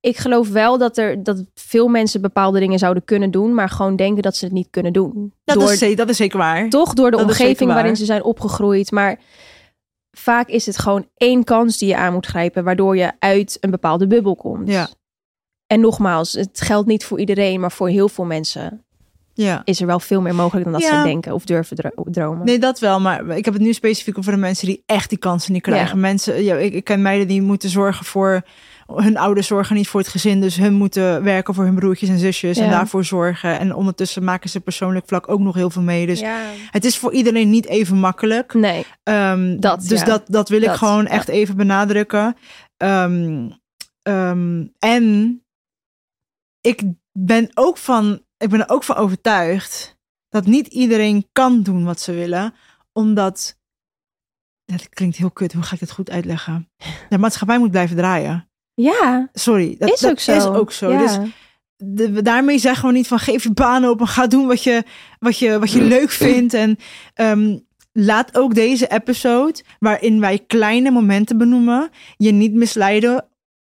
Ik 0.00 0.16
geloof 0.16 0.48
wel 0.48 0.78
dat 0.78 0.96
er 0.98 1.22
dat 1.22 1.44
veel 1.54 1.88
mensen 1.88 2.20
bepaalde 2.20 2.58
dingen 2.58 2.78
zouden 2.78 3.04
kunnen 3.04 3.30
doen, 3.30 3.54
maar 3.54 3.68
gewoon 3.68 3.96
denken 3.96 4.22
dat 4.22 4.36
ze 4.36 4.44
het 4.44 4.54
niet 4.54 4.68
kunnen 4.70 4.92
doen. 4.92 5.32
dat, 5.44 5.58
Door, 5.58 5.72
is, 5.72 5.96
dat 5.96 6.08
is 6.08 6.16
zeker 6.16 6.38
waar. 6.38 6.68
toch 6.68 6.94
door 6.94 7.10
de 7.10 7.16
dat 7.16 7.26
omgeving 7.26 7.58
waar. 7.70 7.74
waarin 7.74 7.96
ze 7.96 8.04
zijn 8.04 8.22
opgegroeid. 8.22 8.90
Maar 8.90 9.18
vaak 10.14 10.48
is 10.48 10.66
het 10.66 10.78
gewoon 10.78 11.08
één 11.16 11.44
kans 11.44 11.78
die 11.78 11.88
je 11.88 11.96
aan 11.96 12.12
moet 12.12 12.26
grijpen, 12.26 12.64
waardoor 12.64 12.96
je 12.96 13.12
uit 13.18 13.56
een 13.60 13.70
bepaalde 13.70 14.06
bubbel 14.06 14.36
komt. 14.36 14.68
Ja. 14.68 14.88
En 15.66 15.80
nogmaals, 15.80 16.32
het 16.32 16.60
geldt 16.60 16.88
niet 16.88 17.04
voor 17.04 17.20
iedereen, 17.20 17.60
maar 17.60 17.72
voor 17.72 17.88
heel 17.88 18.08
veel 18.08 18.24
mensen 18.24 18.84
Ja. 19.34 19.62
is 19.64 19.80
er 19.80 19.86
wel 19.86 20.00
veel 20.00 20.20
meer 20.20 20.34
mogelijk 20.34 20.64
dan 20.64 20.72
dat 20.80 20.82
Ja. 20.82 20.98
ze 20.98 21.08
denken 21.08 21.34
of 21.34 21.44
durven 21.44 21.76
dro- 21.76 22.04
dromen. 22.04 22.44
Nee, 22.46 22.58
dat 22.58 22.78
wel. 22.78 23.00
Maar 23.00 23.28
ik 23.36 23.44
heb 23.44 23.54
het 23.54 23.62
nu 23.62 23.72
specifiek 23.72 24.18
over 24.18 24.32
de 24.32 24.38
mensen 24.38 24.66
die 24.66 24.82
echt 24.86 25.08
die 25.08 25.18
kansen 25.18 25.52
niet 25.52 25.62
krijgen. 25.62 25.94
Ja. 25.94 26.00
Mensen, 26.00 26.42
ja, 26.44 26.54
ik, 26.56 26.72
ik 26.72 26.84
ken 26.84 27.02
meiden 27.02 27.28
die 27.28 27.42
moeten 27.42 27.68
zorgen 27.68 28.04
voor 28.04 28.42
hun 28.86 29.16
ouders 29.16 29.46
zorgen 29.46 29.76
niet 29.76 29.88
voor 29.88 30.00
het 30.00 30.08
gezin. 30.08 30.40
Dus 30.40 30.56
hun 30.56 30.74
moeten 30.74 31.22
werken 31.22 31.54
voor 31.54 31.64
hun 31.64 31.74
broertjes 31.74 32.08
en 32.08 32.18
zusjes 32.18 32.58
en 32.58 32.70
daarvoor 32.70 33.04
zorgen. 33.04 33.58
En 33.58 33.74
ondertussen 33.74 34.24
maken 34.24 34.50
ze 34.50 34.60
persoonlijk 34.60 35.06
vlak 35.06 35.28
ook 35.28 35.40
nog 35.40 35.54
heel 35.54 35.70
veel 35.70 35.82
mee. 35.82 36.06
Dus 36.06 36.20
ja. 36.20 36.40
het 36.70 36.84
is 36.84 36.98
voor 36.98 37.12
iedereen 37.12 37.50
niet 37.50 37.66
even 37.66 37.96
makkelijk. 37.96 38.54
Nee, 38.54 38.86
Ehm, 39.02 39.60
Dat, 39.60 39.82
dus 39.82 40.00
ja. 40.00 40.06
dat, 40.06 40.22
dat 40.26 40.48
wil 40.48 40.62
ik 40.62 40.66
Dat, 40.66 40.76
gewoon 40.76 41.06
echt 41.06 41.28
even 41.28 41.56
benadrukken. 41.56 42.36
Ehm, 42.76 43.50
ehm, 44.02 44.66
en 44.78 45.38
ik 46.60 46.82
ben 47.12 47.50
ook 47.54 47.78
van, 47.78 48.22
ik 48.36 48.48
ben 48.48 48.60
er 48.60 48.68
ook 48.68 48.84
van 48.84 48.96
overtuigd 48.96 49.98
dat 50.28 50.46
niet 50.46 50.66
iedereen 50.66 51.28
kan 51.32 51.62
doen 51.62 51.84
wat 51.84 52.00
ze 52.00 52.12
willen, 52.12 52.54
omdat 52.92 53.58
dat 54.64 54.88
klinkt 54.88 55.16
heel 55.16 55.30
kut. 55.30 55.52
Hoe 55.52 55.62
ga 55.62 55.74
ik 55.74 55.80
dit 55.80 55.90
goed 55.90 56.10
uitleggen? 56.10 56.70
De 57.08 57.18
maatschappij 57.18 57.58
moet 57.58 57.70
blijven 57.70 57.96
draaien. 57.96 58.48
Ja, 58.74 59.28
Sorry, 59.32 59.76
dat 59.78 59.90
is 59.92 60.00
dat 60.00 60.10
ook 60.10 60.18
zo. 60.18 60.36
Is 60.36 60.44
ook 60.44 60.72
zo. 60.72 60.90
Ja. 60.92 60.98
Dus 60.98 61.18
de- 61.76 62.22
daarmee 62.22 62.58
zeggen 62.58 62.88
we 62.88 62.94
niet 62.94 63.06
van 63.06 63.18
geef 63.18 63.42
je 63.42 63.52
baan 63.52 63.88
op 63.88 64.00
en 64.00 64.06
ga 64.06 64.26
doen 64.26 64.46
wat 64.46 64.62
je, 64.62 64.82
wat 65.18 65.38
je, 65.38 65.58
wat 65.58 65.70
je 65.72 65.82
leuk 65.82 66.10
vindt. 66.10 66.54
En 66.54 66.76
ehm, 67.14 67.58
laat 67.92 68.38
ook 68.38 68.54
deze 68.54 68.86
episode, 68.86 69.62
waarin 69.78 70.20
wij 70.20 70.38
kleine 70.46 70.90
momenten 70.90 71.38
benoemen, 71.38 71.90
je 72.16 72.32
niet 72.32 72.52
misleiden 72.54 73.24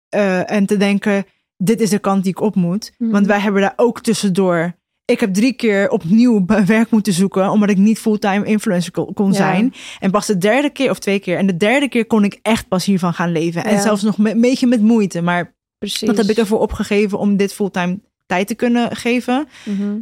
eh, 0.08 0.50
en 0.50 0.66
te 0.66 0.76
denken, 0.76 1.24
dit 1.56 1.80
is 1.80 1.90
de 1.90 1.98
kant 1.98 2.22
die 2.22 2.32
ik 2.32 2.40
op 2.40 2.54
moet. 2.54 2.92
Mhm. 2.98 3.10
Want 3.10 3.26
wij 3.26 3.38
hebben 3.40 3.62
daar 3.62 3.72
ook 3.76 4.00
tussendoor. 4.00 4.76
Ik 5.10 5.20
heb 5.20 5.34
drie 5.34 5.52
keer 5.52 5.90
opnieuw 5.90 6.44
werk 6.66 6.90
moeten 6.90 7.12
zoeken, 7.12 7.50
omdat 7.50 7.70
ik 7.70 7.76
niet 7.76 7.98
fulltime 7.98 8.44
influencer 8.46 8.92
kon, 8.92 9.28
Ja. 9.30 9.32
zijn. 9.32 9.74
En 10.00 10.10
pas 10.10 10.26
de 10.26 10.38
derde 10.38 10.70
keer 10.70 10.90
of 10.90 10.98
twee 10.98 11.18
keer. 11.18 11.38
En 11.38 11.46
de 11.46 11.56
derde 11.56 11.88
keer 11.88 12.06
kon 12.06 12.24
ik 12.24 12.38
echt 12.42 12.68
pas 12.68 12.84
hiervan 12.84 13.14
gaan 13.14 13.32
leven. 13.32 13.64
En 13.64 13.80
zelfs 13.80 14.02
nog 14.02 14.18
een 14.18 14.40
beetje 14.40 14.66
met 14.66 14.80
moeite. 14.80 15.20
Maar 15.22 15.54
Precies. 15.78 16.08
dat 16.08 16.16
heb 16.16 16.26
ik 16.28 16.36
ervoor 16.36 16.58
opgegeven 16.60 17.18
om 17.18 17.36
dit 17.36 17.52
fulltime 17.54 17.98
tijd 18.26 18.46
te 18.46 18.54
kunnen 18.54 18.96
geven. 18.96 19.48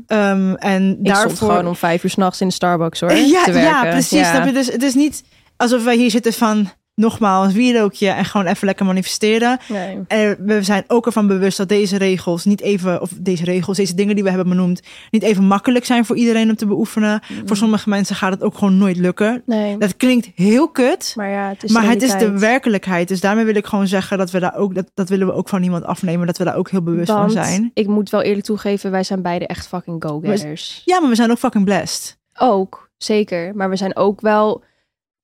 Ehm, 0.06 0.54
en 0.54 0.90
Ik 0.98 1.04
daarvoor... 1.04 1.30
stond 1.30 1.50
gewoon 1.50 1.66
om 1.66 1.76
vijf 1.76 2.04
uur 2.04 2.10
s'nachts 2.10 2.40
in 2.40 2.48
de 2.48 2.54
Starbucks 2.54 3.00
hoor. 3.00 3.12
ja, 3.36 3.44
te 3.44 3.52
werken. 3.52 3.70
ja, 3.70 3.90
precies. 3.90 4.18
Ja. 4.20 4.44
Je? 4.44 4.52
Dus 4.52 4.66
het 4.66 4.82
is 4.82 4.94
niet 4.94 5.24
alsof 5.56 5.84
wij 5.84 5.96
hier 5.96 6.10
zitten 6.10 6.32
van 6.32 6.68
nogmaals 6.96 7.52
wierookje 7.52 8.08
en 8.08 8.24
gewoon 8.24 8.46
even 8.46 8.66
lekker 8.66 8.86
manifesteren. 8.86 9.58
Nee. 9.68 9.98
En 10.06 10.36
we 10.40 10.62
zijn 10.62 10.84
ook 10.86 11.06
ervan 11.06 11.26
bewust 11.26 11.56
dat 11.56 11.68
deze 11.68 11.96
regels 11.96 12.44
niet 12.44 12.60
even, 12.60 13.00
of 13.00 13.10
deze 13.18 13.44
regels, 13.44 13.76
deze 13.76 13.94
dingen 13.94 14.14
die 14.14 14.24
we 14.24 14.30
hebben 14.30 14.48
benoemd, 14.48 14.82
niet 15.10 15.22
even 15.22 15.44
makkelijk 15.44 15.84
zijn 15.84 16.04
voor 16.04 16.16
iedereen 16.16 16.50
om 16.50 16.56
te 16.56 16.66
beoefenen. 16.66 17.22
Mhm. 17.28 17.46
Voor 17.46 17.56
sommige 17.56 17.88
mensen 17.88 18.16
gaat 18.16 18.32
het 18.32 18.42
ook 18.42 18.58
gewoon 18.58 18.78
nooit 18.78 18.96
lukken. 18.96 19.42
Nee. 19.46 19.78
Dat 19.78 19.96
klinkt 19.96 20.30
heel 20.34 20.68
kut. 20.68 21.12
Maar 21.16 21.30
ja, 21.30 21.48
het 21.48 21.64
is 21.64 21.70
maar 21.72 21.82
de 21.82 21.88
het 21.88 22.02
is 22.02 22.08
de 22.10 22.16
realiteit. 22.16 22.40
werkelijkheid. 22.40 23.08
Dus 23.08 23.20
daarmee 23.20 23.44
wil 23.44 23.54
ik 23.56 23.66
gewoon 23.66 23.86
zeggen 23.86 24.18
dat 24.18 24.30
we 24.30 24.38
daar 24.40 24.54
ook, 24.54 24.74
dat, 24.74 24.90
dat 24.94 25.08
willen 25.08 25.26
we 25.26 25.32
ook 25.32 25.48
van 25.48 25.60
niemand 25.60 25.84
afnemen, 25.84 26.26
dat 26.26 26.38
we 26.38 26.44
daar 26.44 26.56
ook 26.56 26.70
heel 26.70 26.82
bewust 26.82 27.08
Want 27.08 27.32
van 27.32 27.44
zijn. 27.44 27.70
ik 27.74 27.86
moet 27.86 28.10
wel 28.10 28.22
eerlijk 28.22 28.46
toegeven, 28.46 28.90
wij 28.90 29.02
zijn 29.04 29.22
beide 29.22 29.46
echt 29.46 29.66
fucking 29.66 30.04
go-getters. 30.04 30.82
Ja, 30.84 31.00
maar 31.00 31.08
we 31.08 31.16
zijn 31.16 31.30
ook 31.30 31.38
fucking 31.38 31.64
blessed. 31.64 32.18
Ook, 32.38 32.90
zeker. 32.96 33.52
Maar 33.54 33.70
we 33.70 33.76
zijn 33.76 33.96
ook 33.96 34.20
wel... 34.20 34.64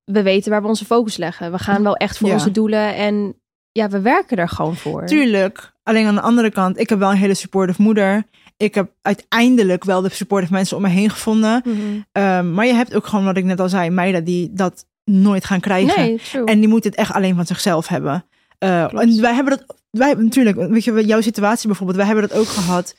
We 0.05 0.22
weten 0.22 0.50
waar 0.50 0.62
we 0.62 0.68
onze 0.68 0.84
focus 0.84 1.16
leggen. 1.16 1.53
We 1.53 1.59
gaan 1.59 1.82
wel 1.82 1.96
echt 1.96 2.18
voor 2.18 2.28
Ja. 2.28 2.34
onze 2.34 2.50
doelen. 2.50 2.94
En 2.94 3.34
ja, 3.72 3.88
we 3.88 4.00
werken 4.00 4.36
er 4.36 4.48
gewoon 4.48 4.76
voor. 4.76 5.07
Tuurlijk. 5.07 5.72
Alleen 5.82 6.07
aan 6.07 6.14
de 6.14 6.20
andere 6.20 6.50
kant, 6.50 6.78
ik 6.78 6.88
heb 6.88 6.98
wel 6.98 7.11
een 7.11 7.16
hele 7.16 7.34
supportive 7.34 7.82
moeder. 7.82 8.24
Ik 8.57 8.74
heb 8.74 8.92
uiteindelijk 9.03 9.84
wel 9.84 10.00
de 10.00 10.09
supportive 10.09 10.53
mensen 10.53 10.76
om 10.76 10.82
me 10.82 10.88
heen 10.88 11.11
gevonden. 11.11 11.62
Mhm. 11.64 11.76
Ehm, 12.12 12.55
maar 12.55 12.66
je 12.66 12.72
hebt 12.74 12.94
ook 12.94 13.07
gewoon, 13.07 13.24
wat 13.24 13.36
ik 13.36 13.44
net 13.44 13.61
al 13.61 13.68
zei, 13.68 13.90
meiden 13.90 14.24
die 14.24 14.50
dat 14.53 14.84
nooit 15.05 15.44
gaan 15.44 15.61
krijgen. 15.61 16.00
Nee. 16.00 16.20
En 16.44 16.59
die 16.61 16.68
moeten 16.68 16.90
het 16.90 16.98
echt 16.98 17.12
alleen 17.12 17.34
van 17.34 17.46
zichzelf 17.46 17.88
hebben. 17.88 18.24
Eh, 18.59 18.94
en 19.00 19.20
wij 19.20 19.34
hebben 19.34 19.57
dat, 19.59 19.76
wij 19.90 20.14
natuurlijk, 20.14 20.57
weet 20.68 20.84
je, 20.84 21.07
jouw 21.07 21.20
situatie 21.20 21.66
bijvoorbeeld, 21.66 21.98
wij 21.98 22.07
hebben 22.07 22.28
dat 22.28 22.38
ook 22.38 22.46
gehad. 22.46 22.94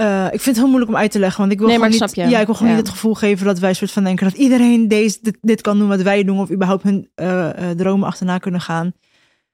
Eh, 0.00 0.24
ik 0.24 0.40
vind 0.40 0.44
het 0.44 0.56
heel 0.56 0.66
moeilijk 0.66 0.90
om 0.90 0.96
uit 0.96 1.10
te 1.10 1.18
leggen, 1.18 1.40
want 1.40 1.52
ik 1.52 1.58
wil 1.58 1.66
Nee, 1.66 1.76
gewoon 1.76 1.90
niet, 1.90 2.14
ja, 2.14 2.40
ik 2.40 2.46
wil 2.46 2.54
gewoon 2.54 2.70
Ja. 2.72 2.76
niet 2.76 2.86
het 2.86 2.94
gevoel 2.94 3.14
geven 3.14 3.46
dat 3.46 3.58
wij 3.58 3.72
soort 3.74 3.90
van 3.90 4.04
denken 4.04 4.28
dat 4.28 4.36
iedereen 4.36 4.88
deze, 4.88 5.18
dit, 5.22 5.38
dit 5.40 5.60
kan 5.60 5.78
doen 5.78 5.88
wat 5.88 6.02
wij 6.02 6.24
doen, 6.24 6.40
of 6.40 6.50
überhaupt 6.50 6.82
hun 6.82 7.10
eh, 7.14 7.70
dromen 7.76 8.08
achterna 8.08 8.38
kunnen 8.38 8.60
gaan. 8.60 8.92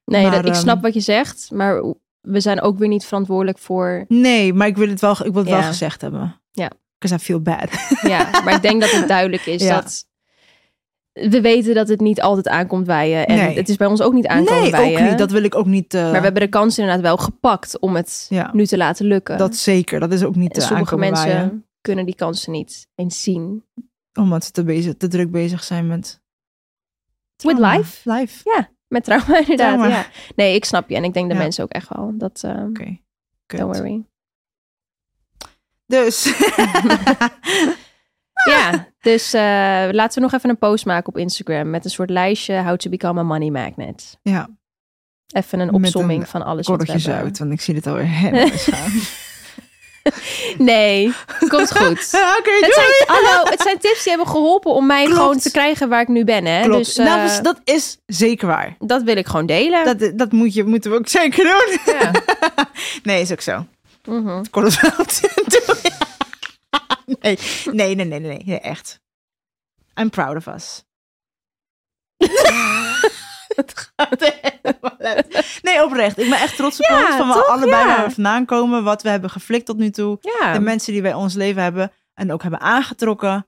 nee, 0.04 0.22
maar, 0.22 0.30
dat, 0.30 0.40
ik 0.40 0.52
ehm, 0.52 0.60
snap 0.60 0.82
wat 0.82 0.94
je 0.94 1.00
zegt. 1.00 1.50
Maar 1.52 1.94
we 2.20 2.40
zijn 2.40 2.60
ook 2.60 2.78
weer 2.78 2.88
niet 2.88 3.04
verantwoordelijk 3.04 3.58
voor... 3.58 4.04
Nee, 4.08 4.52
maar 4.52 4.66
ik 4.66 4.76
wil 4.76 4.88
het 4.88 5.00
wel, 5.00 5.10
ik 5.10 5.32
wil 5.32 5.42
het 5.42 5.50
wel 5.50 5.62
gezegd 5.62 6.00
hebben. 6.00 6.40
Ja. 6.50 6.70
Because 6.98 7.22
I 7.22 7.24
feel 7.24 7.40
bad. 7.40 7.68
Ja, 8.02 8.30
maar 8.44 8.54
ik 8.54 8.62
denk 8.62 8.80
dat 8.80 8.90
het 8.90 9.08
duidelijk 9.08 9.46
is 9.46 9.68
dat... 9.76 10.04
We 11.16 11.40
weten 11.40 11.74
dat 11.74 11.88
het 11.88 12.00
niet 12.00 12.20
altijd 12.20 12.48
aankomt 12.48 12.86
bij 12.86 13.08
je. 13.10 13.16
En 13.16 13.36
Nee. 13.36 13.56
het 13.56 13.68
is 13.68 13.76
bij 13.76 13.86
ons 13.86 14.00
ook 14.02 14.12
niet 14.12 14.26
aankomen 14.26 14.62
nee, 14.62 14.70
bij 14.70 14.92
ook 14.92 14.98
je. 14.98 15.04
niet. 15.04 15.18
Dat 15.18 15.30
wil 15.30 15.42
ik 15.42 15.54
ook 15.54 15.66
niet. 15.66 15.94
eh, 15.94 16.02
Maar 16.02 16.12
we 16.12 16.18
hebben 16.20 16.42
de 16.42 16.48
kans 16.48 16.78
inderdaad 16.78 17.02
wel 17.02 17.16
gepakt 17.16 17.78
om 17.78 17.96
het 17.96 18.26
Ja. 18.28 18.50
nu 18.52 18.66
te 18.66 18.76
laten 18.76 19.06
lukken. 19.06 19.38
Dat 19.38 19.56
zeker. 19.56 20.00
Dat 20.00 20.12
is 20.12 20.24
ook 20.24 20.34
niet 20.36 20.56
en 20.56 20.62
sommige 20.62 20.96
mensen 20.96 21.64
kunnen 21.80 22.06
die 22.06 22.14
kansen 22.14 22.52
niet 22.52 22.88
eens 22.94 23.22
zien. 23.22 23.64
Omdat 24.14 24.44
ze 24.44 24.50
te, 24.50 24.64
bezig, 24.64 24.94
te 24.96 25.08
druk 25.08 25.30
bezig 25.30 25.64
zijn 25.64 25.86
met... 25.86 26.20
With 27.42 27.56
trauma. 27.56 27.76
life? 27.76 28.10
Life. 28.12 28.68
Met 28.88 29.04
trauma 29.04 29.38
inderdaad, 29.38 29.56
Trauma. 29.56 29.88
ja. 29.88 30.06
Nee, 30.36 30.54
ik 30.54 30.64
snap 30.64 30.88
je. 30.88 30.94
En 30.96 31.04
ik 31.04 31.14
denk 31.14 31.28
de 31.28 31.34
Ja. 31.34 31.40
mensen 31.42 31.64
ook 31.64 31.70
echt 31.72 31.88
wel. 31.88 32.12
Dat, 32.14 32.42
eh, 32.44 32.64
Oké. 32.68 32.98
don't 33.46 33.76
worry. 33.76 34.04
Dus. 35.86 36.24
Ja, 38.50 38.88
dus 39.06 39.32
eh, 39.32 39.40
laten 39.90 40.14
we 40.14 40.20
nog 40.20 40.32
even 40.32 40.50
een 40.50 40.58
post 40.58 40.86
maken 40.86 41.08
op 41.08 41.18
Instagram 41.18 41.70
met 41.70 41.84
een 41.84 41.90
soort 41.90 42.10
lijstje 42.10 42.62
How 42.62 42.76
to 42.76 42.90
Become 42.90 43.20
a 43.20 43.22
Money 43.22 43.50
Magnet. 43.50 44.18
ja, 44.22 44.48
Even 45.34 45.60
een 45.60 45.72
opsomming 45.72 46.20
een 46.20 46.26
van 46.26 46.42
alles 46.44 46.66
wat 46.66 46.82
we 46.82 46.92
hebben. 46.92 47.14
uit. 47.14 47.38
Want 47.38 47.52
ik 47.52 47.60
zie 47.60 47.74
het 47.74 47.86
alweer 47.86 48.08
helemaal. 48.08 48.48
Nee, 50.58 51.12
komt 51.48 51.76
goed. 51.76 52.10
Oké, 52.38 52.50
Het 52.60 52.74
zijn, 52.74 53.16
hallo, 53.22 53.50
het 53.50 53.60
zijn 53.60 53.78
tips 53.78 54.02
die 54.02 54.12
hebben 54.12 54.28
geholpen 54.32 54.72
om 54.72 54.86
mij 54.86 55.04
Klopt. 55.04 55.20
gewoon 55.20 55.38
te 55.38 55.50
krijgen 55.50 55.88
waar 55.88 56.00
ik 56.00 56.08
nu 56.08 56.24
ben. 56.24 56.44
Hè? 56.44 56.62
Klopt. 56.62 56.84
Dus 56.84 56.96
eh, 56.96 57.06
nou, 57.06 57.20
dus 57.20 57.40
dat 57.40 57.60
is 57.64 57.98
zeker 58.06 58.46
waar. 58.46 58.76
dat 58.78 59.02
wil 59.02 59.16
ik 59.16 59.26
gewoon 59.26 59.46
delen. 59.46 59.84
Dat, 59.98 60.18
dat 60.18 60.32
moet 60.32 60.54
je, 60.54 60.64
moeten 60.64 60.90
we 60.90 60.96
ook 60.96 61.08
zeker 61.08 61.44
doen. 61.44 61.94
Ja. 61.94 62.10
Nee, 63.02 63.20
is 63.20 63.32
ook 63.32 63.40
zo. 63.40 63.66
Korreltjes 64.50 65.20
nee, 67.20 67.38
nee, 67.72 67.94
nee, 67.94 68.04
nee, 68.04 68.20
nee, 68.20 68.42
nee, 68.44 68.60
echt. 68.60 69.00
I'm 70.00 70.10
proud 70.10 70.36
of 70.36 70.46
us. 70.54 70.84
Het 73.56 73.90
gaat 73.96 74.32
helemaal 74.40 74.98
uit. 74.98 75.58
Nee, 75.62 75.84
oprecht. 75.84 76.18
Ik 76.18 76.28
ben 76.30 76.38
echt 76.40 76.56
trots 76.56 76.78
op 76.78 76.86
Ja, 76.86 77.06
ons. 77.06 77.16
Van 77.16 77.28
we 77.28 77.44
allebei 77.46 77.70
Ja. 77.70 77.86
waar 77.96 78.06
we 78.06 78.14
vandaan 78.14 78.44
komen. 78.44 78.84
Wat 78.84 79.02
we 79.02 79.08
hebben 79.08 79.30
geflikt 79.30 79.66
tot 79.66 79.76
nu 79.76 79.90
toe. 79.90 80.18
Ja. 80.20 80.52
De 80.52 80.60
mensen 80.60 80.92
die 80.92 81.02
wij 81.02 81.14
ons 81.14 81.34
leven 81.34 81.62
hebben. 81.62 81.92
En 82.14 82.32
ook 82.32 82.42
hebben 82.42 82.60
aangetrokken. 82.60 83.46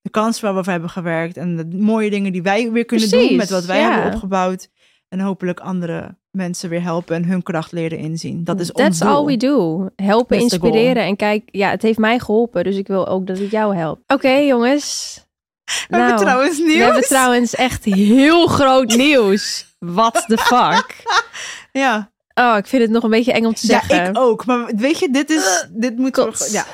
De 0.00 0.10
kansen 0.10 0.44
waar 0.44 0.54
we 0.54 0.62
voor 0.62 0.72
hebben 0.72 0.90
gewerkt. 0.90 1.36
En 1.36 1.56
de 1.56 1.76
mooie 1.76 2.10
dingen 2.10 2.32
die 2.32 2.42
wij 2.42 2.70
weer 2.70 2.84
kunnen 2.84 3.08
Precies, 3.08 3.28
doen. 3.28 3.36
Met 3.36 3.50
wat 3.50 3.64
wij 3.64 3.80
hebben 3.80 4.12
opgebouwd. 4.14 4.68
En 5.08 5.20
hopelijk 5.20 5.60
andere 5.60 6.16
mensen 6.30 6.68
weer 6.68 6.82
helpen. 6.82 7.16
En 7.16 7.24
hun 7.24 7.42
kracht 7.42 7.72
leren 7.72 7.98
inzien. 7.98 8.44
Dat 8.44 8.60
is 8.60 8.72
ons 8.72 8.82
That's 8.82 8.98
doel. 8.98 9.08
all 9.08 9.24
we 9.24 9.36
do. 9.36 9.86
Helpen, 9.96 10.38
That's 10.38 10.52
inspireren. 10.52 11.02
En 11.02 11.16
kijk, 11.16 11.42
ja, 11.46 11.70
het 11.70 11.82
heeft 11.82 11.98
mij 11.98 12.18
geholpen. 12.18 12.64
Dus 12.64 12.76
ik 12.76 12.86
wil 12.86 13.08
ook 13.08 13.26
dat 13.26 13.38
het 13.38 13.50
jou 13.50 13.76
helpt. 13.76 14.12
Oké, 14.12 14.32
jongens. 14.32 15.16
We 15.64 15.72
hebben 15.88 16.08
Nou, 16.08 16.20
trouwens 16.20 16.58
nieuws. 16.58 16.76
We 16.76 16.82
hebben 16.82 17.02
trouwens 17.02 17.54
echt 17.54 17.84
heel 17.84 18.46
groot 18.46 18.96
nieuws. 19.06 19.66
What 19.78 20.24
the 20.26 20.38
fuck? 20.38 20.96
Ja. 21.72 22.10
Oh, 22.34 22.56
ik 22.56 22.66
vind 22.66 22.82
het 22.82 22.90
nog 22.90 23.02
een 23.02 23.10
beetje 23.10 23.32
eng 23.32 23.44
om 23.44 23.54
te 23.54 23.66
ja, 23.66 23.80
zeggen. 23.80 24.08
ik 24.08 24.18
ook. 24.18 24.46
Maar 24.46 24.72
weet 24.76 24.98
je, 24.98 25.10
dit 25.10 25.30
is... 25.30 25.66
dit 25.70 25.96
moet 25.98 26.14
toch... 26.14 26.46
Ja. 26.46 26.64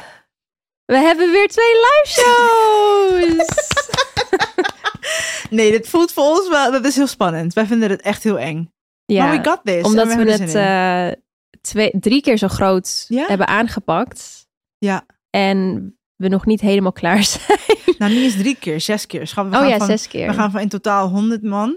We 0.85 0.97
hebben 0.97 1.31
weer 1.31 1.49
twee 1.49 1.75
live 1.75 2.21
shows. 2.21 3.47
Nee, 5.55 5.71
dit 5.71 5.89
voelt 5.89 6.13
voor 6.13 6.25
ons 6.25 6.49
wel... 6.49 6.71
Dat 6.73 6.85
is 6.85 6.97
heel 6.97 7.07
spannend. 7.07 7.53
Wij 7.53 7.67
vinden 7.67 7.91
het 7.91 8.01
echt 8.03 8.23
heel 8.23 8.39
eng. 8.39 8.73
ja, 9.05 9.25
Maar 9.27 9.37
we 9.43 9.49
got 9.49 9.61
this. 9.65 9.83
omdat 9.85 10.15
we 10.15 10.31
het 10.33 10.55
eh, 10.55 11.23
twee, 11.61 11.91
drie 12.01 12.21
keer 12.23 12.37
zo 12.37 12.49
groot 12.49 13.05
Ja? 13.09 13.27
hebben 13.27 13.47
aangepakt. 13.47 14.47
Ja. 14.79 15.07
En 15.31 15.89
we 16.17 16.29
nog 16.29 16.47
niet 16.47 16.61
helemaal 16.61 16.93
klaar 16.93 17.23
zijn. 17.35 17.59
Nou, 17.99 18.13
niet 18.13 18.23
eens 18.23 18.37
drie 18.37 18.57
keer. 18.57 18.81
Zes 18.81 19.07
keer. 19.07 19.27
Schat, 19.27 19.45
we 19.49 19.51
oh 19.55 19.59
gaan 19.59 19.69
ja, 19.69 19.77
van, 19.79 19.87
zes 19.87 20.09
keer. 20.09 20.27
We 20.29 20.35
gaan 20.35 20.51
van 20.51 20.61
in 20.61 20.69
totaal 20.69 21.09
100 21.09 21.43
man 21.43 21.77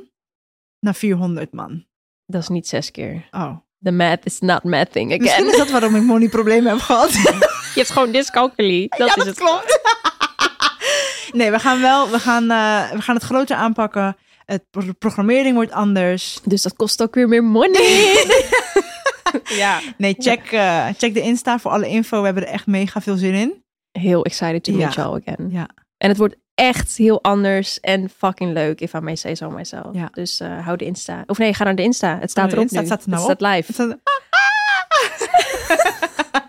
naar 0.80 0.96
400 0.96 1.54
man. 1.54 1.86
Dat 2.26 2.42
is 2.42 2.48
niet 2.48 2.68
zes 2.68 2.92
keer. 2.92 3.28
Oh. 3.32 3.56
The 3.84 3.92
math 3.92 4.26
is 4.26 4.40
not 4.40 4.64
mathing 4.64 5.06
again. 5.12 5.22
Misschien 5.22 5.48
is 5.48 5.58
dat 5.58 5.70
waarom 5.70 5.96
ik 5.96 6.02
money 6.02 6.30
problemen 6.30 6.72
heb 6.72 6.80
gehad. 6.82 7.12
Je 7.74 7.84
hebt 7.84 7.90
gewoon 7.90 8.12
dyscalculie. 8.12 8.88
Dat 8.90 8.98
ja, 9.00 9.06
is 9.06 9.16
dat 9.16 9.26
het. 9.26 9.38
klopt. 9.38 9.80
Nee, 11.38 11.52
we 11.52 11.60
gaan 11.60 11.82
wel... 11.82 12.10
We 12.10 12.20
gaan, 12.20 12.52
eh, 12.52 12.92
we 12.92 13.02
gaan 13.02 13.16
het 13.16 13.24
groter 13.24 13.56
aanpakken. 13.56 14.18
Het 14.46 14.64
pro- 14.70 14.94
programmering 15.00 15.56
wordt 15.56 15.72
anders. 15.72 16.40
Dus 16.44 16.62
dat 16.62 16.74
kost 16.76 17.02
ook 17.02 17.16
weer 17.16 17.28
meer 17.28 17.44
money. 17.44 18.26
ja. 19.64 19.80
Nee, 19.98 20.16
check, 20.18 20.52
eh, 20.52 20.86
check 20.98 21.14
de 21.14 21.22
Insta 21.22 21.60
voor 21.60 21.72
alle 21.72 21.88
info. 21.88 22.20
We 22.20 22.26
hebben 22.26 22.46
er 22.48 22.54
echt 22.54 22.66
mega 22.68 23.02
veel 23.02 23.16
zin 23.18 23.34
in. 23.34 23.64
Heel 23.92 24.24
excited 24.26 24.64
to 24.64 24.72
meet 24.72 24.82
Ja. 24.82 24.90
you 25.04 25.08
all 25.08 25.22
again. 25.26 25.50
Ja. 25.52 25.68
En 25.98 26.10
het 26.10 26.18
wordt 26.18 26.36
echt 26.56 26.98
heel 26.98 27.24
anders 27.24 27.80
en 27.80 28.10
fucking 28.18 28.54
leuk, 28.54 28.82
if 28.82 28.94
I 28.94 29.00
may 29.00 29.16
say 29.16 29.36
so 29.36 29.50
myself. 29.50 29.88
Ja. 29.92 30.10
Dus 30.12 30.40
eh, 30.40 30.66
hou 30.66 30.78
de 30.78 30.86
Insta. 30.86 31.24
Of 31.26 31.38
nee, 31.38 31.54
ga 31.54 31.64
naar 31.64 31.76
de 31.76 31.82
Insta. 31.84 32.18
Het 32.20 32.30
staat 32.32 32.46
de 32.50 32.52
erop 32.56 32.64
Insta, 32.64 32.80
nu. 32.80 32.86
staat 32.86 33.04
er 33.04 33.10
nou 33.10 33.30
het 33.30 33.38
staat 33.40 33.52
live. 33.56 33.66
Het 33.68 33.76
staat- 33.76 33.98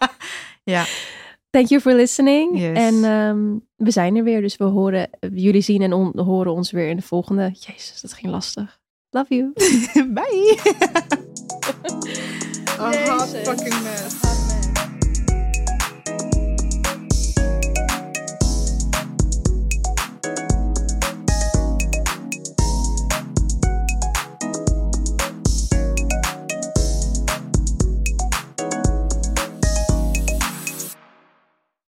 ja, 0.75 0.85
Thank 1.59 1.71
you 1.71 1.81
for 1.81 1.93
listening. 1.95 2.59
Yes. 2.59 2.77
En 2.77 3.05
ehm, 3.05 3.57
we 3.77 3.91
zijn 3.91 4.17
er 4.17 4.25
weer, 4.25 4.41
dus 4.41 4.57
we 4.57 4.65
horen, 4.65 5.11
jullie 5.35 5.61
zien 5.61 5.83
en 5.83 5.93
on- 5.93 6.19
horen 6.21 6.53
ons 6.53 6.71
weer 6.71 6.89
in 6.89 6.97
de 6.97 7.03
volgende. 7.03 7.51
Jezus, 7.53 8.01
dat 8.01 8.13
ging 8.13 8.33
lastig. 8.33 8.79
Love 9.11 9.35
you. 9.35 9.53
bye. 10.15 10.59
A 12.81 13.11
hot 13.11 13.29
fucking 13.29 13.83
mess. 13.83 14.48